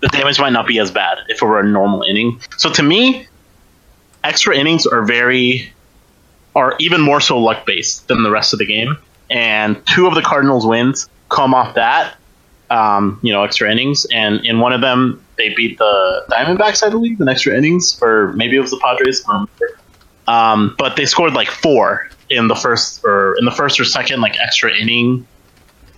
the 0.01 0.09
damage 0.09 0.39
might 0.39 0.53
not 0.53 0.67
be 0.67 0.79
as 0.79 0.91
bad 0.91 1.19
if 1.29 1.43
it 1.43 1.45
were 1.45 1.59
a 1.59 1.65
normal 1.65 2.03
inning. 2.03 2.39
So 2.59 2.71
to 2.71 2.83
me, 2.83 3.27
extra 4.23 4.55
innings 4.57 4.87
are 4.87 5.03
very 5.03 5.73
are 6.55 6.77
even 6.79 7.01
more 7.01 7.21
so 7.21 7.39
luck 7.39 7.67
based 7.67 8.07
than 8.09 8.23
the 8.23 8.31
rest 8.31 8.53
of 8.53 8.59
the 8.59 8.67
game. 8.67 8.97
And 9.31 9.85
two 9.87 10.07
of 10.07 10.15
the 10.15 10.23
Cardinals 10.23 10.67
wins 10.67 11.09
come 11.29 11.55
off 11.55 11.75
that. 11.75 12.15
Um, 12.69 13.21
you 13.23 13.33
know, 13.33 13.45
extra 13.45 13.71
innings, 13.71 14.07
and 14.13 14.45
in 14.45 14.59
one 14.59 14.73
of 14.73 14.81
them 14.81 15.25
they 15.37 15.55
beat 15.55 15.79
the 15.79 16.25
Diamondbacks, 16.31 16.83
I 16.83 16.91
believe, 16.91 17.21
in 17.21 17.29
extra 17.29 17.57
innings, 17.57 17.99
or 18.03 18.33
maybe 18.35 18.57
it 18.57 18.61
was 18.61 18.71
the 18.71 18.79
Padres. 18.79 19.25
Um, 20.29 20.75
but 20.79 20.97
they 20.97 21.07
scored 21.07 21.35
like 21.35 21.49
four 21.49 22.09
in 22.29 22.49
the 22.49 22.55
first 22.55 23.05
or 23.05 23.37
in 23.39 23.45
the 23.45 23.51
first 23.51 23.79
or 23.79 23.85
second 23.85 24.21
like 24.21 24.37
extra 24.41 24.75
inning 24.75 25.27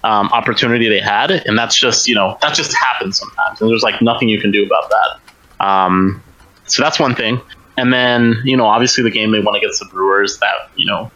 um, 0.04 0.28
opportunity 0.28 0.88
they 0.88 1.00
had, 1.00 1.30
and 1.30 1.58
that's 1.58 1.78
just 1.78 2.08
you 2.08 2.14
know 2.14 2.36
that 2.42 2.54
just 2.54 2.74
happens 2.76 3.18
sometimes, 3.18 3.60
and 3.60 3.70
there's 3.70 3.82
like 3.82 4.00
nothing 4.02 4.28
you 4.28 4.40
can 4.40 4.50
do 4.50 4.64
about 4.64 4.90
that. 4.90 5.64
Um, 5.64 6.22
so 6.66 6.82
that's 6.82 6.98
one 6.98 7.14
thing, 7.14 7.40
and 7.76 7.92
then 7.92 8.36
you 8.44 8.56
know 8.56 8.66
obviously 8.66 9.02
the 9.02 9.10
game 9.10 9.32
they 9.32 9.40
won 9.40 9.54
against 9.54 9.80
the 9.80 9.86
Brewers 9.86 10.38
that 10.38 10.70
you 10.76 10.86
know 10.86 11.10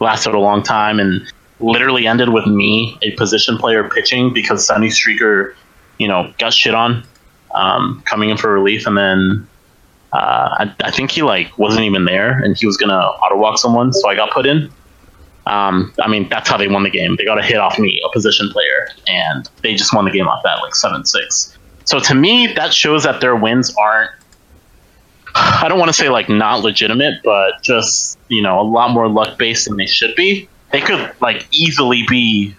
lasted 0.00 0.34
a 0.34 0.38
long 0.38 0.62
time 0.62 1.00
and 1.00 1.30
literally 1.60 2.06
ended 2.06 2.30
with 2.30 2.46
me 2.46 2.98
a 3.02 3.10
position 3.12 3.58
player 3.58 3.88
pitching 3.88 4.32
because 4.32 4.66
Sunny 4.66 4.88
Streaker 4.88 5.54
you 5.98 6.08
know 6.08 6.32
got 6.38 6.52
shit 6.52 6.74
on 6.74 7.04
um, 7.54 8.02
coming 8.06 8.30
in 8.30 8.36
for 8.36 8.52
relief, 8.52 8.86
and 8.86 8.96
then 8.96 9.48
uh, 10.12 10.16
I, 10.60 10.74
I 10.84 10.90
think 10.90 11.10
he 11.10 11.22
like 11.22 11.56
wasn't 11.58 11.84
even 11.84 12.04
there, 12.04 12.32
and 12.42 12.56
he 12.56 12.66
was 12.66 12.76
gonna 12.76 12.98
auto 12.98 13.36
walk 13.36 13.58
someone, 13.58 13.92
so 13.92 14.08
I 14.08 14.14
got 14.14 14.32
put 14.32 14.46
in. 14.46 14.70
Um, 15.46 15.92
I 16.00 16.08
mean, 16.08 16.28
that's 16.28 16.48
how 16.48 16.56
they 16.56 16.68
won 16.68 16.82
the 16.82 16.90
game. 16.90 17.16
They 17.16 17.24
got 17.24 17.38
a 17.38 17.42
hit 17.42 17.56
off 17.56 17.78
me, 17.78 18.00
a 18.04 18.12
position 18.12 18.50
player, 18.50 18.88
and 19.06 19.48
they 19.62 19.74
just 19.74 19.94
won 19.94 20.04
the 20.04 20.10
game 20.10 20.28
off 20.28 20.42
that, 20.44 20.60
like 20.62 20.74
seven 20.74 21.04
six. 21.04 21.56
So 21.84 21.98
to 21.98 22.14
me, 22.14 22.52
that 22.54 22.72
shows 22.72 23.04
that 23.04 23.20
their 23.20 23.34
wins 23.34 23.74
aren't. 23.76 24.10
I 25.34 25.66
don't 25.68 25.78
want 25.78 25.88
to 25.88 25.92
say 25.92 26.08
like 26.08 26.28
not 26.28 26.60
legitimate, 26.62 27.22
but 27.24 27.62
just 27.62 28.18
you 28.28 28.42
know 28.42 28.60
a 28.60 28.62
lot 28.62 28.90
more 28.92 29.08
luck 29.08 29.38
based 29.38 29.66
than 29.68 29.76
they 29.76 29.86
should 29.86 30.14
be. 30.14 30.48
They 30.72 30.80
could 30.80 31.12
like 31.20 31.46
easily 31.52 32.04
be, 32.08 32.54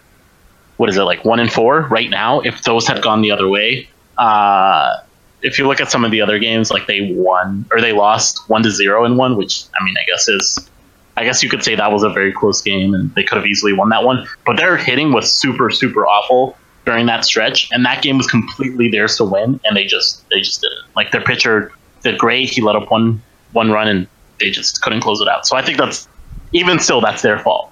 what 0.77 0.89
is 0.89 0.97
it 0.97 1.03
like 1.03 1.23
one 1.23 1.39
in 1.39 1.47
four 1.47 1.81
right 1.83 2.09
now 2.09 2.41
if 2.41 2.63
those 2.63 2.87
had 2.87 3.01
gone 3.01 3.21
the 3.21 3.31
other 3.31 3.47
way. 3.47 3.87
Uh, 4.21 5.01
if 5.41 5.57
you 5.57 5.67
look 5.67 5.81
at 5.81 5.89
some 5.89 6.05
of 6.05 6.11
the 6.11 6.21
other 6.21 6.37
games, 6.37 6.69
like 6.69 6.85
they 6.85 7.11
won 7.13 7.65
or 7.71 7.81
they 7.81 7.91
lost 7.91 8.47
one 8.47 8.61
to 8.61 8.69
zero 8.69 9.03
in 9.03 9.17
one, 9.17 9.35
which 9.35 9.63
I 9.79 9.83
mean, 9.83 9.95
I 9.97 10.05
guess 10.05 10.27
is, 10.27 10.69
I 11.17 11.23
guess 11.23 11.41
you 11.41 11.49
could 11.49 11.63
say 11.63 11.73
that 11.73 11.91
was 11.91 12.03
a 12.03 12.09
very 12.09 12.31
close 12.31 12.61
game 12.61 12.93
and 12.93 13.13
they 13.15 13.23
could 13.23 13.37
have 13.37 13.47
easily 13.47 13.73
won 13.73 13.89
that 13.89 14.03
one. 14.03 14.27
But 14.45 14.57
their 14.57 14.77
hitting 14.77 15.11
was 15.11 15.33
super, 15.33 15.71
super 15.71 16.05
awful 16.05 16.55
during 16.85 17.07
that 17.07 17.25
stretch, 17.25 17.69
and 17.71 17.83
that 17.85 18.03
game 18.03 18.17
was 18.17 18.27
completely 18.27 18.89
theirs 18.89 19.17
to 19.17 19.23
win, 19.23 19.59
and 19.65 19.75
they 19.75 19.85
just, 19.85 20.27
they 20.29 20.41
just 20.41 20.61
didn't. 20.61 20.95
Like 20.95 21.11
their 21.11 21.21
pitcher 21.21 21.71
did 22.03 22.19
great. 22.19 22.49
He 22.51 22.61
let 22.61 22.75
up 22.75 22.91
one, 22.91 23.21
one 23.53 23.71
run, 23.71 23.87
and 23.87 24.07
they 24.39 24.51
just 24.51 24.83
couldn't 24.83 25.01
close 25.01 25.19
it 25.19 25.27
out. 25.27 25.47
So 25.47 25.55
I 25.57 25.63
think 25.63 25.79
that's 25.79 26.07
even 26.53 26.77
still 26.77 27.01
that's 27.01 27.23
their 27.23 27.39
fault. 27.39 27.71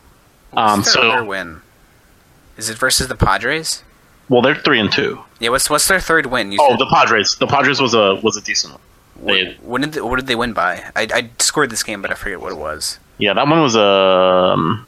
Um, 0.53 0.79
What's 0.79 0.95
their 0.95 1.03
other 1.03 1.17
so 1.19 1.25
win? 1.25 1.61
Is 2.57 2.69
it 2.69 2.77
versus 2.77 3.07
the 3.07 3.15
Padres? 3.15 3.83
Well, 4.29 4.41
they're 4.41 4.55
three 4.55 4.79
and 4.79 4.91
two. 4.91 5.19
Yeah. 5.39 5.49
What's 5.49 5.69
what's 5.69 5.87
their 5.87 5.99
third 5.99 6.27
win? 6.27 6.51
You 6.51 6.59
Oh, 6.61 6.69
said- 6.71 6.79
the 6.79 6.85
Padres. 6.87 7.35
The 7.39 7.47
Padres 7.47 7.81
was 7.81 7.93
a 7.93 8.15
was 8.23 8.37
a 8.37 8.41
decent 8.41 8.73
one. 8.73 8.81
They, 9.25 9.43
What, 9.45 9.63
what 9.63 9.81
did 9.81 9.91
they, 9.93 10.01
what 10.01 10.15
did 10.15 10.27
they 10.27 10.35
win 10.35 10.53
by? 10.53 10.83
I, 10.95 11.07
I 11.13 11.29
scored 11.39 11.69
this 11.71 11.83
game, 11.83 12.01
but 12.01 12.09
I 12.09 12.13
forget 12.13 12.39
what 12.39 12.51
it 12.53 12.57
was. 12.57 12.99
yeah, 13.17 13.33
that 13.33 13.47
one 13.47 13.61
was 13.61 13.75
um 13.75 14.85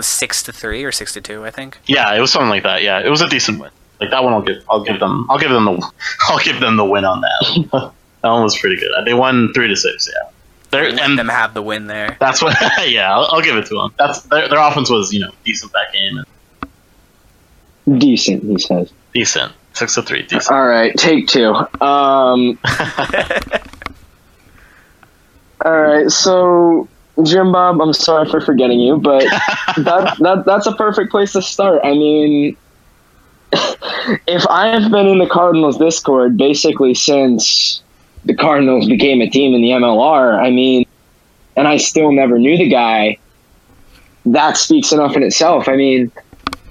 six 0.00 0.42
to 0.44 0.52
three 0.52 0.84
or 0.84 0.92
six 0.92 1.12
to 1.14 1.20
two, 1.20 1.44
I 1.44 1.50
think. 1.50 1.78
Yeah, 1.86 2.14
it 2.14 2.20
was 2.20 2.30
something 2.32 2.48
like 2.48 2.62
that. 2.62 2.82
Yeah, 2.82 3.00
it 3.04 3.08
was 3.08 3.20
a 3.22 3.28
decent 3.28 3.58
win. 3.60 3.70
Like 4.00 4.10
that 4.10 4.22
one, 4.24 4.32
I'll 4.32 4.42
give. 4.42 4.62
I'll 4.70 4.84
give 4.84 4.98
them. 5.00 5.26
I'll 5.30 5.38
give 5.38 5.50
them 5.50 5.64
the. 5.64 5.90
I'll 6.28 6.38
give 6.38 6.60
them 6.60 6.76
the 6.76 6.84
win 6.84 7.04
on 7.04 7.20
that. 7.22 7.70
that 8.22 8.28
one 8.28 8.42
was 8.42 8.56
pretty 8.58 8.76
good. 8.76 8.90
They 9.04 9.14
won 9.14 9.52
three 9.52 9.68
to 9.68 9.76
six. 9.76 10.08
Yeah, 10.08 10.30
they're 10.70 10.90
Let 10.92 11.00
and 11.00 11.18
them 11.18 11.28
have 11.28 11.54
the 11.54 11.62
win 11.62 11.86
there. 11.86 12.16
that's 12.20 12.42
what. 12.42 12.56
yeah, 12.88 13.12
I'll, 13.14 13.26
I'll 13.32 13.42
give 13.42 13.56
it 13.56 13.66
to 13.66 13.74
them. 13.74 13.94
That's 13.98 14.20
their, 14.22 14.48
their 14.48 14.58
offense 14.60 14.90
was 14.90 15.12
you 15.12 15.20
know 15.20 15.30
decent 15.44 15.72
that 15.72 15.92
game. 15.92 16.18
And 16.18 16.26
Decent, 17.86 18.44
he 18.44 18.58
says. 18.58 18.92
decent 19.12 19.52
six 19.74 19.94
to 19.94 20.02
three. 20.02 20.22
Decent. 20.22 20.50
All 20.50 20.66
right, 20.66 20.94
take 20.96 21.28
two. 21.28 21.54
Um, 21.54 21.68
all 25.64 25.80
right, 25.80 26.10
so 26.10 26.88
Jim 27.22 27.52
Bob, 27.52 27.80
I'm 27.80 27.92
sorry 27.92 28.28
for 28.28 28.40
forgetting 28.40 28.80
you, 28.80 28.96
but 28.98 29.22
that, 29.78 30.16
that 30.20 30.44
that's 30.46 30.66
a 30.66 30.72
perfect 30.72 31.10
place 31.10 31.32
to 31.32 31.42
start. 31.42 31.80
I 31.84 31.92
mean, 31.92 32.56
if 34.26 34.46
I 34.48 34.68
have 34.68 34.90
been 34.90 35.06
in 35.06 35.18
the 35.18 35.28
Cardinals 35.28 35.78
Discord 35.78 36.36
basically 36.36 36.94
since 36.94 37.82
the 38.24 38.34
Cardinals 38.34 38.88
became 38.88 39.20
a 39.20 39.28
team 39.28 39.54
in 39.54 39.62
the 39.62 39.70
MLR, 39.70 40.38
I 40.38 40.50
mean, 40.50 40.86
and 41.56 41.68
I 41.68 41.76
still 41.76 42.12
never 42.12 42.38
knew 42.38 42.56
the 42.56 42.68
guy, 42.68 43.18
that 44.26 44.56
speaks 44.56 44.92
enough 44.92 45.16
in 45.16 45.22
itself. 45.22 45.68
I 45.68 45.76
mean, 45.76 46.12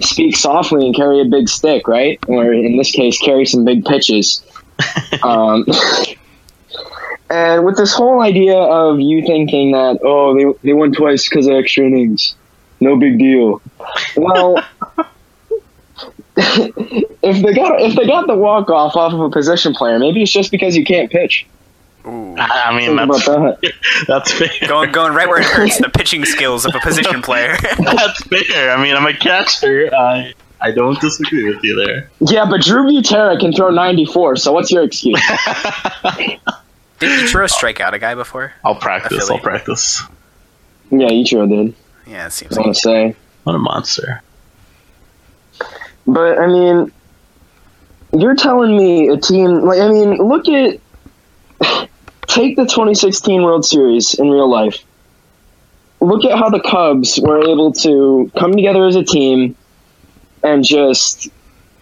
speak 0.04 0.36
softly 0.36 0.86
and 0.86 0.96
carry 0.96 1.22
a 1.22 1.26
big 1.26 1.50
stick, 1.50 1.88
right? 1.88 2.20
Or 2.28 2.54
in 2.54 2.78
this 2.78 2.92
case, 2.92 3.18
carry 3.20 3.46
some 3.46 3.66
big 3.66 3.86
pitches. 3.86 4.44
um, 5.24 5.66
and 7.30 7.66
with 7.66 7.78
this 7.78 7.94
whole 7.94 8.22
idea 8.22 8.58
of 8.58 9.00
you 9.00 9.26
thinking 9.26 9.72
that 9.72 10.00
oh 10.04 10.36
they 10.36 10.68
they 10.68 10.74
won 10.74 10.92
twice 10.92 11.28
because 11.30 11.48
of 11.48 11.54
extra 11.54 11.86
innings, 11.86 12.36
no 12.80 12.98
big 12.98 13.18
deal. 13.18 13.62
Well, 14.18 14.64
if 16.38 17.44
they 17.44 17.54
got 17.54 17.82
if 17.82 17.96
they 17.96 18.06
got 18.06 18.28
the 18.28 18.36
walk 18.36 18.70
off 18.70 18.96
off 18.96 19.14
of 19.14 19.22
a 19.22 19.30
position 19.30 19.74
player, 19.74 20.00
maybe 20.00 20.22
it's 20.22 20.32
just 20.32 20.52
because 20.52 20.76
you 20.76 20.84
can't 20.84 21.12
pitch. 21.12 21.48
Ooh. 22.06 22.36
I 22.38 22.64
I 22.66 22.78
mean, 22.78 22.96
that's 22.96 23.26
that. 23.26 23.74
that's 24.08 24.32
fair. 24.32 24.68
Going 24.68 24.92
going 24.92 25.14
right 25.14 25.28
where 25.28 25.40
it 25.40 25.46
hurts, 25.46 25.78
the 25.80 25.90
pitching 25.90 26.26
skills 26.36 26.66
of 26.66 26.74
a 26.74 26.80
position 26.80 27.22
player. 27.22 27.56
that's 27.80 28.24
fair. 28.24 28.72
I 28.72 28.82
mean, 28.82 28.96
I'm 28.96 29.06
a 29.06 29.14
catcher. 29.14 29.94
I 29.94 30.34
I 30.60 30.72
don't 30.72 31.00
disagree 31.00 31.54
with 31.54 31.64
you 31.64 31.76
there. 31.86 32.10
Yeah, 32.20 32.46
but 32.50 32.62
Drew 32.62 32.84
Butera 32.84 33.40
can 33.40 33.52
throw 33.52 33.70
94. 33.70 34.36
So 34.38 34.52
what's 34.54 34.72
your 34.72 34.84
excuse? 34.84 35.20
Did 37.00 37.20
Ichiro 37.20 37.50
strike 37.50 37.80
out 37.80 37.96
a 37.96 38.00
guy 38.00 38.14
before? 38.14 38.54
I'll 38.64 38.76
practice. 38.76 39.30
I'll 39.30 39.40
practice. 39.40 40.04
yeah, 40.92 41.10
Ichiro 41.10 41.50
did. 41.50 41.76
Yeah, 42.06 42.28
it 42.28 42.32
seems 42.32 42.54
I 42.54 42.56
like 42.58 42.66
want 42.66 42.76
to 42.76 42.82
say. 42.82 43.16
What 43.44 43.56
a 43.56 43.60
monster. 43.60 44.22
But 46.06 46.38
I 46.38 46.48
mean, 46.48 46.92
you're 48.14 48.36
telling 48.36 48.78
me 48.78 49.08
a 49.10 49.18
team 49.18 49.62
like 49.62 49.80
I 49.80 49.92
mean, 49.92 50.18
look 50.18 50.48
at 50.50 50.80
take 52.28 52.56
the 52.56 52.66
2016 52.66 53.42
World 53.44 53.66
Series 53.66 54.14
in 54.14 54.30
real 54.30 54.50
life. 54.50 54.84
Look 56.00 56.26
at 56.26 56.38
how 56.38 56.50
the 56.50 56.60
Cubs 56.62 57.20
were 57.22 57.42
able 57.42 57.74
to 57.74 58.32
come 58.38 58.54
together 58.54 58.86
as 58.86 58.96
a 58.96 59.04
team 59.04 59.56
and 60.44 60.64
just 60.64 61.30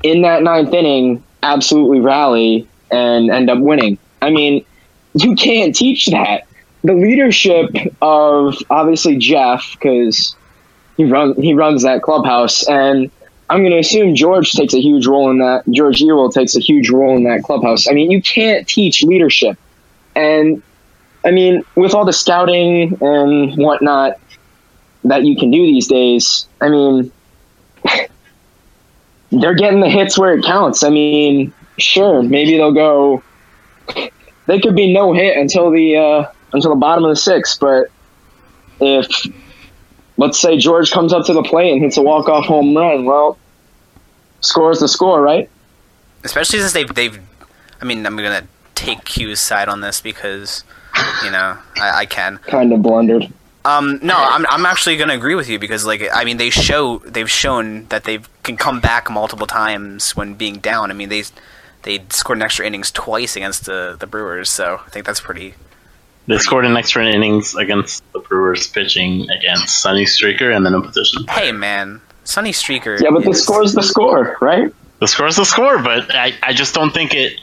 in 0.04 0.24
that 0.24 0.44
ninth 0.44 0.74
inning 0.74 1.24
absolutely 1.44 2.00
rally 2.00 2.68
and 2.92 3.30
end 3.32 3.50
up 3.50 3.60
winning. 3.60 3.98
I 4.22 4.30
mean, 4.30 4.66
you 5.14 5.36
can't 5.36 5.76
teach 5.76 6.08
that. 6.08 6.48
The 6.84 6.94
leadership 6.94 7.70
of 8.02 8.56
obviously 8.70 9.18
Jeff 9.18 9.74
because 9.74 10.36
he 10.98 11.06
run 11.06 11.36
he 11.42 11.54
runs 11.54 11.84
that 11.84 12.02
clubhouse 12.02 12.68
and 12.68 13.12
I'm 13.50 13.60
going 13.60 13.72
to 13.72 13.80
assume 13.80 14.16
George 14.16 14.52
takes 14.52 14.74
a 14.74 14.82
huge 14.82 15.08
role 15.08 15.32
in 15.32 15.40
that. 15.40 15.64
George 15.72 16.02
Ewell 16.02 16.32
takes 16.32 16.56
a 16.56 16.60
huge 16.60 16.90
role 16.90 17.18
in 17.18 17.24
that 17.24 17.42
clubhouse. 17.44 17.88
I 17.90 17.94
mean, 17.94 18.12
you 18.12 18.22
can't 18.22 18.68
teach 18.68 19.02
leadership. 19.02 19.58
And 20.16 20.62
I 21.26 21.32
mean, 21.32 21.64
with 21.76 21.94
all 21.94 22.06
the 22.06 22.14
scouting 22.14 22.98
and 23.02 23.58
whatnot 23.58 24.20
that 25.04 25.24
you 25.24 25.36
can 25.36 25.52
do 25.52 25.62
these 25.62 25.88
days, 25.88 26.48
I 26.62 26.70
mean, 26.70 27.12
they're 29.32 29.56
getting 29.56 29.80
the 29.80 29.90
hits 29.90 30.18
where 30.18 30.34
it 30.34 30.44
counts. 30.44 30.84
I 30.84 30.90
mean, 30.90 31.54
sure, 31.78 32.24
maybe 32.24 32.58
they'll 32.58 32.74
go. 32.74 33.24
They 34.46 34.60
could 34.60 34.76
be 34.76 34.92
no 34.92 35.14
hit 35.14 35.38
until 35.38 35.72
the 35.72 35.96
uh, 35.96 36.32
until 36.54 36.72
the 36.72 36.80
bottom 36.80 37.04
of 37.04 37.10
the 37.10 37.16
sixth, 37.16 37.60
but 37.60 37.88
if 38.80 39.08
let's 40.18 40.40
say 40.40 40.58
George 40.58 40.92
comes 40.92 41.14
up 41.14 41.26
to 41.26 41.34
the 41.34 41.44
plate 41.44 41.72
and 41.72 41.82
hits 41.82 41.98
a 41.98 42.02
walk 42.02 42.28
off 42.28 42.46
home 42.46 42.76
run, 42.76 43.06
well, 43.06 43.38
scores 44.42 44.80
the 44.80 44.88
score, 44.88 45.22
right? 45.22 45.50
Especially 46.24 46.60
since 46.60 46.74
they've 46.74 46.94
they've. 46.94 47.20
I 47.82 47.86
mean, 47.86 48.06
I'm 48.06 48.16
gonna 48.16 48.44
take 48.80 49.04
Q's 49.06 49.40
side 49.40 49.68
on 49.70 49.82
this 49.82 50.02
because 50.02 50.64
you 51.24 51.32
know 51.32 51.58
I, 51.78 52.00
I 52.02 52.06
can. 52.06 52.38
Kind 52.38 52.74
of 52.74 52.82
blundered. 52.82 53.32
Um, 53.66 54.00
no, 54.02 54.16
I'm 54.18 54.46
I'm 54.48 54.66
actually 54.66 54.98
gonna 54.98 55.14
agree 55.14 55.36
with 55.36 55.50
you 55.50 55.60
because 55.60 55.86
like 55.86 56.02
I 56.14 56.24
mean 56.24 56.38
they 56.38 56.50
show 56.50 57.00
they've 57.00 57.30
shown 57.30 57.86
that 57.90 58.06
they 58.06 58.20
can 58.44 58.58
come 58.58 58.80
back 58.80 59.10
multiple 59.12 59.48
times 59.48 60.16
when 60.16 60.34
being 60.34 60.56
down. 60.60 60.92
I 60.92 60.94
mean 60.94 61.10
they 61.10 61.24
they 61.84 62.04
scored 62.10 62.38
an 62.38 62.42
extra 62.42 62.66
innings 62.66 62.90
twice 62.92 63.36
against 63.36 63.66
the 63.66 63.96
the 64.00 64.08
Brewers, 64.08 64.50
so 64.50 64.80
I 64.86 64.90
think 64.90 65.06
that's 65.06 65.22
pretty. 65.22 65.54
They 66.28 66.38
scored 66.38 66.66
an 66.66 66.78
extra 66.78 67.06
innings 67.06 67.56
against 67.56 68.04
the 68.14 68.20
Brewers 68.20 68.68
pitching 68.68 69.28
against 69.32 69.80
Sunny 69.82 70.06
Streaker 70.06 70.56
and 70.56 70.66
then 70.66 70.74
in 70.76 70.82
position. 70.82 71.26
Hey 71.28 71.52
man, 71.52 72.02
Sunny 72.24 72.52
Streaker. 72.52 73.00
Yeah, 73.02 73.10
but 73.12 73.24
the 73.24 73.32
is- 73.32 73.44
score's 73.44 73.74
the 73.74 73.84
score, 73.84 74.38
right? 74.40 74.72
The 75.00 75.08
score's 75.08 75.36
the 75.38 75.46
score, 75.46 75.80
but 75.82 76.14
I, 76.14 76.34
I 76.44 76.54
just 76.54 76.74
don't 76.76 76.92
think 76.94 77.14
it. 77.14 77.40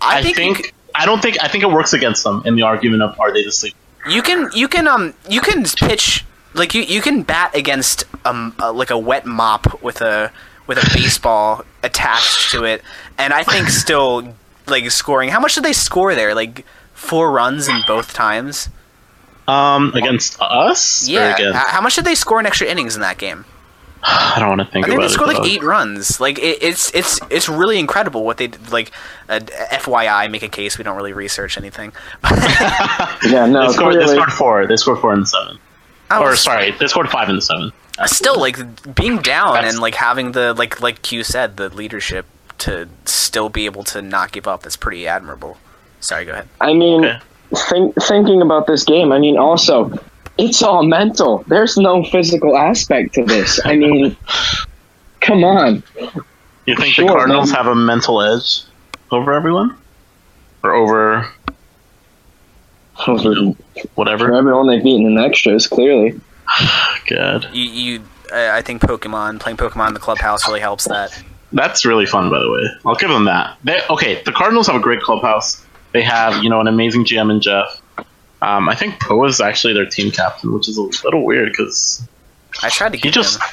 I 0.00 0.18
I 0.18 0.22
think, 0.22 0.36
think, 0.36 0.58
you 0.58 0.64
c- 0.64 0.70
I 1.00 1.04
don't 1.06 1.20
think 1.22 1.36
I 1.42 1.48
think 1.48 1.64
it 1.64 1.70
works 1.70 1.92
against 1.92 2.22
them 2.24 2.42
in 2.44 2.54
the 2.56 2.62
argument 2.62 3.02
of 3.02 3.18
are 3.18 3.32
they 3.32 3.42
the 3.44 3.52
sleep. 3.52 3.74
you 4.08 4.22
can 4.22 4.50
you 4.54 4.68
can 4.68 4.86
um 4.86 5.14
you 5.28 5.40
can 5.40 5.64
pitch 5.64 6.24
like 6.54 6.74
you 6.74 6.82
you 6.82 7.00
can 7.00 7.22
bat 7.22 7.54
against 7.54 8.04
um 8.24 8.54
uh, 8.60 8.72
like 8.72 8.90
a 8.90 8.98
wet 8.98 9.24
mop 9.26 9.82
with 9.82 10.00
a 10.02 10.30
with 10.66 10.78
a 10.78 10.86
baseball 10.94 11.64
attached 11.82 12.50
to 12.52 12.64
it, 12.64 12.82
and 13.18 13.32
I 13.32 13.42
think 13.42 13.68
still 13.70 14.34
like 14.66 14.88
scoring. 14.90 15.30
How 15.30 15.40
much 15.40 15.54
did 15.56 15.64
they 15.64 15.72
score 15.72 16.14
there? 16.14 16.34
Like 16.34 16.64
four 16.94 17.32
runs 17.32 17.66
in 17.68 17.80
both 17.86 18.12
times. 18.12 18.68
Um, 19.48 19.92
against 19.94 20.36
us? 20.40 21.08
Yeah. 21.08 21.34
against- 21.34 21.56
How, 21.58 21.66
how 21.76 21.80
much 21.80 21.96
did 21.96 22.04
they 22.04 22.14
score 22.14 22.38
in 22.38 22.46
extra 22.46 22.68
innings 22.68 22.94
in 22.94 23.00
that 23.00 23.18
game? 23.18 23.44
I 24.02 24.36
don't 24.38 24.48
want 24.48 24.60
to 24.62 24.64
think 24.66 24.86
I 24.86 24.88
think 24.88 24.98
about 24.98 25.08
they 25.08 25.12
scored 25.14 25.30
it. 25.30 25.32
like 25.34 25.42
dog. 25.42 25.46
eight 25.46 25.62
runs. 25.62 26.20
Like 26.20 26.38
it, 26.38 26.62
it's 26.62 26.94
it's 26.94 27.20
it's 27.30 27.48
really 27.48 27.78
incredible 27.78 28.24
what 28.24 28.36
they 28.38 28.46
did. 28.48 28.70
like. 28.72 28.92
Uh, 29.28 29.38
FYI, 29.38 30.28
make 30.28 30.42
a 30.42 30.48
case. 30.48 30.76
We 30.76 30.82
don't 30.82 30.96
really 30.96 31.12
research 31.12 31.56
anything. 31.56 31.92
Yeah, 33.24 33.46
no, 33.46 33.66
They 33.68 33.72
scored, 33.74 33.94
they 33.94 34.06
scored 34.06 34.32
four. 34.32 34.66
They 34.66 34.76
scored 34.76 34.98
four 34.98 35.12
in 35.14 35.20
the 35.20 35.26
seven. 35.26 35.58
I 36.10 36.20
Or 36.20 36.34
sorry, 36.34 36.72
they 36.72 36.86
scored 36.88 37.08
five 37.08 37.28
in 37.28 37.36
the 37.36 37.42
seven. 37.42 37.72
still 38.06 38.40
like 38.40 38.56
being 38.94 39.18
down 39.18 39.54
That's- 39.54 39.72
and 39.74 39.80
like 39.80 39.94
having 39.94 40.32
the 40.32 40.52
like 40.54 40.80
like 40.80 41.02
Q 41.02 41.22
said 41.22 41.56
the 41.56 41.68
leadership 41.68 42.26
to 42.58 42.88
still 43.04 43.48
be 43.48 43.66
able 43.66 43.84
to 43.84 44.02
not 44.02 44.32
give 44.32 44.48
up. 44.48 44.62
That's 44.64 44.76
pretty 44.76 45.06
admirable. 45.06 45.58
Sorry, 46.00 46.24
go 46.24 46.32
ahead. 46.32 46.48
I 46.60 46.72
mean, 46.74 47.04
Okay. 47.04 47.18
think, 47.54 47.94
thinking 48.02 48.42
about 48.42 48.66
this 48.66 48.82
game, 48.84 49.12
I 49.12 49.18
mean, 49.18 49.36
also, 49.38 49.92
it's 50.40 50.62
all 50.62 50.82
mental. 50.82 51.44
There's 51.46 51.76
no 51.76 52.02
physical 52.04 52.56
aspect 52.56 53.14
to 53.14 53.24
this. 53.24 53.60
I 53.64 53.76
mean, 53.76 54.16
come 55.20 55.44
on. 55.44 55.82
You 56.66 56.76
think 56.76 56.94
Sure, 56.94 57.06
the 57.06 57.12
Cardinals 57.12 57.50
man. 57.52 57.56
have 57.56 57.66
a 57.66 57.74
mental 57.74 58.22
edge 58.22 58.62
over 59.10 59.32
everyone, 59.32 59.76
or 60.62 60.72
over 60.74 61.28
For 63.04 63.16
whatever? 63.94 64.34
everyone 64.34 64.66
they've 64.68 64.82
beaten 64.82 65.06
in 65.06 65.18
extras, 65.18 65.66
clearly. 65.66 66.20
God, 67.08 67.48
You 67.52 67.64
you 67.64 68.02
I 68.32 68.62
think 68.62 68.82
Pokemon 68.82 69.40
playing 69.40 69.56
Pokemon 69.56 69.88
in 69.88 69.94
the 69.94 70.00
clubhouse 70.00 70.46
really 70.46 70.60
helps 70.60 70.84
that. 70.86 71.20
that's 71.52 71.84
really 71.84 72.06
fun. 72.06 72.30
By 72.30 72.38
the 72.38 72.50
way, 72.50 72.62
I'll 72.86 72.94
give 72.94 73.10
them 73.10 73.24
that. 73.24 73.56
They, 73.64 73.80
okay, 73.90 74.22
the 74.24 74.32
Cardinals 74.32 74.66
have 74.68 74.76
a 74.76 74.80
great 74.80 75.00
clubhouse. 75.00 75.64
They 75.92 76.02
have 76.02 76.42
you 76.44 76.50
know 76.50 76.60
an 76.60 76.68
amazing 76.68 77.04
GM 77.04 77.30
in 77.32 77.40
Jeff. 77.40 77.80
Um, 78.42 78.68
I 78.68 78.74
think 78.74 79.00
Poe 79.00 79.24
is 79.26 79.40
actually 79.40 79.74
their 79.74 79.86
team 79.86 80.10
captain, 80.10 80.52
which 80.52 80.68
is 80.68 80.78
a 80.78 80.82
little 80.82 81.24
weird 81.24 81.50
because 81.50 82.06
I 82.62 82.70
tried 82.70 82.92
to 82.92 82.98
he 82.98 83.10
just 83.10 83.40
him. 83.40 83.48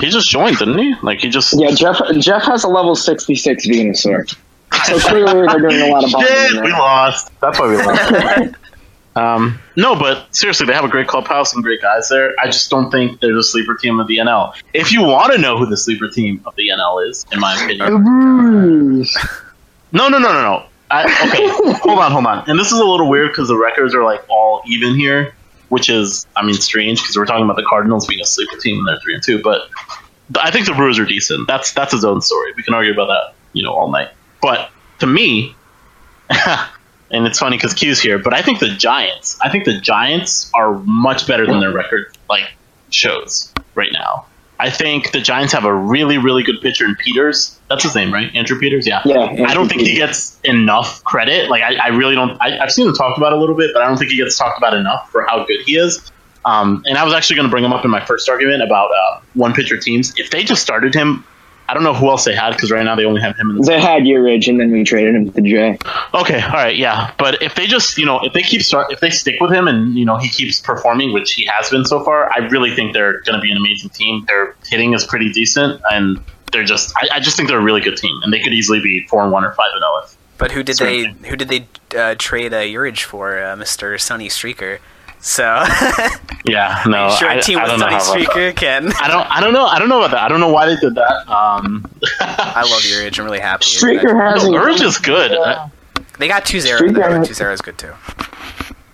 he 0.00 0.10
just 0.10 0.28
joined, 0.28 0.58
didn't 0.58 0.78
he? 0.78 0.94
Like 1.02 1.20
he 1.20 1.28
just 1.28 1.54
Yeah, 1.58 1.70
Jeff 1.72 2.00
Jeff 2.18 2.42
has 2.44 2.64
a 2.64 2.68
level 2.68 2.94
66 2.94 3.66
Venusaur. 3.66 4.36
So 4.84 4.98
clearly 5.00 5.46
they're 5.46 5.58
doing 5.60 5.82
a 5.82 5.86
lot 5.92 6.04
of 6.04 6.12
bonding 6.12 6.32
Shit, 6.32 6.62
we 6.62 6.70
lost. 6.70 7.30
That's 7.40 7.58
why 7.58 7.68
we 7.68 7.76
lost. 7.78 8.54
um, 9.16 9.58
no, 9.76 9.96
but 9.96 10.34
seriously, 10.34 10.66
they 10.66 10.74
have 10.74 10.84
a 10.84 10.88
great 10.88 11.08
clubhouse 11.08 11.54
and 11.54 11.64
great 11.64 11.80
guys 11.80 12.08
there. 12.08 12.34
I 12.38 12.46
just 12.46 12.70
don't 12.70 12.90
think 12.90 13.20
they're 13.20 13.34
the 13.34 13.42
sleeper 13.42 13.74
team 13.74 13.98
of 13.98 14.06
the 14.06 14.18
NL. 14.18 14.54
If 14.74 14.92
you 14.92 15.02
want 15.02 15.32
to 15.32 15.38
know 15.38 15.58
who 15.58 15.66
the 15.66 15.76
sleeper 15.76 16.08
team 16.08 16.42
of 16.46 16.54
the 16.54 16.68
NL 16.68 17.08
is, 17.08 17.26
in 17.32 17.40
my 17.40 17.56
opinion, 17.56 18.02
no, 19.90 20.08
no, 20.08 20.18
no, 20.18 20.18
no, 20.18 20.42
no. 20.42 20.66
I, 20.90 21.04
okay, 21.04 21.48
hold 21.80 21.98
on, 21.98 22.12
hold 22.12 22.26
on. 22.26 22.48
And 22.48 22.58
this 22.58 22.72
is 22.72 22.78
a 22.78 22.84
little 22.84 23.08
weird 23.08 23.30
because 23.30 23.48
the 23.48 23.56
records 23.56 23.94
are 23.94 24.04
like 24.04 24.24
all 24.28 24.62
even 24.66 24.94
here, 24.94 25.34
which 25.68 25.90
is, 25.90 26.26
I 26.36 26.44
mean, 26.44 26.54
strange 26.54 27.00
because 27.02 27.16
we're 27.16 27.26
talking 27.26 27.44
about 27.44 27.56
the 27.56 27.66
Cardinals 27.68 28.06
being 28.06 28.20
a 28.20 28.26
sleeper 28.26 28.56
team 28.58 28.78
and 28.78 28.88
they're 28.88 28.98
three 29.00 29.14
and 29.14 29.22
two. 29.22 29.42
But 29.42 29.68
I 30.40 30.50
think 30.50 30.66
the 30.66 30.74
Brewers 30.74 30.98
are 30.98 31.04
decent. 31.04 31.46
That's 31.46 31.72
that's 31.72 31.92
his 31.92 32.04
own 32.04 32.20
story. 32.20 32.52
We 32.56 32.62
can 32.62 32.74
argue 32.74 32.92
about 32.92 33.06
that, 33.06 33.34
you 33.52 33.62
know, 33.62 33.72
all 33.72 33.90
night. 33.90 34.10
But 34.40 34.70
to 35.00 35.06
me, 35.06 35.54
and 36.30 37.26
it's 37.26 37.38
funny 37.38 37.56
because 37.56 37.74
Q's 37.74 38.00
here, 38.00 38.18
but 38.18 38.34
I 38.34 38.42
think 38.42 38.60
the 38.60 38.70
Giants, 38.70 39.38
I 39.42 39.50
think 39.50 39.64
the 39.64 39.80
Giants 39.80 40.50
are 40.54 40.74
much 40.74 41.26
better 41.26 41.46
than 41.46 41.60
their 41.60 41.72
record 41.72 42.16
like 42.28 42.50
shows 42.90 43.52
right 43.74 43.92
now. 43.92 44.26
I 44.60 44.70
think 44.70 45.12
the 45.12 45.20
Giants 45.20 45.52
have 45.52 45.64
a 45.64 45.74
really, 45.74 46.18
really 46.18 46.42
good 46.42 46.60
pitcher 46.60 46.84
in 46.84 46.96
Peters. 46.96 47.57
That's 47.68 47.82
his 47.82 47.94
name, 47.94 48.12
right? 48.12 48.34
Andrew 48.34 48.58
Peters. 48.58 48.86
Yeah. 48.86 49.02
Yeah, 49.04 49.20
I 49.20 49.26
don't 49.26 49.40
Andrew 49.40 49.68
think 49.68 49.82
he 49.82 49.96
gets 49.96 50.40
enough 50.44 51.04
credit. 51.04 51.50
Like 51.50 51.62
I, 51.62 51.76
I 51.76 51.88
really 51.88 52.14
don't. 52.14 52.36
I, 52.40 52.58
I've 52.58 52.70
seen 52.70 52.88
him 52.88 52.94
talked 52.94 53.18
about 53.18 53.32
a 53.32 53.36
little 53.36 53.54
bit, 53.54 53.70
but 53.74 53.82
I 53.82 53.86
don't 53.86 53.98
think 53.98 54.10
he 54.10 54.16
gets 54.16 54.38
talked 54.38 54.58
about 54.58 54.74
enough 54.74 55.10
for 55.10 55.26
how 55.26 55.44
good 55.44 55.60
he 55.66 55.76
is. 55.76 56.10
Um, 56.44 56.82
and 56.86 56.96
I 56.96 57.04
was 57.04 57.12
actually 57.12 57.36
going 57.36 57.46
to 57.46 57.50
bring 57.50 57.64
him 57.64 57.72
up 57.72 57.84
in 57.84 57.90
my 57.90 58.04
first 58.04 58.28
argument 58.28 58.62
about 58.62 58.90
uh, 58.90 59.20
one 59.34 59.52
pitcher 59.52 59.76
teams. 59.76 60.14
If 60.16 60.30
they 60.30 60.44
just 60.44 60.62
started 60.62 60.94
him, 60.94 61.24
I 61.68 61.74
don't 61.74 61.82
know 61.82 61.92
who 61.92 62.08
else 62.08 62.24
they 62.24 62.34
had 62.34 62.52
because 62.52 62.70
right 62.70 62.82
now 62.82 62.96
they 62.96 63.04
only 63.04 63.20
have 63.20 63.36
him 63.36 63.50
in 63.50 63.56
the 63.56 63.62
They 63.62 63.78
had 63.78 64.04
Urich 64.04 64.48
and 64.48 64.58
then 64.58 64.70
we 64.70 64.84
traded 64.84 65.14
him 65.14 65.30
to 65.30 65.42
Jay. 65.42 65.78
Okay, 66.14 66.40
all 66.40 66.52
right, 66.52 66.74
yeah. 66.74 67.12
But 67.18 67.42
if 67.42 67.54
they 67.54 67.66
just, 67.66 67.98
you 67.98 68.06
know, 68.06 68.20
if 68.22 68.32
they 68.32 68.40
keep 68.40 68.62
start, 68.62 68.90
if 68.90 69.00
they 69.00 69.10
stick 69.10 69.38
with 69.40 69.52
him 69.52 69.68
and 69.68 69.94
you 69.94 70.06
know 70.06 70.16
he 70.16 70.30
keeps 70.30 70.60
performing, 70.60 71.12
which 71.12 71.34
he 71.34 71.44
has 71.44 71.68
been 71.68 71.84
so 71.84 72.02
far, 72.02 72.32
I 72.32 72.46
really 72.46 72.74
think 72.74 72.94
they're 72.94 73.20
going 73.22 73.38
to 73.38 73.42
be 73.42 73.50
an 73.50 73.58
amazing 73.58 73.90
team. 73.90 74.24
Their 74.26 74.54
hitting 74.64 74.94
is 74.94 75.04
pretty 75.04 75.30
decent, 75.30 75.82
and 75.90 76.18
they're 76.52 76.64
just, 76.64 76.92
I, 76.96 77.16
I 77.16 77.20
just 77.20 77.36
think 77.36 77.48
they're 77.48 77.58
a 77.58 77.62
really 77.62 77.80
good 77.80 77.96
team, 77.96 78.18
and 78.22 78.32
they 78.32 78.40
could 78.40 78.52
easily 78.52 78.80
be 78.80 79.06
four 79.08 79.22
and 79.22 79.32
one 79.32 79.44
or 79.44 79.52
five 79.52 79.70
and 79.74 79.80
zero. 79.82 79.98
if- 80.04 80.16
But 80.38 80.52
who 80.52 80.62
did 80.62 80.78
they 80.78 81.04
who 81.28 81.36
did 81.36 81.48
they 81.48 81.66
uh, 81.98 82.14
trade 82.18 82.52
uh, 82.54 82.58
Urich 82.58 83.02
for, 83.04 83.42
uh, 83.42 83.56
Mister 83.56 83.96
Sunny 83.98 84.28
Streaker? 84.28 84.78
So 85.20 85.42
Yeah, 86.44 86.82
no, 86.86 87.10
sure, 87.10 87.28
I, 87.28 87.34
a 87.34 87.42
team 87.42 87.58
I 87.58 87.62
with 87.62 87.70
don't 87.72 87.80
know 87.90 87.98
Sunny 87.98 88.24
how. 88.24 88.30
Streaker 88.32 88.54
can. 88.56 88.92
I 89.00 89.08
don't, 89.08 89.26
I 89.30 89.40
don't 89.40 89.52
know, 89.52 89.66
I 89.66 89.78
don't 89.80 89.88
know 89.88 89.98
about 89.98 90.12
that. 90.12 90.22
I 90.22 90.28
don't 90.28 90.38
know 90.40 90.52
why 90.52 90.66
they 90.66 90.76
did 90.76 90.94
that. 90.94 91.28
Um, 91.28 91.84
I 92.20 92.62
love 92.62 92.82
Urich. 92.82 93.18
I'm 93.18 93.24
really 93.24 93.40
happy. 93.40 93.64
with 93.66 93.82
Streaker 93.82 94.12
that. 94.16 94.34
hasn't. 94.34 94.54
Urge 94.54 94.80
is 94.80 94.96
good. 94.98 95.32
Uh, 95.32 95.68
They 96.20 96.28
got 96.28 96.44
two 96.46 96.60
zero. 96.60 96.78
Streaker- 96.80 97.26
Two 97.26 97.34
zero 97.34 97.52
is 97.52 97.60
good 97.60 97.76
too. 97.78 97.92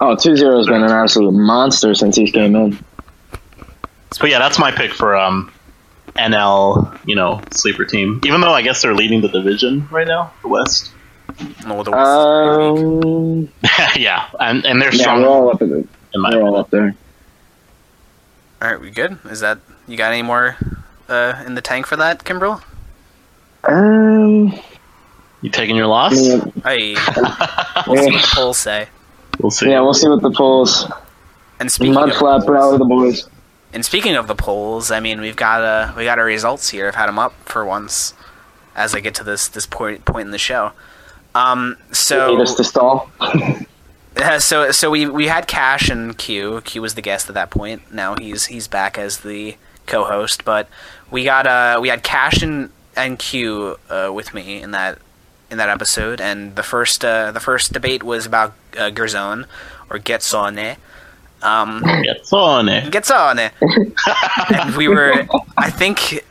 Oh, 0.01 0.15
2 0.17 0.37
0 0.37 0.59
has 0.59 0.67
been 0.67 0.83
an 0.83 0.91
absolute 0.91 1.31
monster 1.33 1.95
since 1.95 2.17
he 2.17 2.31
came 2.31 2.55
in. 2.57 2.79
But 4.21 4.29
yeah, 4.29 4.39
that's 4.39 4.59
my 4.59 4.71
pick 4.71 4.93
for 4.93 5.17
um, 5.17 5.51
NL, 6.17 6.99
you 7.07 7.17
know, 7.17 7.41
sleeper 7.51 7.85
team. 7.85 8.21
Even 8.25 8.41
though 8.41 8.53
I 8.53 8.62
guess 8.62 8.83
they're 8.83 8.95
leading 8.95 9.21
the 9.21 9.29
division 9.29 9.89
right 9.91 10.07
now, 10.07 10.33
the 10.43 10.49
West. 10.49 10.91
No, 11.67 11.83
the 11.83 11.91
West 11.91 12.11
is 12.11 12.25
very 12.25 12.59
weak. 12.73 13.05
Um, 13.05 13.49
yeah, 13.97 14.29
and 14.41 14.65
and 14.65 14.81
they're 14.81 14.95
yeah, 14.95 15.01
strong 15.03 15.23
we're 15.23 15.29
all 15.29 15.51
up, 15.51 15.61
at 15.62 15.69
the, 15.69 15.87
in 16.15 16.21
my 16.21 16.31
we're 16.35 16.43
all 16.43 16.57
up 16.57 16.71
there. 16.71 16.95
All 18.62 18.71
right, 18.71 18.81
we 18.81 18.91
good? 18.91 19.19
Is 19.31 19.41
that 19.41 19.59
you 19.89 19.97
got 19.97 20.12
any 20.12 20.23
more 20.23 20.57
uh, 21.09 21.43
in 21.47 21.55
the 21.55 21.61
tank 21.61 21.87
for 21.87 21.97
that, 21.97 22.25
Kimbrel? 22.25 22.62
Um, 23.65 24.55
You 25.43 25.51
taking 25.51 25.75
your 25.77 25.87
loss? 25.87 26.15
yeah, 26.17 26.45
Hey, 26.62 26.95
we'll 27.87 27.97
see 28.03 28.12
what 28.12 28.23
the 28.23 28.31
polls 28.35 28.59
say. 28.59 28.89
We'll 29.41 29.51
see. 29.51 29.71
yeah, 29.71 29.81
we'll 29.81 29.95
see 29.95 30.09
what 30.09 30.23
the 30.23 30.31
polls. 30.31 30.87
And 31.61 31.71
speaking 31.71 31.95
Mud 31.95 32.11
of 32.11 32.17
flap 32.17 32.41
the 32.41 32.47
polls, 32.47 32.55
rally 32.57 32.79
the 32.79 32.85
boys. 32.85 33.29
And 33.75 33.85
speaking 33.85 34.14
of 34.14 34.29
the 34.29 34.35
polls, 34.35 34.91
I 34.91 35.01
mean 35.01 35.20
we've 35.20 35.37
got 35.37 35.61
uh, 35.62 35.93
we 35.97 36.05
got 36.05 36.18
our 36.18 36.25
results 36.25 36.70
here. 36.70 36.89
I've 36.89 36.95
had 36.95 37.09
them 37.09 37.18
up 37.18 37.35
for 37.45 37.64
once 37.64 38.14
as 38.75 38.95
I 38.95 39.01
get 39.01 39.14
to 39.16 39.25
this 39.25 39.49
this 39.49 39.66
point 39.66 40.05
point 40.05 40.27
in 40.27 40.31
the 40.31 40.39
show. 40.39 40.72
Um, 41.35 41.77
so 41.93 42.35
Need 42.35 42.43
us 42.43 42.55
to 42.55 42.64
stall. 42.64 43.11
Uh, 44.16 44.39
so 44.39 44.70
so 44.70 44.91
we 44.91 45.07
we 45.07 45.27
had 45.27 45.49
Cash 45.49 45.89
and 45.89 46.16
Q. 46.16 46.61
Q 46.61 46.81
was 46.81 46.95
the 46.95 47.03
guest 47.03 47.29
at 47.29 47.35
that 47.35 47.51
point. 47.51 47.93
Now 47.93 48.14
he's 48.14 48.47
he's 48.47 48.68
back 48.68 48.97
as 48.97 49.18
the 49.18 49.57
co-host. 49.87 50.45
But 50.45 50.68
we 51.11 51.25
got 51.25 51.49
uh 51.49 51.81
we 51.83 51.89
had 51.89 52.05
Cash 52.05 52.41
and 52.41 52.70
and 52.97 53.18
Q 53.18 53.77
uh, 53.91 54.12
with 54.14 54.33
me 54.33 54.62
in 54.62 54.70
that 54.70 54.99
in 55.51 55.59
that 55.59 55.68
episode. 55.68 56.20
And 56.20 56.55
the 56.55 56.62
first 56.62 57.05
uh, 57.05 57.33
the 57.33 57.41
first 57.41 57.72
debate 57.72 58.05
was 58.05 58.25
about 58.25 58.55
uh, 58.79 58.91
Gerzon 58.91 59.47
or 59.91 59.99
Getsone. 59.99 60.77
Um, 61.45 61.82
It's 61.84 62.32
on 62.32 62.68
and 64.55 64.76
we 64.76 64.88
were 64.88 65.26
I 65.57 65.70
think 65.70 66.24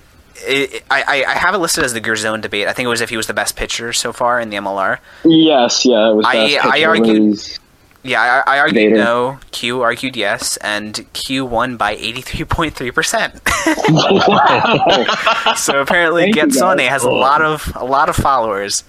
it, 0.46 0.84
I, 0.92 1.24
I 1.28 1.34
have 1.36 1.54
it 1.56 1.60
listed 1.60 1.84
as 1.84 1.94
the 1.94 2.02
Gerzone 2.02 2.42
debate. 2.42 2.68
I 2.68 2.74
think 2.74 2.86
it 2.88 2.90
was 2.90 3.00
if 3.02 3.10
he 3.10 3.18
was 3.18 3.28
the 3.28 3.34
best 3.34 3.56
pitcher 3.56 3.94
so 3.94 4.12
far 4.12 4.40
in 4.42 4.50
the 4.50 4.58
MLR. 4.58 4.98
Yes, 5.24 5.86
yeah, 5.86 6.10
it 6.10 6.16
was. 6.16 6.26
I- 6.26 6.34
best 6.56 6.66
I 6.66 6.84
argued- 6.84 7.30
was- 7.30 7.60
Yeah, 8.06 8.44
I, 8.46 8.56
I 8.56 8.60
argued 8.60 8.90
Debater. 8.92 8.96
no. 9.04 9.40
Q 9.52 9.82
argued 9.82 10.18
yes, 10.18 10.58
and 10.58 11.06
Q 11.14 11.46
won 11.46 11.78
by 11.78 11.92
eighty 11.92 12.20
three 12.22 12.44
point 12.44 12.74
three 12.76 12.92
percent. 12.92 13.40
So 15.56 15.80
apparently, 15.82 16.24
Thank 16.24 16.36
you, 16.36 16.42
has 16.90 17.04
a 17.04 17.10
lot 17.12 17.42
of 17.42 17.72
a 17.76 17.86
lot 17.86 18.10
of 18.10 18.16
followers. 18.16 18.84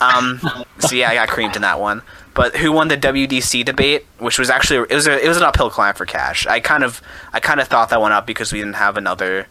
Um, 0.00 0.40
so 0.80 0.96
yeah, 0.96 1.10
I 1.10 1.14
got 1.14 1.28
creamed 1.28 1.54
in 1.54 1.62
that 1.62 1.78
one. 1.78 2.02
But 2.34 2.56
who 2.56 2.72
won 2.72 2.88
the 2.88 2.96
WDC 2.96 3.64
debate, 3.64 4.06
which 4.18 4.38
was 4.38 4.48
actually 4.48 4.86
it 4.88 4.94
was 4.94 5.06
a, 5.06 5.22
it 5.22 5.28
was 5.28 5.36
an 5.36 5.42
uphill 5.42 5.70
climb 5.70 5.94
for 5.94 6.06
Cash. 6.06 6.46
I 6.46 6.60
kind 6.60 6.82
of 6.82 7.02
I 7.32 7.40
kind 7.40 7.60
of 7.60 7.68
thought 7.68 7.90
that 7.90 8.00
one 8.00 8.12
up 8.12 8.26
because 8.26 8.52
we 8.52 8.58
didn't 8.58 8.76
have 8.76 8.96
another 8.96 9.46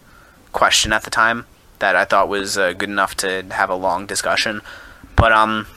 question 0.51 0.91
at 0.91 1.03
the 1.03 1.11
time 1.11 1.45
that 1.79 1.95
I 1.95 2.05
thought 2.05 2.27
was 2.27 2.57
uh, 2.57 2.73
good 2.73 2.89
enough 2.89 3.15
to 3.17 3.43
have 3.51 3.69
a 3.69 3.75
long 3.75 4.05
discussion. 4.05 4.61
But 5.15 5.31
um, 5.31 5.67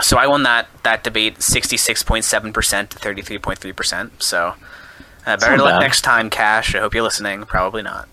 so 0.00 0.18
I 0.18 0.26
won 0.26 0.44
that 0.44 0.68
that 0.84 1.02
debate 1.02 1.42
sixty 1.42 1.76
six 1.76 2.02
point 2.02 2.24
seven 2.24 2.52
percent 2.52 2.90
to 2.90 2.98
thirty 2.98 3.22
three 3.22 3.38
point 3.38 3.58
three 3.58 3.72
percent. 3.72 4.22
So 4.22 4.54
uh, 5.26 5.36
better 5.36 5.56
not 5.56 5.64
luck 5.64 5.80
next 5.80 6.02
time, 6.02 6.30
Cash. 6.30 6.74
I 6.74 6.78
hope 6.78 6.94
you're 6.94 7.02
listening. 7.02 7.42
Probably 7.44 7.82
not. 7.82 8.08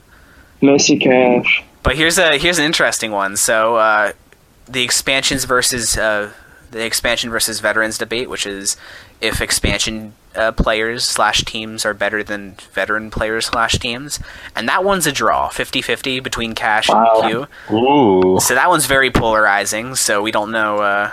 Messi 0.61 0.99
Cash. 0.99 1.63
But 1.83 1.95
here's 1.95 2.17
a 2.17 2.37
here's 2.37 2.57
an 2.57 2.65
interesting 2.65 3.11
one. 3.11 3.37
So 3.37 3.75
uh, 3.75 4.13
the 4.67 4.83
expansions 4.83 5.45
versus 5.45 5.97
uh, 5.97 6.33
the 6.71 6.85
expansion 6.85 7.29
versus 7.29 7.59
veterans 7.59 7.97
debate, 7.97 8.29
which 8.29 8.45
is 8.45 8.77
if 9.21 9.41
expansion 9.41 10.13
uh, 10.35 10.51
players 10.51 11.03
slash 11.03 11.43
teams 11.43 11.85
are 11.85 11.93
better 11.93 12.23
than 12.23 12.55
veteran 12.73 13.09
players 13.09 13.47
slash 13.47 13.73
teams, 13.79 14.19
and 14.55 14.67
that 14.69 14.83
one's 14.83 15.07
a 15.07 15.11
draw, 15.11 15.49
50-50 15.49 16.21
between 16.21 16.53
Cash 16.53 16.89
Wow. 16.89 17.21
and 17.23 17.47
Q. 17.69 17.75
Ooh. 17.75 18.39
So 18.39 18.53
that 18.55 18.69
one's 18.69 18.85
very 18.85 19.09
polarizing. 19.11 19.95
So 19.95 20.21
we 20.21 20.31
don't 20.31 20.51
know. 20.51 20.77
Uh, 20.77 21.11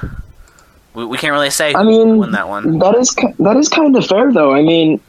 we, 0.95 1.05
we 1.07 1.19
can't 1.19 1.33
really 1.33 1.51
say 1.51 1.73
I 1.73 1.83
who 1.83 1.89
mean, 1.89 2.19
won 2.19 2.33
that 2.33 2.49
one. 2.49 2.79
That 2.79 2.95
is, 2.97 3.15
that 3.39 3.57
is 3.57 3.69
kind 3.69 3.97
of 3.97 4.07
fair 4.07 4.33
though. 4.33 4.55
I 4.55 4.63
mean, 4.63 5.01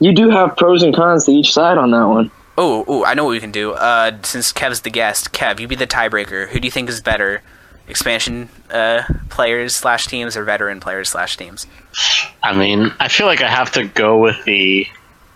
you 0.00 0.12
do 0.12 0.30
have 0.30 0.56
pros 0.56 0.82
and 0.82 0.94
cons 0.94 1.26
to 1.26 1.32
each 1.32 1.52
side 1.52 1.78
on 1.78 1.90
that 1.92 2.04
one. 2.06 2.30
Oh, 2.58 2.84
oh, 2.88 3.04
I 3.04 3.14
know 3.14 3.24
what 3.24 3.30
we 3.30 3.40
can 3.40 3.52
do. 3.52 3.72
Uh, 3.72 4.18
since 4.22 4.52
Kev's 4.52 4.80
the 4.82 4.90
guest, 4.90 5.32
Kev, 5.32 5.60
you 5.60 5.68
be 5.68 5.76
the 5.76 5.86
tiebreaker. 5.86 6.48
Who 6.48 6.58
do 6.60 6.66
you 6.66 6.70
think 6.72 6.88
is 6.90 7.00
better, 7.00 7.42
expansion 7.88 8.48
uh, 8.70 9.02
players 9.28 9.74
slash 9.74 10.06
teams 10.06 10.36
or 10.36 10.44
veteran 10.44 10.80
players 10.80 11.08
slash 11.08 11.36
teams? 11.36 11.66
I 12.42 12.56
mean, 12.56 12.92
I 13.00 13.08
feel 13.08 13.26
like 13.26 13.40
I 13.42 13.48
have 13.50 13.72
to 13.72 13.84
go 13.86 14.18
with 14.18 14.42
the 14.44 14.86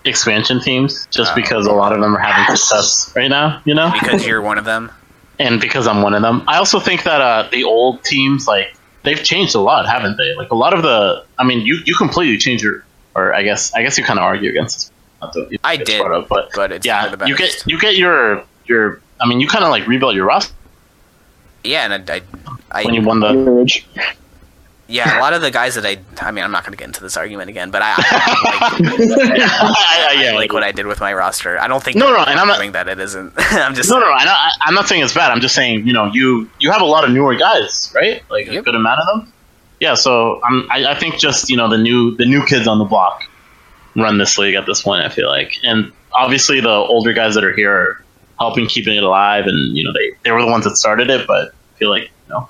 expansion 0.05 0.61
teams 0.61 1.07
just 1.11 1.33
Oh. 1.33 1.35
because 1.35 1.67
a 1.67 1.73
lot 1.73 1.93
of 1.93 2.01
them 2.01 2.15
are 2.17 2.21
having 2.21 2.55
success 2.57 3.13
right 3.17 3.29
now, 3.29 3.61
you 3.65 3.75
know? 3.75 3.91
Because 3.93 4.27
you're 4.27 4.43
one 4.43 4.59
of 4.59 4.65
them. 4.65 4.91
And 5.39 5.61
because 5.61 5.87
I'm 5.89 6.03
one 6.03 6.15
of 6.15 6.23
them. 6.23 6.45
I 6.47 6.59
also 6.59 6.79
think 6.79 7.03
that 7.05 7.21
uh, 7.21 7.49
the 7.51 7.65
old 7.65 8.05
teams, 8.05 8.47
like, 8.47 8.77
they've 9.03 9.23
changed 9.23 9.55
a 9.57 9.61
lot, 9.61 9.87
haven't 9.89 10.17
they? 10.17 10.35
Like, 10.37 10.51
a 10.53 10.55
lot 10.55 10.75
of 10.75 10.83
the. 10.83 11.25
I 11.37 11.43
mean, 11.45 11.67
you, 11.67 11.79
you 11.85 11.95
completely 11.97 12.39
change 12.39 12.63
your. 12.63 12.85
Or 13.17 13.33
I 13.35 13.43
guess 13.43 13.73
I 13.75 13.83
guess 13.83 13.97
you 13.99 14.03
kind 14.05 14.19
of 14.19 14.25
argue 14.25 14.51
against 14.51 14.77
this. 14.77 14.91
Not 15.21 15.33
to- 15.35 15.47
you 15.51 15.59
I 15.65 15.77
did, 15.77 16.01
of, 16.05 16.27
but, 16.29 16.51
but 16.55 16.73
it's 16.73 16.85
yeah, 16.87 17.15
the 17.15 17.27
you 17.27 17.37
get 17.37 17.65
you 17.67 17.79
get 17.79 17.97
your 17.97 18.43
your. 18.67 19.01
I 19.21 19.27
mean, 19.27 19.39
you 19.41 19.47
kind 19.47 19.65
of 19.65 19.71
like 19.71 19.87
rebuild 19.87 20.17
your 20.17 20.27
roster 20.27 20.53
Yeah, 21.65 21.93
and 21.93 22.11
I, 22.11 22.21
I, 22.71 22.85
when 22.85 22.95
you 22.95 23.03
won 23.03 23.21
the. 23.21 23.29
Average. 23.29 23.87
yeah, 24.87 25.19
a 25.19 25.21
lot 25.21 25.33
of 25.33 25.41
the 25.41 25.51
guys 25.51 25.75
that 25.77 25.87
I, 25.87 25.97
I 26.21 26.31
mean, 26.31 26.45
I'm 26.45 26.51
not 26.53 26.63
going 26.63 26.73
to 26.73 26.77
get 26.77 26.87
into 26.89 27.01
this 27.03 27.17
argument 27.17 27.49
again, 27.51 27.71
but 27.71 27.81
I, 27.83 27.95
I, 27.97 28.79
like, 28.81 29.41
I 29.41 30.21
yeah, 30.23 30.35
like 30.35 30.53
what 30.53 30.63
I 30.63 30.73
did 30.73 30.87
with 30.87 31.01
my 31.01 31.13
roster. 31.15 31.59
I 31.59 31.67
don't 31.69 31.83
think 31.83 31.97
No, 31.97 32.09
no, 32.13 32.19
and 32.23 32.39
I'm 32.39 32.47
not- 32.47 32.59
saying 32.59 32.73
that. 32.73 32.89
It 32.89 33.01
isn't. 33.01 33.33
I'm 33.39 33.75
just 33.75 33.89
No, 33.91 33.99
no, 33.99 34.07
I, 34.07 34.25
I, 34.27 34.51
I'm 34.63 34.75
not 34.75 34.87
saying 34.89 35.03
it's 35.03 35.15
bad. 35.15 35.31
I'm 35.31 35.41
just 35.41 35.55
saying, 35.55 35.87
you 35.87 35.93
know, 35.95 36.07
you 36.13 36.51
you 36.61 36.71
have 36.71 36.83
a 36.83 36.87
lot 36.87 37.05
of 37.05 37.11
newer 37.11 37.35
guys, 37.35 37.91
right? 37.95 38.23
Like 38.31 38.47
a 38.49 38.61
good 38.63 38.75
amount 38.75 39.01
of 39.01 39.07
them. 39.07 39.33
Yeah, 39.81 39.95
so 39.95 40.41
I'm, 40.45 40.71
I, 40.71 40.87
I 40.93 40.95
think 40.95 41.19
just 41.19 41.51
you 41.51 41.57
know 41.57 41.69
the 41.69 41.79
new 41.79 42.15
the 42.17 42.27
new 42.27 42.45
kids 42.45 42.67
on 42.69 42.79
the 42.79 42.85
block 42.85 43.23
run 43.97 44.19
this 44.19 44.37
league 44.39 44.55
at 44.55 44.67
this 44.67 44.83
point. 44.83 45.05
I 45.05 45.09
feel 45.09 45.29
like, 45.29 45.55
and 45.63 45.93
obviously 46.13 46.61
the 46.61 46.69
older 46.69 47.13
guys 47.13 47.35
that 47.37 47.45
are 47.45 47.53
here 47.55 47.73
are 47.73 48.04
helping 48.39 48.67
keeping 48.67 48.97
it 48.97 49.03
alive, 49.03 49.47
and 49.47 49.77
you 49.77 49.85
know 49.85 49.93
they 49.93 50.13
they 50.25 50.31
were 50.31 50.41
the 50.41 50.51
ones 50.51 50.65
that 50.65 50.77
started 50.77 51.11
it, 51.11 51.27
but 51.27 51.49
I 51.49 51.79
feel 51.79 51.91
like 51.91 52.05
you 52.05 52.35
know 52.35 52.49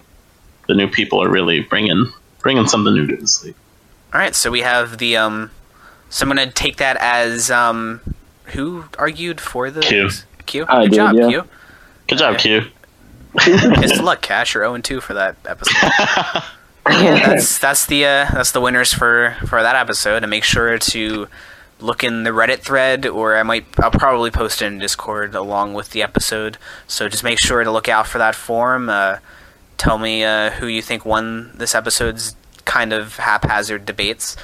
the 0.69 0.75
new 0.75 0.89
people 0.89 1.23
are 1.23 1.29
really 1.29 1.61
bringing 1.61 2.13
bringing 2.41 2.67
something 2.67 2.95
new 2.95 3.07
to 3.07 3.17
this 3.17 3.45
league. 3.45 3.55
All 4.13 4.21
right, 4.21 4.35
so 4.35 4.51
we 4.51 4.61
have 4.61 4.99
the 4.99 5.17
um. 5.17 5.51
So 6.11 6.25
I'm 6.25 6.29
gonna 6.29 6.51
take 6.51 6.77
that 6.77 6.97
as 6.99 7.51
um. 7.51 8.01
Who 8.49 8.85
argued 8.99 9.41
for 9.41 9.71
the 9.71 9.81
Q. 9.81 10.11
Q. 10.45 10.67
I 10.69 10.83
Good 10.85 10.91
did, 10.91 10.97
job, 10.97 11.15
yeah. 11.17 11.29
Q. 11.29 11.45
Good 12.09 12.19
job, 12.19 12.39
Q. 12.39 12.63
Best 13.35 13.97
of 13.97 14.05
luck, 14.05 14.21
Cash. 14.21 14.55
You're 14.55 14.65
0 14.65 14.79
2 14.79 15.01
for 15.01 15.15
that 15.15 15.37
episode. 15.47 15.75
yeah, 16.89 17.27
that's 17.27 17.59
that's 17.59 17.87
the 17.87 18.05
uh, 18.05 18.31
that's 18.33 18.53
the 18.53 18.61
winners 18.61 18.93
for 18.93 19.37
for 19.47 19.63
that 19.63 19.75
episode. 19.75 20.23
And 20.23 20.31
make 20.31 20.45
sure 20.45 20.79
to 20.79 21.27
look 21.81 22.03
in 22.05 22.23
the 22.25 22.31
Reddit 22.31 22.61
thread, 22.61 23.07
or 23.07 23.37
I 23.37 23.43
might 23.43 23.67
I'll 23.79 23.91
probably 23.91 24.31
post 24.31 24.63
it 24.63 24.67
in 24.67 24.79
Discord 24.79 25.35
along 25.35 25.75
with 25.75 25.91
the 25.91 26.03
episode. 26.03 26.59
So 26.87 27.09
just 27.09 27.25
make 27.25 27.39
sure 27.39 27.63
to 27.65 27.71
look 27.71 27.89
out 27.89 28.07
for 28.07 28.19
that 28.19 28.35
forum. 28.35 28.89
Uh, 28.89 29.19
tell 29.77 29.99
me 29.99 30.25
uh, 30.25 30.51
who 30.51 30.67
you 30.67 30.81
think 30.83 31.05
won 31.05 31.51
this 31.55 31.75
episode's 31.75 32.37
kind 32.65 32.93
of 32.93 33.17
haphazard 33.17 33.85
debates. 33.87 34.37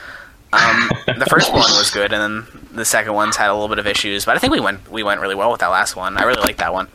Um, 0.53 0.91
the 1.07 1.27
first 1.31 1.51
one 1.53 1.61
was 1.61 1.91
good, 1.91 2.13
and 2.13 2.21
then 2.45 2.67
the 2.73 2.85
second 2.85 3.15
one's 3.15 3.37
had 3.37 3.49
a 3.51 3.53
little 3.55 3.69
bit 3.69 3.79
of 3.79 3.87
issues. 3.87 4.25
But 4.25 4.37
I 4.37 4.39
think 4.41 4.53
we 4.53 4.61
went 4.61 4.91
we 4.91 5.03
went 5.03 5.21
really 5.21 5.35
well 5.37 5.51
with 5.51 5.61
that 5.61 5.69
last 5.69 5.95
one. 5.97 6.17
I 6.19 6.25
really 6.25 6.43
liked 6.43 6.59
that 6.59 6.73
one. 6.73 6.89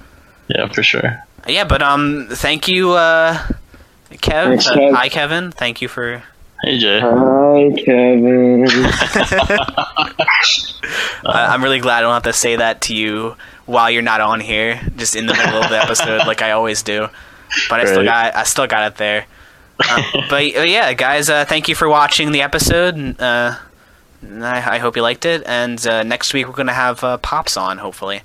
Yeah, 0.47 0.67
for 0.67 0.83
sure. 0.83 1.23
Yeah, 1.47 1.63
but 1.63 1.81
um, 1.81 2.27
thank 2.31 2.67
you, 2.67 2.91
uh, 2.91 3.35
Kev. 4.11 4.47
Thanks, 4.47 4.67
Uh, 4.67 4.75
Kev. 4.75 4.93
hi, 4.93 5.09
Kevin. 5.09 5.51
Thank 5.51 5.81
you 5.81 5.87
for. 5.87 6.21
Hey 6.63 6.79
Jay. 6.79 6.99
Hi, 6.99 7.71
Kevin. 7.83 8.65
I 11.25 11.47
I'm 11.53 11.63
really 11.63 11.79
glad 11.79 11.97
I 11.99 12.01
don't 12.01 12.13
have 12.13 12.23
to 12.23 12.33
say 12.33 12.55
that 12.55 12.81
to 12.81 12.95
you 12.95 13.35
while 13.65 13.89
you're 13.91 14.01
not 14.01 14.21
on 14.21 14.39
here, 14.39 14.79
just 14.95 15.15
in 15.15 15.25
the 15.25 15.33
middle 15.33 15.61
of 15.61 15.69
the 15.69 15.81
episode, 15.81 16.25
like 16.27 16.41
I 16.41 16.51
always 16.51 16.83
do. 16.83 17.09
But 17.69 17.79
I 17.81 17.85
still 17.85 18.03
got 18.03 18.35
I 18.35 18.43
still 18.43 18.67
got 18.67 18.91
it 18.91 18.97
there. 18.97 19.25
Um, 19.89 20.03
but 20.29 20.55
uh, 20.55 20.61
yeah, 20.61 20.93
guys, 20.93 21.29
uh, 21.29 21.45
thank 21.45 21.67
you 21.67 21.75
for 21.75 21.89
watching 21.89 22.31
the 22.31 22.41
episode. 22.41 23.19
Uh, 23.19 23.57
I, 24.23 24.75
I 24.75 24.77
hope 24.79 24.95
you 24.95 25.01
liked 25.01 25.25
it. 25.25 25.43
And 25.45 25.85
uh, 25.85 26.03
next 26.03 26.33
week 26.33 26.47
we're 26.47 26.53
gonna 26.53 26.73
have 26.73 27.03
uh, 27.03 27.17
Pops 27.17 27.57
on, 27.57 27.77
hopefully. 27.77 28.21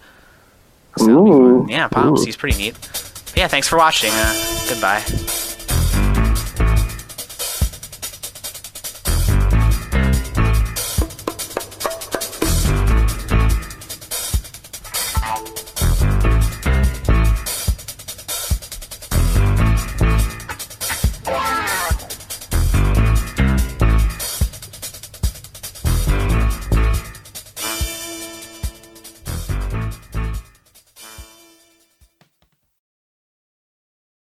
So, 0.96 1.10
Ooh. 1.10 1.66
yeah, 1.68 1.88
Pops. 1.88 2.22
Ooh. 2.22 2.24
He's 2.24 2.36
pretty 2.36 2.56
neat. 2.58 2.76
But 2.80 3.36
yeah, 3.36 3.48
thanks 3.48 3.68
for 3.68 3.76
watching. 3.76 4.10
Uh, 4.12 4.66
goodbye. 4.68 5.02